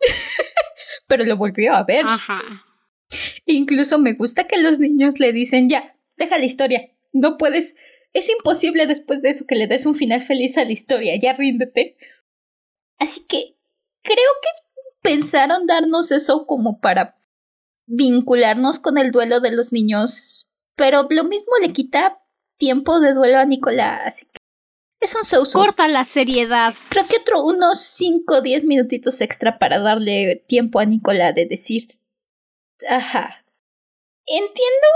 pero 1.06 1.24
lo 1.24 1.36
volvió 1.36 1.74
a 1.74 1.84
ver. 1.84 2.04
Ajá. 2.06 2.40
Incluso 3.44 3.98
me 3.98 4.14
gusta 4.14 4.46
que 4.46 4.60
los 4.60 4.78
niños 4.78 5.18
le 5.18 5.32
dicen, 5.32 5.68
ya, 5.68 5.96
deja 6.16 6.38
la 6.38 6.44
historia. 6.44 6.90
No 7.12 7.36
puedes... 7.36 7.76
Es 8.14 8.30
imposible 8.30 8.86
después 8.86 9.20
de 9.20 9.30
eso 9.30 9.46
que 9.46 9.54
le 9.54 9.66
des 9.66 9.84
un 9.84 9.94
final 9.94 10.22
feliz 10.22 10.56
a 10.56 10.64
la 10.64 10.72
historia. 10.72 11.14
Ya 11.20 11.34
ríndete. 11.34 11.98
Así 12.98 13.26
que 13.26 13.56
creo 14.02 14.16
que 14.42 14.67
pensaron 15.02 15.66
darnos 15.66 16.10
eso 16.10 16.46
como 16.46 16.80
para 16.80 17.18
vincularnos 17.86 18.78
con 18.78 18.98
el 18.98 19.10
duelo 19.12 19.40
de 19.40 19.54
los 19.54 19.72
niños, 19.72 20.46
pero 20.76 21.06
lo 21.10 21.24
mismo 21.24 21.52
le 21.60 21.72
quita 21.72 22.20
tiempo 22.58 23.00
de 23.00 23.14
duelo 23.14 23.38
a 23.38 23.46
Nicolás. 23.46 24.02
Así 24.04 24.26
que 24.26 24.38
es 25.00 25.14
un 25.14 25.24
so, 25.24 25.44
Corta 25.52 25.88
la 25.88 26.04
seriedad. 26.04 26.74
Creo 26.90 27.06
que 27.06 27.18
otro 27.20 27.42
unos 27.44 27.80
5 27.80 28.34
o 28.34 28.40
10 28.42 28.64
minutitos 28.64 29.20
extra 29.20 29.58
para 29.58 29.78
darle 29.78 30.44
tiempo 30.46 30.80
a 30.80 30.84
Nicolás 30.84 31.34
de 31.34 31.46
decir. 31.46 31.82
Ajá. 32.88 33.44
Entiendo 34.26 34.88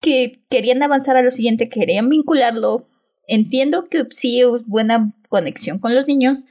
que 0.00 0.44
querían 0.50 0.82
avanzar 0.82 1.16
a 1.16 1.22
lo 1.22 1.30
siguiente, 1.30 1.68
querían 1.68 2.08
vincularlo. 2.08 2.88
Entiendo 3.28 3.88
que 3.88 4.04
sí 4.10 4.42
buena 4.66 5.14
conexión 5.28 5.78
con 5.78 5.94
los 5.94 6.06
niños, 6.06 6.44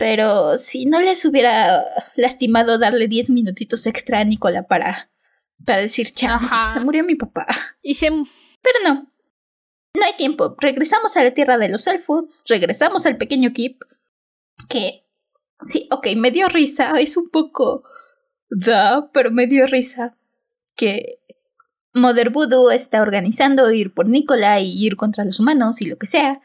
pero 0.00 0.56
si 0.56 0.86
no 0.86 0.98
les 0.98 1.26
hubiera 1.26 1.84
lastimado 2.16 2.78
darle 2.78 3.06
10 3.06 3.28
minutitos 3.28 3.86
extra 3.86 4.20
a 4.20 4.24
Nicola 4.24 4.62
para, 4.62 5.10
para 5.66 5.82
decir, 5.82 6.08
chao, 6.14 6.40
se 6.72 6.80
murió 6.80 7.04
mi 7.04 7.16
papá. 7.16 7.46
Y 7.82 7.96
se... 7.96 8.08
Pero 8.08 8.78
no. 8.82 9.12
No 9.92 10.06
hay 10.06 10.14
tiempo. 10.16 10.56
Regresamos 10.58 11.18
a 11.18 11.22
la 11.22 11.32
tierra 11.32 11.58
de 11.58 11.68
los 11.68 11.86
elfos, 11.86 12.44
regresamos 12.48 13.04
al 13.04 13.18
pequeño 13.18 13.50
Kip, 13.52 13.82
que... 14.70 15.04
Sí, 15.60 15.86
ok, 15.90 16.06
me 16.16 16.30
dio 16.30 16.48
risa, 16.48 16.98
es 16.98 17.18
un 17.18 17.28
poco... 17.28 17.84
Da, 18.48 19.10
pero 19.12 19.30
me 19.30 19.46
dio 19.46 19.66
risa 19.66 20.16
que 20.76 21.20
Mother 21.92 22.30
Voodoo 22.30 22.70
está 22.70 23.02
organizando 23.02 23.70
ir 23.70 23.92
por 23.92 24.08
Nicola 24.08 24.60
y 24.60 24.82
ir 24.82 24.96
contra 24.96 25.26
los 25.26 25.40
humanos 25.40 25.82
y 25.82 25.84
lo 25.84 25.98
que 25.98 26.06
sea. 26.06 26.40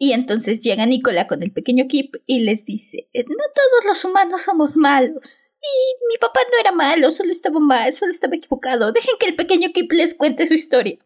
Y 0.00 0.12
entonces 0.12 0.60
llega 0.60 0.86
Nicola 0.86 1.26
con 1.26 1.42
el 1.42 1.52
pequeño 1.52 1.88
Kip 1.88 2.14
y 2.24 2.40
les 2.44 2.64
dice, 2.64 3.08
no 3.14 3.44
todos 3.54 3.84
los 3.84 4.04
humanos 4.04 4.42
somos 4.42 4.76
malos. 4.76 5.54
Y 5.60 6.06
mi 6.08 6.18
papá 6.18 6.40
no 6.52 6.58
era 6.60 6.70
malo, 6.70 7.10
solo 7.10 7.32
estaba 7.32 7.58
mal, 7.58 7.92
solo 7.92 8.12
estaba 8.12 8.36
equivocado. 8.36 8.92
Dejen 8.92 9.16
que 9.18 9.26
el 9.26 9.34
pequeño 9.34 9.70
Kip 9.74 9.90
les 9.90 10.14
cuente 10.14 10.46
su 10.46 10.54
historia. 10.54 10.98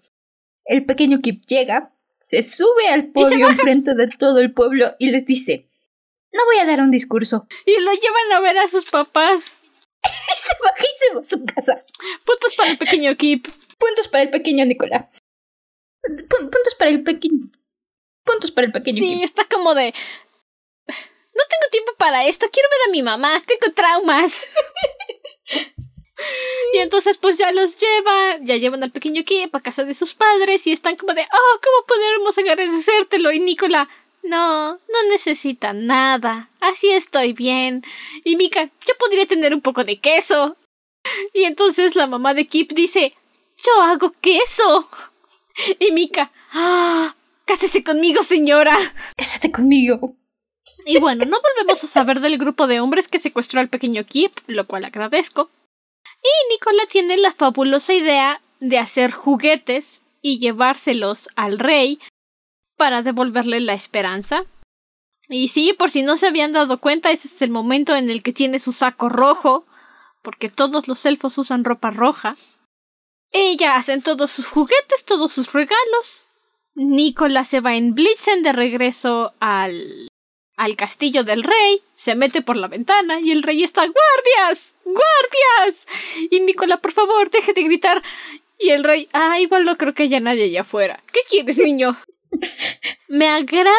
El 0.66 0.84
pequeño 0.84 1.20
Kip 1.22 1.42
llega, 1.46 1.96
se 2.18 2.42
sube 2.42 2.88
al 2.88 3.12
podio 3.12 3.48
enfrente 3.48 3.94
de 3.94 4.08
todo 4.08 4.40
el 4.40 4.52
pueblo 4.52 4.92
y 4.98 5.10
les 5.10 5.24
dice, 5.24 5.70
no 6.30 6.44
voy 6.44 6.58
a 6.58 6.66
dar 6.66 6.82
un 6.82 6.90
discurso. 6.90 7.46
Y 7.64 7.80
lo 7.80 7.92
llevan 7.92 8.32
a 8.32 8.40
ver 8.40 8.58
a 8.58 8.68
sus 8.68 8.84
papás. 8.84 9.60
y 10.04 10.38
se 10.38 10.52
va 10.62 10.70
y 10.78 10.98
se 10.98 11.14
va 11.14 11.20
a 11.22 11.24
su 11.24 11.46
casa. 11.46 11.82
Puntos 12.26 12.54
para 12.56 12.70
el 12.70 12.76
pequeño 12.76 13.16
Kip. 13.16 13.46
Puntos 13.78 14.08
para 14.08 14.24
el 14.24 14.30
pequeño 14.30 14.66
Nicola. 14.66 15.10
Puntos 16.28 16.74
para 16.78 16.90
el 16.90 17.02
pequeño 17.02 17.50
puntos 18.24 18.50
para 18.50 18.66
el 18.66 18.72
pequeño. 18.72 18.98
Sí, 18.98 19.22
está 19.22 19.44
como 19.44 19.74
de... 19.74 19.92
No 21.34 21.42
tengo 21.48 21.70
tiempo 21.70 21.92
para 21.96 22.26
esto, 22.26 22.46
quiero 22.52 22.68
ver 22.68 22.88
a 22.88 22.92
mi 22.92 23.02
mamá, 23.02 23.42
tengo 23.46 23.72
traumas. 23.74 24.46
y 26.74 26.78
entonces 26.78 27.16
pues 27.16 27.38
ya 27.38 27.52
los 27.52 27.78
lleva, 27.80 28.36
ya 28.40 28.56
llevan 28.56 28.82
al 28.82 28.92
pequeño 28.92 29.24
Kip 29.24 29.54
a 29.54 29.60
casa 29.60 29.84
de 29.84 29.94
sus 29.94 30.14
padres 30.14 30.66
y 30.66 30.72
están 30.72 30.96
como 30.96 31.14
de, 31.14 31.22
oh, 31.22 31.60
¿cómo 31.62 31.86
podemos 31.86 32.36
agradecértelo? 32.36 33.32
Y 33.32 33.40
Nicola, 33.40 33.88
no, 34.22 34.74
no 34.74 35.02
necesita 35.10 35.72
nada, 35.72 36.50
así 36.60 36.90
estoy 36.90 37.32
bien. 37.32 37.84
Y 38.24 38.36
Mika, 38.36 38.64
yo 38.64 38.94
podría 38.98 39.26
tener 39.26 39.54
un 39.54 39.60
poco 39.60 39.84
de 39.84 39.98
queso. 39.98 40.56
Y 41.34 41.44
entonces 41.44 41.96
la 41.96 42.06
mamá 42.06 42.32
de 42.34 42.46
Kip 42.46 42.72
dice, 42.72 43.14
yo 43.56 43.82
hago 43.82 44.12
queso. 44.20 44.88
Y 45.78 45.92
Mika, 45.92 46.32
ah, 46.52 47.14
Cásese 47.44 47.82
conmigo, 47.82 48.22
señora. 48.22 48.76
Cásate 49.16 49.50
conmigo. 49.50 50.16
Y 50.86 50.98
bueno, 50.98 51.24
no 51.24 51.38
volvemos 51.40 51.82
a 51.82 51.86
saber 51.86 52.20
del 52.20 52.38
grupo 52.38 52.66
de 52.66 52.80
hombres 52.80 53.08
que 53.08 53.18
secuestró 53.18 53.60
al 53.60 53.68
pequeño 53.68 54.04
Kip, 54.04 54.32
lo 54.46 54.66
cual 54.66 54.84
agradezco. 54.84 55.50
Y 56.22 56.52
Nicola 56.52 56.84
tiene 56.88 57.16
la 57.16 57.32
fabulosa 57.32 57.92
idea 57.92 58.40
de 58.60 58.78
hacer 58.78 59.10
juguetes 59.10 60.02
y 60.20 60.38
llevárselos 60.38 61.28
al 61.34 61.58
rey 61.58 61.98
para 62.76 63.02
devolverle 63.02 63.60
la 63.60 63.74
esperanza. 63.74 64.44
Y 65.28 65.48
sí, 65.48 65.72
por 65.72 65.90
si 65.90 66.02
no 66.02 66.16
se 66.16 66.28
habían 66.28 66.52
dado 66.52 66.78
cuenta, 66.78 67.10
ese 67.10 67.28
es 67.28 67.42
el 67.42 67.50
momento 67.50 67.96
en 67.96 68.10
el 68.10 68.22
que 68.22 68.32
tiene 68.32 68.58
su 68.58 68.72
saco 68.72 69.08
rojo, 69.08 69.66
porque 70.22 70.48
todos 70.48 70.88
los 70.88 71.04
elfos 71.06 71.38
usan 71.38 71.64
ropa 71.64 71.90
roja. 71.90 72.36
Ella 73.32 73.76
hacen 73.76 74.02
todos 74.02 74.30
sus 74.30 74.48
juguetes, 74.48 75.04
todos 75.04 75.32
sus 75.32 75.52
regalos, 75.52 76.28
Nicolás 76.74 77.48
se 77.48 77.60
va 77.60 77.76
en 77.76 77.94
Blitzen 77.94 78.42
de 78.42 78.52
regreso 78.52 79.34
al 79.40 80.08
al 80.56 80.76
castillo 80.76 81.24
del 81.24 81.42
rey, 81.42 81.80
se 81.94 82.14
mete 82.14 82.42
por 82.42 82.56
la 82.56 82.68
ventana 82.68 83.20
y 83.20 83.32
el 83.32 83.42
rey 83.42 83.62
está 83.62 83.80
¡Guardias! 83.80 84.74
¡Guardias! 84.84 85.86
Y 86.30 86.40
Nicolás, 86.40 86.78
por 86.80 86.92
favor, 86.92 87.30
deje 87.30 87.52
de 87.52 87.62
gritar. 87.64 88.02
Y 88.58 88.68
el 88.68 88.84
rey, 88.84 89.08
ah, 89.12 89.40
igual 89.40 89.64
no 89.64 89.76
creo 89.76 89.92
que 89.94 90.04
haya 90.04 90.20
nadie 90.20 90.44
allá 90.44 90.60
afuera. 90.60 91.02
¿Qué 91.12 91.20
quieres, 91.28 91.58
niño? 91.58 91.96
Me 93.08 93.28
agrada 93.28 93.72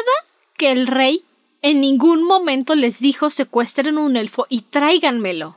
que 0.57 0.71
el 0.71 0.87
rey 0.87 1.23
en 1.61 1.79
ningún 1.79 2.23
momento 2.23 2.75
les 2.75 2.99
dijo 2.99 3.29
secuestren 3.29 3.97
un 3.97 4.17
elfo 4.17 4.45
y 4.49 4.61
tráiganmelo. 4.61 5.55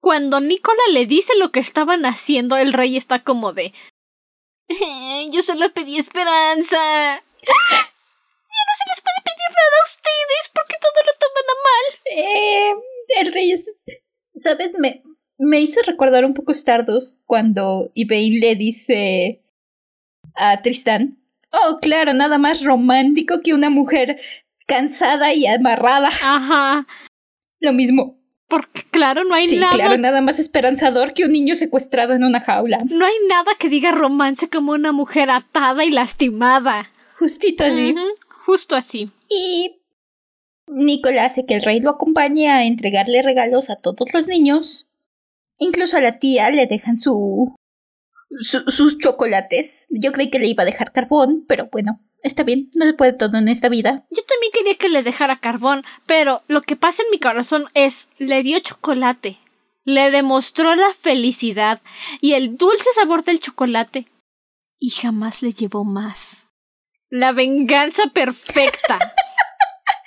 Cuando 0.00 0.40
Nicolás 0.40 0.92
le 0.92 1.04
dice 1.04 1.32
lo 1.38 1.50
que 1.50 1.60
estaban 1.60 2.06
haciendo, 2.06 2.56
el 2.56 2.72
rey 2.72 2.96
está 2.96 3.22
como 3.22 3.52
de 3.52 3.74
Yo 5.32 5.42
solo 5.42 5.72
pedí 5.72 5.98
esperanza. 5.98 6.76
Ya 6.76 8.62
no 8.64 8.74
se 8.78 8.90
les 8.90 9.00
puede 9.00 9.20
pedir 9.24 9.50
nada 9.50 9.76
a 9.80 9.84
ustedes 9.84 10.50
porque 10.54 10.76
todo 10.80 10.98
lo 11.06 11.12
toman 11.22 11.46
a 11.50 11.56
mal. 11.66 11.84
Eh, 12.04 12.72
el 13.20 13.32
rey 13.32 13.52
es... 13.52 13.64
¿Sabes? 14.34 14.72
Me, 14.78 15.02
me 15.38 15.60
hizo 15.60 15.80
recordar 15.82 16.24
un 16.24 16.34
poco 16.34 16.52
Stardust 16.52 17.20
cuando 17.26 17.90
Yvain 17.94 18.40
le 18.40 18.54
dice 18.54 19.42
a 20.34 20.60
Tristan. 20.62 21.18
Oh, 21.52 21.78
claro, 21.80 22.12
nada 22.12 22.38
más 22.38 22.64
romántico 22.64 23.40
que 23.42 23.54
una 23.54 23.70
mujer 23.70 24.20
cansada 24.66 25.32
y 25.32 25.46
amarrada. 25.46 26.08
Ajá. 26.08 26.86
Lo 27.60 27.72
mismo. 27.72 28.18
Porque 28.48 28.84
claro, 28.90 29.24
no 29.24 29.34
hay 29.34 29.48
sí, 29.48 29.56
nada. 29.56 29.72
claro, 29.72 29.98
nada 29.98 30.20
más 30.20 30.38
esperanzador 30.38 31.14
que 31.14 31.24
un 31.24 31.32
niño 31.32 31.56
secuestrado 31.56 32.12
en 32.12 32.22
una 32.22 32.40
jaula. 32.40 32.84
No 32.90 33.04
hay 33.04 33.14
nada 33.28 33.52
que 33.58 33.68
diga 33.68 33.90
romance 33.90 34.48
como 34.48 34.72
una 34.72 34.92
mujer 34.92 35.30
atada 35.30 35.84
y 35.84 35.90
lastimada. 35.90 36.90
Justito 37.18 37.64
así. 37.64 37.94
justo 38.44 38.76
así. 38.76 39.10
Y 39.28 39.80
Nicolás 40.68 41.32
hace 41.32 41.46
que 41.46 41.54
el 41.54 41.62
rey 41.62 41.80
lo 41.80 41.90
acompañe 41.90 42.48
a 42.48 42.64
entregarle 42.64 43.22
regalos 43.22 43.70
a 43.70 43.76
todos 43.76 44.12
los 44.12 44.28
niños. 44.28 44.86
Incluso 45.58 45.96
a 45.96 46.00
la 46.00 46.18
tía 46.18 46.50
le 46.50 46.66
dejan 46.66 46.98
su, 46.98 47.56
sus 48.38 48.98
chocolates. 48.98 49.86
Yo 49.90 50.12
creí 50.12 50.30
que 50.30 50.38
le 50.38 50.46
iba 50.46 50.62
a 50.62 50.66
dejar 50.66 50.92
carbón, 50.92 51.44
pero 51.48 51.68
bueno, 51.70 52.00
está 52.22 52.42
bien, 52.42 52.70
no 52.74 52.84
se 52.84 52.94
puede 52.94 53.12
todo 53.12 53.36
en 53.38 53.48
esta 53.48 53.68
vida. 53.68 54.06
Yo 54.10 54.22
también 54.24 54.52
quería 54.52 54.76
que 54.76 54.88
le 54.88 55.02
dejara 55.02 55.40
carbón, 55.40 55.84
pero 56.06 56.42
lo 56.48 56.60
que 56.60 56.76
pasa 56.76 57.02
en 57.02 57.10
mi 57.10 57.18
corazón 57.18 57.66
es, 57.74 58.08
le 58.18 58.42
dio 58.42 58.58
chocolate, 58.58 59.38
le 59.84 60.10
demostró 60.10 60.74
la 60.74 60.92
felicidad 60.94 61.80
y 62.20 62.32
el 62.32 62.56
dulce 62.56 62.90
sabor 62.94 63.24
del 63.24 63.40
chocolate, 63.40 64.06
y 64.78 64.90
jamás 64.90 65.42
le 65.42 65.52
llevó 65.52 65.84
más. 65.84 66.46
La 67.08 67.32
venganza 67.32 68.10
perfecta. 68.12 68.98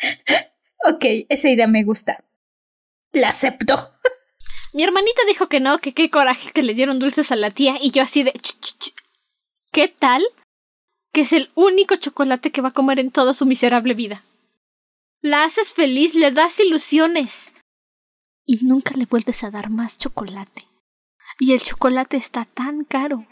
ok, 0.94 1.06
esa 1.30 1.50
idea 1.50 1.68
me 1.68 1.84
gusta. 1.84 2.24
La 3.12 3.30
acepto. 3.30 3.99
Mi 4.74 4.84
hermanita 4.84 5.22
dijo 5.28 5.48
que 5.48 5.60
no, 5.60 5.80
que 5.80 5.94
qué 5.94 6.10
coraje 6.10 6.52
que 6.52 6.64
le 6.64 6.74
dieron 6.74 7.00
dulces 7.00 7.32
a 7.32 7.36
la 7.36 7.52
tía 7.52 7.78
y 7.82 7.92
yo 7.92 8.02
así 8.02 8.24
de... 8.24 8.34
¿Qué 9.72 9.88
tal 9.88 10.24
que 11.12 11.22
es 11.22 11.34
el 11.34 11.50
único 11.56 11.96
chocolate 11.96 12.52
que 12.52 12.62
va 12.62 12.70
a 12.70 12.74
comer 12.74 13.00
en 13.00 13.12
toda 13.12 13.34
su 13.34 13.46
miserable 13.46 13.94
vida. 13.94 14.24
La 15.22 15.44
haces 15.44 15.74
feliz, 15.74 16.16
le 16.16 16.32
das 16.32 16.60
ilusiones. 16.60 17.52
Y 18.46 18.66
nunca 18.66 18.94
le 18.96 19.06
vuelves 19.06 19.44
a 19.44 19.52
dar 19.52 19.70
más 19.70 19.98
chocolate. 19.98 20.68
Y 21.40 21.54
el 21.54 21.62
chocolate 21.62 22.18
está 22.18 22.46
tan 22.46 22.84
caro 22.84 23.26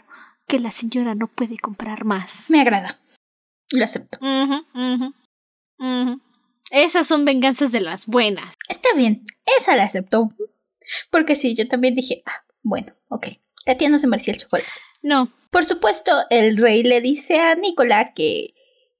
que 0.46 0.58
la 0.58 0.70
señora 0.70 1.14
no 1.14 1.28
puede 1.28 1.58
comprar 1.58 2.04
más. 2.04 2.50
Me 2.50 2.60
agrada. 2.60 2.98
Lo 3.70 3.84
acepto. 3.84 4.18
Esas 6.70 7.06
son 7.06 7.24
venganzas 7.24 7.72
de 7.72 7.80
las 7.80 8.06
buenas. 8.06 8.54
Está 8.68 8.88
bien, 8.96 9.24
esa 9.58 9.76
la 9.76 9.84
acepto. 9.84 10.30
Porque 11.10 11.36
sí, 11.36 11.54
yo 11.54 11.66
también 11.68 11.94
dije, 11.94 12.22
ah, 12.26 12.44
bueno, 12.62 12.92
ok. 13.08 13.28
La 13.66 13.76
tía 13.76 13.88
no 13.88 13.98
se 13.98 14.06
merecía 14.06 14.34
el 14.34 14.40
chocolate. 14.40 14.68
No, 15.02 15.32
Por 15.50 15.64
supuesto, 15.64 16.12
el 16.30 16.56
rey 16.56 16.82
le 16.82 17.00
dice 17.00 17.40
a 17.40 17.54
Nicola 17.54 18.12
que, 18.14 18.54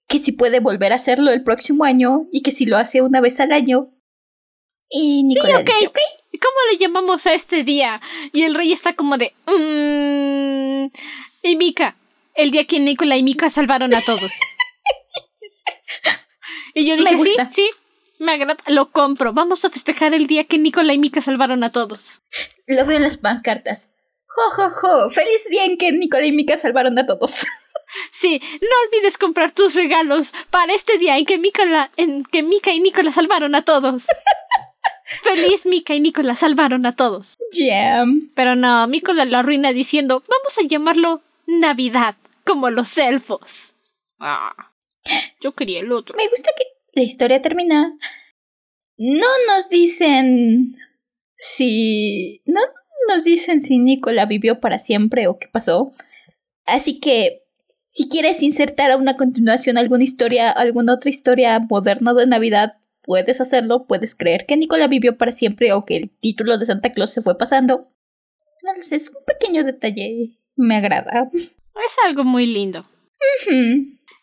que 0.07 0.19
si 0.21 0.33
puede 0.33 0.61
volver 0.61 0.93
a 0.93 0.97
hacerlo 0.97 1.31
el 1.33 1.43
próximo 1.45 1.85
año 1.85 2.27
y 2.33 2.43
que 2.43 2.51
si 2.51 2.67
lo 2.67 2.77
hace 2.77 3.03
una 3.03 3.21
vez 3.21 3.41
al 3.41 3.53
año. 3.53 3.91
Y 4.89 5.23
Nicola 5.25 5.59
ok. 5.61 5.67
dice, 5.67 5.87
ok. 5.89 5.99
¿cómo 6.41 6.57
le 6.71 6.79
llamamos 6.79 7.27
a 7.27 7.35
este 7.35 7.65
día? 7.65 8.01
Y 8.33 8.43
el 8.43 8.55
rey 8.55 8.73
está 8.73 8.95
como 8.95 9.17
de... 9.19 9.35
"Mm". 9.47 10.89
Y 11.43 11.57
Mika, 11.57 11.97
el 12.35 12.51
día 12.51 12.65
que 12.65 12.81
Nicola 12.81 13.17
y 13.17 13.23
Mika 13.23 13.51
salvaron 13.51 13.95
a 13.95 14.03
todos. 14.03 14.33
y 16.75 16.87
yo 16.87 16.97
Me 16.97 17.15
dije, 17.15 17.25
sí, 17.25 17.35
sí, 17.53 17.71
me 18.19 18.33
agrada, 18.33 18.57
lo 18.69 18.91
compro. 18.91 19.33
Vamos 19.33 19.65
a 19.65 19.71
festejar 19.71 20.15
el 20.15 20.27
día 20.27 20.45
que 20.45 20.59
Nicola 20.59 20.93
y 20.93 20.99
Mika 20.99 21.21
salvaron 21.21 21.65
a 21.65 21.73
todos. 21.73 22.23
Lo 22.67 22.85
veo 22.87 22.97
en 22.97 23.05
las 23.05 23.17
pancartas. 23.17 23.91
Jo, 24.27 24.43
jo, 24.57 24.71
jo. 24.71 25.11
Feliz 25.11 25.49
día 25.51 25.65
en 25.65 25.79
que 25.79 25.93
Nicola 25.93 26.27
y 26.27 26.33
Mika 26.33 26.57
salvaron 26.57 26.99
a 26.99 27.07
todos. 27.07 27.47
Sí, 28.13 28.39
no 28.61 28.69
olvides 28.87 29.17
comprar 29.17 29.51
tus 29.51 29.75
regalos 29.75 30.35
para 30.51 30.75
este 30.75 30.99
día 30.99 31.17
en 31.17 31.25
que 31.25 31.39
Mika, 31.39 31.91
en 31.97 32.23
que 32.23 32.43
Mika 32.43 32.71
y 32.71 32.81
Nicola 32.81 33.11
salvaron 33.11 33.55
a 33.55 33.65
todos. 33.65 34.05
Feliz 35.23 35.65
Mika 35.65 35.95
y 35.95 36.01
Nicola 36.01 36.35
salvaron 36.35 36.85
a 36.85 36.95
todos. 36.95 37.37
Jam. 37.51 38.31
Pero 38.35 38.55
no, 38.57 38.87
Nicola 38.89 39.25
lo 39.25 39.39
arruina 39.39 39.73
diciendo, 39.73 40.23
vamos 40.29 40.59
a 40.59 40.67
llamarlo 40.67 41.23
Navidad, 41.47 42.17
como 42.45 42.69
los 42.69 42.99
elfos. 42.99 43.75
Ah, 44.21 44.71
yo 45.41 45.53
quería 45.53 45.81
el 45.81 45.91
otro. 45.93 46.15
Me 46.17 46.29
gusta 46.29 46.51
que 46.57 46.78
la 46.93 47.03
historia 47.03 47.43
termina. 47.43 47.97
No 48.97 49.27
nos 49.47 49.69
dicen 49.69 50.75
si. 51.37 52.43
No 52.47 52.61
nos 53.09 53.25
dicen 53.25 53.63
si 53.63 53.79
Nicola 53.79 54.27
vivió 54.27 54.61
para 54.61 54.79
siempre 54.79 55.27
o 55.29 55.39
qué 55.39 55.49
pasó. 55.53 55.93
Así 56.67 57.01
que, 57.01 57.45
si 57.87 58.09
quieres 58.09 58.43
insertar 58.43 58.91
a 58.91 58.97
una 58.97 59.17
continuación 59.17 59.79
alguna 59.79 60.05
historia, 60.05 60.51
alguna 60.51 60.95
otra 60.95 61.11
historia 61.11 61.59
moderna 61.61 62.13
de 62.13 62.27
Navidad, 62.27 62.75
puedes 63.03 63.41
hacerlo. 63.41 63.87
Puedes 63.87 64.15
creer 64.15 64.45
que 64.47 64.57
Nicola 64.57 64.89
vivió 64.89 65.17
para 65.17 65.33
siempre 65.33 65.73
o 65.73 65.85
que 65.85 65.97
el 65.97 66.11
título 66.11 66.59
de 66.59 66.67
Santa 66.67 66.93
Claus 66.93 67.11
se 67.13 67.23
fue 67.23 67.39
pasando. 67.39 67.91
No 68.63 68.75
lo 68.75 68.83
sé, 68.83 68.97
es 68.97 69.09
un 69.09 69.25
pequeño 69.25 69.65
detalle. 69.65 70.39
Me 70.57 70.77
agrada. 70.77 71.31
Es 71.33 71.97
algo 72.05 72.25
muy 72.25 72.47
lindo. 72.47 72.85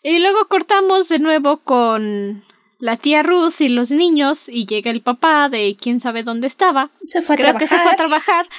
Y 0.03 0.19
luego 0.19 0.47
cortamos 0.49 1.09
de 1.09 1.19
nuevo 1.19 1.63
con 1.63 2.43
la 2.85 2.97
tía 2.97 3.23
Ruth 3.23 3.59
y 3.59 3.69
los 3.69 3.89
niños 3.89 4.47
y 4.47 4.67
llega 4.67 4.91
el 4.91 5.01
papá 5.01 5.49
de 5.49 5.75
quién 5.79 5.99
sabe 5.99 6.21
dónde 6.21 6.45
estaba. 6.45 6.91
Se 7.07 7.21
fue 7.23 7.33
a 7.33 7.37
Creo 7.37 7.57
que 7.57 7.65
se 7.65 7.79
fue 7.79 7.91
a 7.91 7.95
trabajar. 7.95 8.45
trabajar 8.45 8.49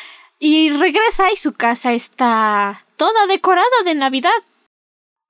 y 0.40 0.70
regresa 0.70 1.32
y 1.32 1.36
su 1.36 1.52
casa 1.52 1.92
está 1.92 2.84
toda 2.96 3.26
decorada 3.28 3.66
de 3.84 3.94
Navidad. 3.94 4.42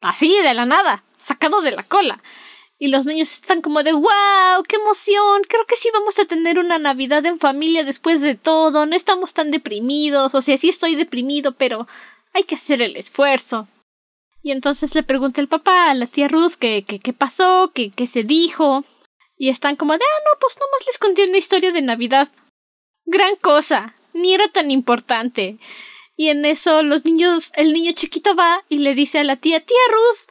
Así, 0.01 0.35
de 0.43 0.55
la 0.55 0.65
nada, 0.65 1.05
sacado 1.19 1.61
de 1.61 1.73
la 1.73 1.83
cola. 1.83 2.23
Y 2.79 2.89
los 2.89 3.05
niños 3.07 3.33
están 3.33 3.61
como 3.61 3.83
de 3.83 3.93
wow, 3.93 4.63
qué 4.67 4.77
emoción. 4.77 5.43
Creo 5.49 5.67
que 5.67 5.77
sí 5.77 5.91
vamos 5.93 6.19
a 6.19 6.25
tener 6.25 6.59
una 6.59 6.79
Navidad 6.79 7.25
en 7.27 7.39
familia 7.39 7.85
después 7.85 8.23
de 8.23 8.35
todo. 8.35 8.87
No 8.87 8.97
estamos 8.97 9.35
tan 9.35 9.51
deprimidos. 9.51 10.35
O 10.35 10.41
sea, 10.41 10.57
sí 10.57 10.69
estoy 10.71 10.95
deprimido, 10.95 11.53
pero 11.53 11.87
hay 12.33 12.45
que 12.45 12.55
hacer 12.55 12.83
el 12.83 12.97
esfuerzo. 12.97 13.69
Y 14.47 14.53
entonces 14.53 14.95
le 14.95 15.03
pregunta 15.03 15.41
el 15.41 15.49
papá 15.49 15.91
a 15.91 15.95
la 15.95 16.07
tía 16.07 16.29
Ruth 16.29 16.53
que 16.53 16.85
qué 16.85 17.01
qué 17.01 17.13
pasó, 17.13 17.73
que 17.75 17.91
qué 17.91 18.07
se 18.07 18.23
dijo. 18.23 18.85
Y 19.37 19.49
están 19.49 19.75
como 19.75 19.95
de, 19.95 20.05
ah, 20.05 20.23
no, 20.25 20.39
pues 20.39 20.57
nomás 20.57 20.87
les 20.87 20.99
conté 20.99 21.25
una 21.25 21.37
historia 21.37 21.73
de 21.73 21.83
Navidad. 21.83 22.29
Gran 23.07 23.35
cosa, 23.35 23.97
ni 24.13 24.35
era 24.35 24.47
tan 24.47 24.71
importante. 24.71 25.59
Y 26.17 26.29
en 26.29 26.45
eso 26.45 26.85
los 26.85 27.05
niños, 27.05 27.51
el 27.57 27.73
niño 27.73 27.91
chiquito 27.91 28.37
va 28.37 28.63
y 28.69 28.79
le 28.79 28.95
dice 28.95 29.19
a 29.19 29.25
la 29.25 29.35
tía, 29.35 29.59
tía 29.59 29.77
Ruth, 29.91 30.31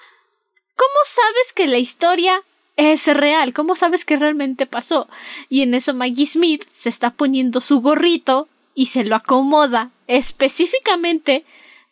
¿cómo 0.77 0.99
sabes 1.03 1.51
que 1.53 1.67
la 1.67 1.77
historia 1.77 2.41
es 2.77 3.07
real? 3.07 3.51
¿Cómo 3.51 3.75
sabes 3.75 4.05
que 4.05 4.15
realmente 4.15 4.65
pasó? 4.65 5.09
Y 5.49 5.61
en 5.61 5.73
eso 5.73 5.93
Maggie 5.93 6.25
Smith 6.25 6.63
se 6.71 6.87
está 6.87 7.11
poniendo 7.11 7.59
su 7.59 7.81
gorrito 7.81 8.47
y 8.75 8.85
se 8.85 9.03
lo 9.03 9.17
acomoda 9.17 9.91
específicamente 10.07 11.43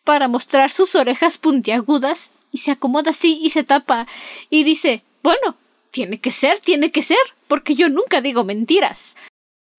para 0.04 0.28
mostrar 0.28 0.70
sus 0.70 0.94
orejas 0.94 1.38
puntiagudas 1.38 2.30
y 2.52 2.58
se 2.58 2.70
acomoda 2.70 3.10
así 3.10 3.40
y 3.42 3.50
se 3.50 3.64
tapa 3.64 4.06
y 4.50 4.62
dice, 4.62 5.02
bueno, 5.22 5.56
tiene 5.90 6.20
que 6.20 6.30
ser, 6.30 6.60
tiene 6.60 6.92
que 6.92 7.02
ser, 7.02 7.18
porque 7.48 7.74
yo 7.74 7.88
nunca 7.88 8.20
digo 8.20 8.44
mentiras. 8.44 9.16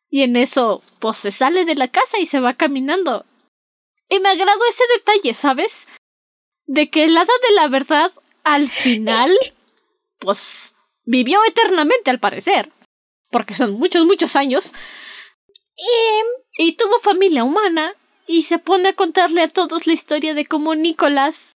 Y 0.10 0.24
en 0.24 0.36
eso, 0.36 0.84
pues 1.00 1.18
se 1.18 1.32
sale 1.32 1.66
de 1.66 1.76
la 1.76 1.90
casa 1.90 2.20
y 2.20 2.26
se 2.26 2.40
va 2.40 2.54
caminando. 2.54 3.26
Y 4.10 4.20
me 4.20 4.30
agradó 4.30 4.62
ese 4.70 4.84
detalle, 4.96 5.34
¿sabes? 5.34 5.88
De 6.66 6.90
que 6.90 7.06
el 7.06 7.18
hada 7.18 7.34
de 7.48 7.56
la 7.56 7.68
verdad, 7.68 8.12
al 8.44 8.68
final, 8.68 9.32
pues 10.20 10.76
vivió 11.04 11.40
eternamente 11.46 12.10
al 12.12 12.20
parecer. 12.20 12.72
Porque 13.32 13.56
son 13.56 13.74
muchos, 13.74 14.06
muchos 14.06 14.36
años. 14.36 14.74
Y, 15.78 16.64
y 16.64 16.78
tuvo 16.78 17.00
familia 17.00 17.44
humana 17.44 17.94
y 18.28 18.44
se 18.44 18.60
pone 18.60 18.90
a 18.90 18.94
contarle 18.94 19.42
a 19.42 19.48
todos 19.48 19.88
la 19.88 19.94
historia 19.94 20.34
de 20.34 20.46
cómo 20.46 20.76
Nicolás 20.76 21.54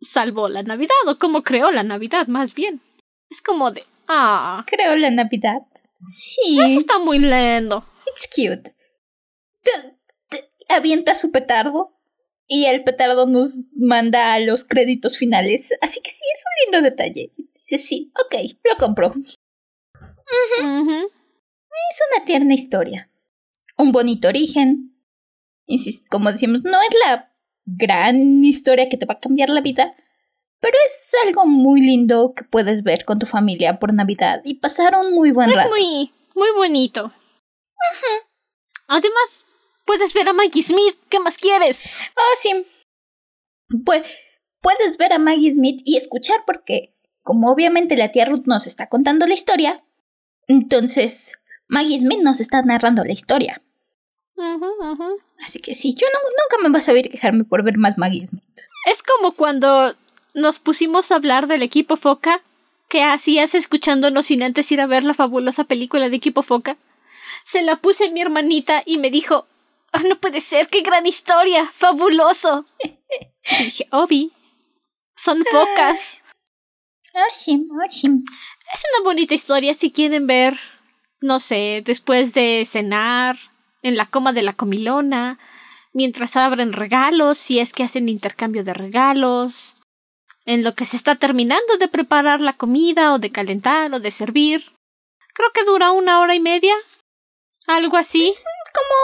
salvó 0.00 0.48
la 0.48 0.62
Navidad 0.62 0.94
o 1.06 1.18
cómo 1.18 1.42
creó 1.42 1.70
la 1.70 1.82
Navidad, 1.82 2.26
más 2.26 2.54
bien. 2.54 2.80
Es 3.30 3.40
como 3.40 3.70
de, 3.70 3.84
ah, 4.08 4.64
Creo 4.66 4.96
la 4.96 5.10
Navidad. 5.10 5.62
Sí. 6.06 6.58
eso 6.64 6.78
está 6.78 6.98
muy 6.98 7.18
lindo. 7.18 7.84
It's 8.06 8.28
cute. 8.28 8.74
Te- 9.62 9.96
te- 10.28 10.50
avienta 10.68 11.14
su 11.14 11.32
petardo 11.32 11.98
y 12.46 12.66
el 12.66 12.84
petardo 12.84 13.26
nos 13.26 13.60
manda 13.74 14.34
a 14.34 14.40
los 14.40 14.64
créditos 14.64 15.16
finales. 15.16 15.70
Así 15.80 16.00
que 16.02 16.10
sí, 16.10 16.22
es 16.34 16.44
un 16.44 16.72
lindo 16.72 16.90
detalle. 16.90 17.32
Dice, 17.56 17.78
sí, 17.78 18.12
ok, 18.26 18.34
lo 18.70 18.76
compro. 18.78 19.14
Es 21.90 22.00
una 22.16 22.24
tierna 22.24 22.54
historia. 22.54 23.10
Un 23.78 23.92
bonito 23.92 24.28
origen. 24.28 24.93
Insisto, 25.66 26.06
como 26.10 26.30
decimos, 26.30 26.60
no 26.62 26.80
es 26.80 26.96
la 27.06 27.32
gran 27.66 28.44
historia 28.44 28.88
que 28.88 28.96
te 28.96 29.06
va 29.06 29.14
a 29.14 29.20
cambiar 29.20 29.48
la 29.48 29.60
vida, 29.60 29.94
pero 30.60 30.76
es 30.86 31.12
algo 31.26 31.46
muy 31.46 31.80
lindo 31.80 32.34
que 32.34 32.44
puedes 32.44 32.82
ver 32.82 33.04
con 33.04 33.18
tu 33.18 33.26
familia 33.26 33.78
por 33.78 33.92
Navidad 33.94 34.40
y 34.44 34.54
pasar 34.60 34.94
un 34.96 35.14
muy 35.14 35.30
buen 35.30 35.50
Es 35.50 35.56
rato. 35.56 35.70
muy, 35.70 36.12
muy 36.34 36.48
bonito. 36.56 37.12
Además, 38.86 39.44
puedes 39.84 40.12
ver 40.14 40.28
a 40.28 40.32
Maggie 40.32 40.62
Smith. 40.62 40.96
¿Qué 41.08 41.20
más 41.20 41.36
quieres? 41.38 41.82
Oh, 42.16 42.36
sí. 42.40 42.66
Pues 43.84 44.02
puedes 44.60 44.96
ver 44.98 45.12
a 45.12 45.18
Maggie 45.18 45.52
Smith 45.52 45.80
y 45.84 45.96
escuchar 45.96 46.44
porque, 46.46 46.94
como 47.22 47.50
obviamente 47.50 47.96
la 47.96 48.12
tía 48.12 48.24
Ruth 48.24 48.46
nos 48.46 48.66
está 48.66 48.88
contando 48.88 49.26
la 49.26 49.34
historia, 49.34 49.84
entonces 50.46 51.38
Maggie 51.68 52.00
Smith 52.00 52.20
nos 52.20 52.40
está 52.40 52.62
narrando 52.62 53.04
la 53.04 53.12
historia. 53.12 53.60
Así 55.44 55.58
que 55.60 55.74
sí, 55.74 55.94
yo 55.94 56.06
no- 56.12 56.18
nunca 56.28 56.62
me 56.68 56.72
vas 56.72 56.88
a 56.88 56.92
oír 56.92 57.08
quejarme 57.10 57.44
por 57.44 57.62
ver 57.64 57.76
más 57.78 57.98
Maggie 57.98 58.26
Smith. 58.26 58.42
Es 58.90 59.02
como 59.02 59.32
cuando 59.32 59.94
nos 60.34 60.58
pusimos 60.58 61.10
a 61.12 61.16
hablar 61.16 61.46
del 61.46 61.62
equipo 61.62 61.96
Foca. 61.96 62.42
¿Qué 62.88 63.02
hacías 63.02 63.54
escuchándonos 63.54 64.26
sin 64.26 64.42
antes 64.42 64.70
ir 64.70 64.80
a 64.80 64.86
ver 64.86 65.04
la 65.04 65.14
fabulosa 65.14 65.64
película 65.64 66.08
de 66.08 66.16
equipo 66.16 66.42
Foca? 66.42 66.76
Se 67.44 67.62
la 67.62 67.76
puse 67.76 68.06
a 68.06 68.10
mi 68.10 68.20
hermanita 68.20 68.82
y 68.84 68.98
me 68.98 69.10
dijo, 69.10 69.46
"Ah, 69.92 70.02
no 70.08 70.16
puede 70.16 70.40
ser, 70.40 70.68
qué 70.68 70.82
gran 70.82 71.06
historia, 71.06 71.66
fabuloso. 71.66 72.64
Y 73.58 73.64
dije, 73.64 73.86
Obi, 73.90 74.32
son 75.16 75.44
focas. 75.44 76.18
Oh, 77.14 77.18
sí. 77.30 77.66
Es 78.72 78.82
una 78.98 79.04
bonita 79.04 79.34
historia 79.34 79.74
si 79.74 79.90
quieren 79.92 80.26
ver, 80.26 80.54
no 81.20 81.38
sé, 81.40 81.82
después 81.84 82.32
de 82.34 82.64
cenar, 82.68 83.38
en 83.84 83.96
la 83.96 84.06
coma 84.06 84.32
de 84.32 84.42
la 84.42 84.54
comilona, 84.54 85.38
mientras 85.92 86.36
abren 86.36 86.72
regalos, 86.72 87.38
si 87.38 87.60
es 87.60 87.72
que 87.72 87.84
hacen 87.84 88.08
intercambio 88.08 88.64
de 88.64 88.72
regalos, 88.72 89.76
en 90.46 90.64
lo 90.64 90.74
que 90.74 90.86
se 90.86 90.96
está 90.96 91.16
terminando 91.16 91.76
de 91.78 91.88
preparar 91.88 92.40
la 92.40 92.54
comida 92.54 93.14
o 93.14 93.18
de 93.18 93.30
calentar 93.30 93.92
o 93.94 94.00
de 94.00 94.10
servir. 94.10 94.72
Creo 95.34 95.50
que 95.52 95.64
dura 95.64 95.92
una 95.92 96.20
hora 96.20 96.34
y 96.34 96.40
media, 96.40 96.74
algo 97.66 97.98
así. 97.98 98.34
Como, 98.72 98.94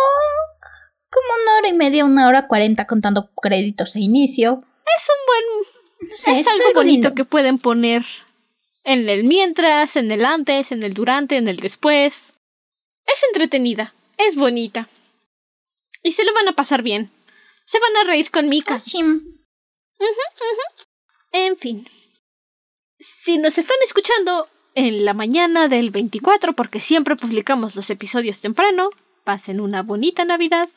como 1.10 1.42
una 1.42 1.58
hora 1.58 1.68
y 1.68 1.72
media, 1.74 2.04
una 2.06 2.26
hora 2.26 2.48
cuarenta 2.48 2.86
contando 2.86 3.30
créditos 3.34 3.96
a 3.96 3.98
inicio. 3.98 4.64
Es 4.96 5.08
un 5.08 5.26
buen 5.26 6.10
No 6.10 6.16
sé, 6.16 6.40
es, 6.40 6.48
algo 6.48 6.72
bonito 6.74 7.14
que 7.14 7.24
pueden 7.24 7.58
poner 7.58 8.02
en 8.84 9.08
el 9.10 9.24
mientras, 9.24 9.96
en 9.96 10.10
el 10.10 10.24
antes, 10.24 10.72
en 10.72 10.82
el 10.82 10.94
durante, 10.94 11.36
en 11.36 11.48
el 11.48 11.56
después. 11.56 12.32
Es 13.06 13.24
entretenida, 13.28 13.94
es 14.26 14.36
bonita. 14.36 14.88
Y 16.02 16.12
se 16.12 16.24
lo 16.24 16.32
van 16.32 16.48
a 16.48 16.52
pasar 16.52 16.82
bien. 16.82 17.10
Se 17.64 17.78
van 17.78 17.96
a 17.98 18.04
reír 18.04 18.30
con 18.30 18.48
Mika. 18.48 18.78
Sí. 18.78 18.98
En 21.32 21.56
fin. 21.56 21.86
Si 22.98 23.38
nos 23.38 23.58
están 23.58 23.76
escuchando 23.84 24.48
en 24.74 25.04
la 25.04 25.14
mañana 25.14 25.68
del 25.68 25.90
24, 25.90 26.54
porque 26.54 26.80
siempre 26.80 27.16
publicamos 27.16 27.76
los 27.76 27.90
episodios 27.90 28.40
temprano, 28.40 28.90
pasen 29.24 29.60
una 29.60 29.82
bonita 29.82 30.24
Navidad. 30.24 30.68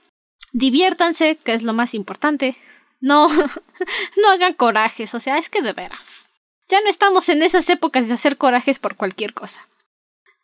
Diviértanse, 0.52 1.38
que 1.38 1.54
es 1.54 1.64
lo 1.64 1.74
más 1.74 1.94
importante. 1.94 2.56
No, 3.00 3.28
no 4.18 4.30
hagan 4.30 4.54
corajes, 4.54 5.14
o 5.16 5.20
sea, 5.20 5.38
es 5.38 5.50
que 5.50 5.62
de 5.62 5.74
veras. 5.74 6.30
Ya 6.70 6.80
no 6.82 6.90
estamos 6.90 7.28
en 7.30 7.42
esas 7.44 7.70
épocas 7.70 8.08
de 8.08 8.14
hacer 8.14 8.38
corajes 8.38 8.80
por 8.80 8.96
cualquier 8.96 9.34
cosa. 9.34 9.68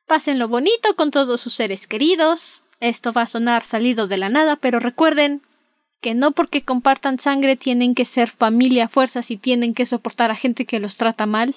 Pásenlo 0.05 0.47
bonito 0.47 0.95
con 0.95 1.11
todos 1.11 1.39
sus 1.41 1.53
seres 1.53 1.87
queridos. 1.87 2.63
Esto 2.79 3.11
va 3.11 3.23
a 3.23 3.27
sonar 3.27 3.63
salido 3.63 4.07
de 4.07 4.17
la 4.17 4.29
nada, 4.29 4.55
pero 4.55 4.79
recuerden 4.79 5.41
que 6.01 6.13
no 6.13 6.31
porque 6.31 6.63
compartan 6.63 7.19
sangre 7.19 7.57
tienen 7.57 7.93
que 7.93 8.05
ser 8.05 8.29
familia 8.29 8.85
a 8.85 8.89
fuerzas 8.89 9.31
y 9.31 9.37
tienen 9.37 9.73
que 9.73 9.85
soportar 9.85 10.31
a 10.31 10.35
gente 10.35 10.65
que 10.65 10.79
los 10.79 10.95
trata 10.95 11.25
mal. 11.25 11.55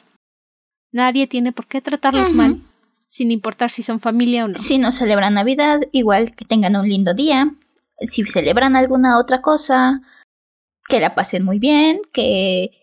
Nadie 0.91 1.27
tiene 1.27 1.53
por 1.53 1.67
qué 1.67 1.81
tratarlos 1.81 2.33
mal, 2.33 2.61
sin 3.07 3.31
importar 3.31 3.71
si 3.71 3.83
son 3.83 4.01
familia 4.01 4.45
o 4.45 4.49
no. 4.49 4.59
Si 4.59 4.79
no 4.79 4.93
celebran 4.93 5.35
Navidad, 5.35 5.81
igual 5.93 6.35
que 6.35 6.45
tengan 6.45 6.77
un 6.77 6.89
lindo 6.89 7.15
día. 7.15 7.55
Si 7.99 8.25
celebran 8.25 8.75
alguna 8.75 9.19
otra 9.19 9.41
cosa, 9.41 10.03
que 10.89 11.01
la 11.01 11.15
pasen 11.15 11.45
muy 11.45 11.59
bien, 11.59 12.03
que 12.13 12.83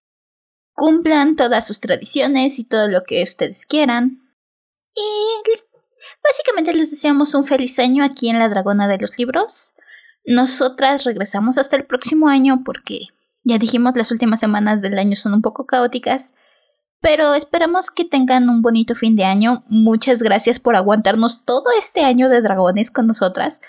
cumplan 0.73 1.35
todas 1.35 1.67
sus 1.67 1.81
tradiciones 1.81 2.57
y 2.57 2.63
todo 2.63 2.87
lo 2.87 3.03
que 3.03 3.21
ustedes 3.21 3.65
quieran. 3.65 4.21
Y 4.95 5.51
básicamente 6.23 6.73
les 6.73 6.91
deseamos 6.91 7.33
un 7.33 7.43
feliz 7.43 7.79
año 7.79 8.03
aquí 8.03 8.29
en 8.29 8.39
la 8.39 8.49
Dragona 8.49 8.87
de 8.87 8.97
los 8.97 9.17
Libros. 9.17 9.73
Nosotras 10.25 11.03
regresamos 11.03 11.57
hasta 11.57 11.75
el 11.75 11.85
próximo 11.85 12.27
año 12.27 12.63
porque 12.63 13.07
ya 13.43 13.57
dijimos 13.57 13.95
las 13.95 14.11
últimas 14.11 14.39
semanas 14.39 14.81
del 14.81 14.99
año 14.99 15.15
son 15.15 15.33
un 15.33 15.41
poco 15.41 15.65
caóticas. 15.65 16.33
Pero 17.01 17.33
esperamos 17.33 17.91
que 17.91 18.03
tengan 18.03 18.49
un 18.49 18.61
bonito 18.61 18.93
fin 18.93 19.15
de 19.15 19.23
año. 19.23 19.63
Muchas 19.67 20.21
gracias 20.21 20.59
por 20.59 20.75
aguantarnos 20.75 21.45
todo 21.45 21.65
este 21.77 22.03
año 22.03 22.27
de 22.27 22.41
dragones 22.41 22.91
con 22.91 23.07
nosotras. 23.07 23.61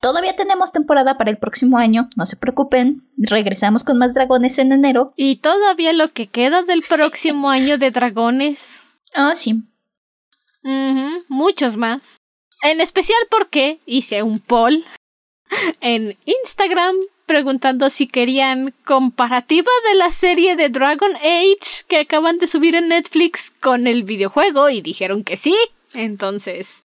Todavía 0.00 0.36
tenemos 0.36 0.70
temporada 0.70 1.18
para 1.18 1.30
el 1.30 1.38
próximo 1.38 1.76
año, 1.76 2.08
no 2.14 2.24
se 2.24 2.36
preocupen, 2.36 3.10
regresamos 3.16 3.82
con 3.82 3.98
más 3.98 4.14
dragones 4.14 4.58
en 4.58 4.70
enero. 4.70 5.12
Y 5.16 5.36
todavía 5.36 5.92
lo 5.92 6.12
que 6.12 6.28
queda 6.28 6.62
del 6.62 6.84
próximo 6.88 7.50
año 7.50 7.78
de 7.78 7.90
dragones. 7.90 8.84
Ah, 9.12 9.32
sí. 9.34 9.64
Muchos 11.28 11.76
más. 11.76 12.18
En 12.62 12.80
especial 12.80 13.20
porque 13.30 13.78
hice 13.86 14.22
un 14.22 14.40
poll 14.40 14.84
en 15.80 16.16
Instagram 16.24 16.96
preguntando 17.26 17.90
si 17.90 18.06
querían 18.06 18.74
comparativa 18.84 19.70
de 19.88 19.94
la 19.96 20.10
serie 20.10 20.56
de 20.56 20.70
Dragon 20.70 21.14
Age 21.16 21.84
que 21.86 21.98
acaban 21.98 22.38
de 22.38 22.46
subir 22.46 22.74
en 22.74 22.88
Netflix 22.88 23.50
con 23.60 23.86
el 23.86 24.02
videojuego 24.02 24.70
y 24.70 24.80
dijeron 24.80 25.22
que 25.22 25.36
sí. 25.36 25.56
Entonces, 25.94 26.84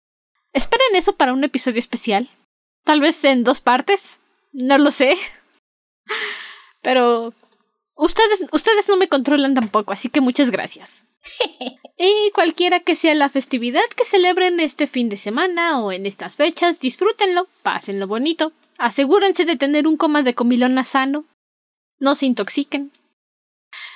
esperen 0.54 0.96
eso 0.96 1.16
para 1.16 1.34
un 1.34 1.44
episodio 1.44 1.80
especial. 1.80 2.28
Tal 2.84 3.00
vez 3.00 3.24
en 3.24 3.44
dos 3.44 3.62
partes. 3.62 4.20
No 4.52 4.78
lo 4.78 4.92
sé. 4.92 5.16
Pero 6.82 7.34
ustedes, 7.96 8.44
ustedes 8.52 8.90
no 8.90 8.98
me 8.98 9.08
controlan 9.08 9.54
tampoco, 9.54 9.94
así 9.94 10.10
que 10.10 10.22
muchas 10.22 10.52
gracias. 10.52 11.06
y 11.97 12.32
cualquiera 12.34 12.80
que 12.80 12.95
sea 12.95 13.15
la 13.15 13.30
festividad 13.30 13.82
que 13.95 14.05
celebren 14.05 14.59
este 14.59 14.88
fin 14.88 15.09
de 15.09 15.17
semana 15.17 15.80
o 15.80 15.91
en 15.91 16.05
estas 16.05 16.36
fechas, 16.36 16.80
disfrútenlo, 16.80 17.47
pásenlo 17.63 18.07
bonito. 18.07 18.53
Asegúrense 18.78 19.45
de 19.45 19.57
tener 19.57 19.88
un 19.88 19.97
coma 19.97 20.24
de 20.24 20.34
comilona 20.34 20.84
sano. 20.84 21.26
No 21.99 22.15
se 22.15 22.26
intoxiquen. 22.26 22.91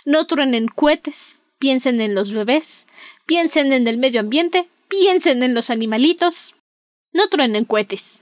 No 0.05 0.25
truenen 0.27 0.67
cohetes. 0.67 1.45
Piensen 1.57 1.99
en 2.01 2.13
los 2.13 2.31
bebés. 2.31 2.87
Piensen 3.25 3.73
en 3.73 3.87
el 3.87 3.97
medio 3.97 4.19
ambiente. 4.19 4.69
Piensen 4.87 5.41
en 5.41 5.55
los 5.55 5.71
animalitos. 5.71 6.53
No 7.13 7.27
truenen 7.29 7.65
cohetes. 7.65 8.21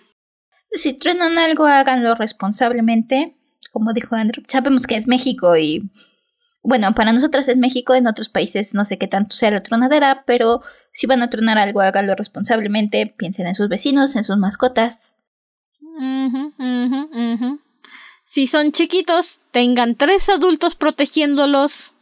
Si 0.71 0.93
truenan 0.93 1.37
algo, 1.37 1.65
háganlo 1.65 2.15
responsablemente. 2.15 3.35
Como 3.71 3.91
dijo 3.91 4.15
Andrew, 4.15 4.43
sabemos 4.47 4.87
que 4.87 4.95
es 4.95 5.07
México 5.07 5.57
y. 5.57 5.89
Bueno, 6.63 6.95
para 6.95 7.11
nosotras 7.11 7.49
es 7.49 7.57
México, 7.57 7.93
en 7.93 8.07
otros 8.07 8.29
países 8.29 8.73
no 8.73 8.85
sé 8.85 8.97
qué 8.97 9.07
tanto 9.07 9.35
sea 9.35 9.51
la 9.51 9.61
tronadera, 9.61 10.23
pero 10.25 10.61
si 10.93 11.07
van 11.07 11.21
a 11.21 11.29
tronar 11.29 11.57
algo, 11.57 11.81
háganlo 11.81 12.15
responsablemente. 12.15 13.13
Piensen 13.17 13.47
en 13.47 13.55
sus 13.55 13.67
vecinos, 13.67 14.15
en 14.15 14.23
sus 14.23 14.37
mascotas. 14.37 15.17
Si 18.23 18.47
son 18.47 18.71
chiquitos, 18.71 19.41
tengan 19.51 19.95
tres 19.95 20.29
adultos 20.29 20.75
protegiéndolos. 20.75 21.95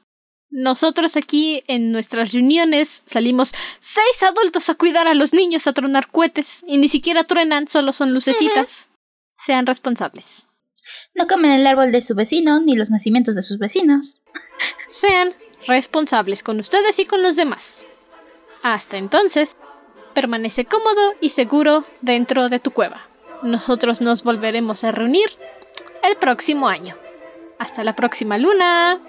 Nosotros 0.52 1.18
aquí 1.18 1.64
en 1.68 1.92
nuestras 1.92 2.32
reuniones 2.32 3.02
salimos 3.08 3.52
seis 3.80 4.22
adultos 4.22 4.70
a 4.70 4.76
cuidar 4.76 5.08
a 5.08 5.16
los 5.16 5.34
niños 5.34 5.66
a 5.66 5.74
tronar 5.74 6.08
cohetes 6.08 6.64
y 6.68 6.78
ni 6.78 6.88
siquiera 6.88 7.24
truenan, 7.24 7.68
solo 7.68 7.94
son 7.94 8.14
lucecitas. 8.14 8.90
Sean 9.36 9.66
responsables. 9.66 10.51
No 11.16 11.28
comen 11.28 11.52
el 11.52 11.68
árbol 11.68 11.92
de 11.92 12.02
su 12.02 12.16
vecino 12.16 12.60
ni 12.60 12.76
los 12.76 12.90
nacimientos 12.90 13.36
de 13.36 13.42
sus 13.42 13.58
vecinos. 13.58 14.24
Sean 14.90 15.34
responsables 15.68 16.44
con 16.44 16.60
ustedes 16.60 17.00
y 17.00 17.06
con 17.06 17.22
los 17.22 17.36
demás. 17.36 17.84
Hasta 18.64 18.98
entonces, 18.98 19.58
permanece 20.14 20.66
cómodo 20.66 21.16
y 21.20 21.30
seguro 21.30 21.86
dentro 22.02 22.50
de 22.50 22.60
tu 22.60 22.72
cueva. 22.72 23.08
Nosotros 23.44 24.02
nos 24.02 24.24
volveremos 24.24 24.84
a 24.84 24.92
reunir 24.92 25.30
el 26.04 26.18
próximo 26.18 26.68
año. 26.68 26.96
Hasta 27.58 27.84
la 27.84 27.96
próxima 27.96 28.38
luna. 28.38 29.00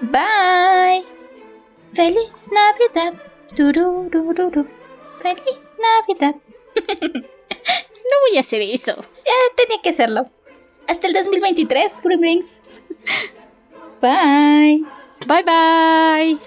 Bye. 0.00 1.04
Feliz 1.92 2.50
Navidad. 2.50 3.14
Feliz 5.20 5.74
Navidad. 5.78 6.34
no 7.02 8.16
voy 8.28 8.36
a 8.36 8.40
hacer 8.40 8.62
eso. 8.62 8.96
Ya 8.96 9.56
tenía 9.56 9.82
que 9.82 9.90
hacerlo. 9.90 10.30
Hasta 10.88 11.06
el 11.06 11.12
2023, 11.12 12.00
Gremlins. 12.02 12.60
Bye. 14.00 14.84
Bye 15.26 15.42
bye. 15.44 16.38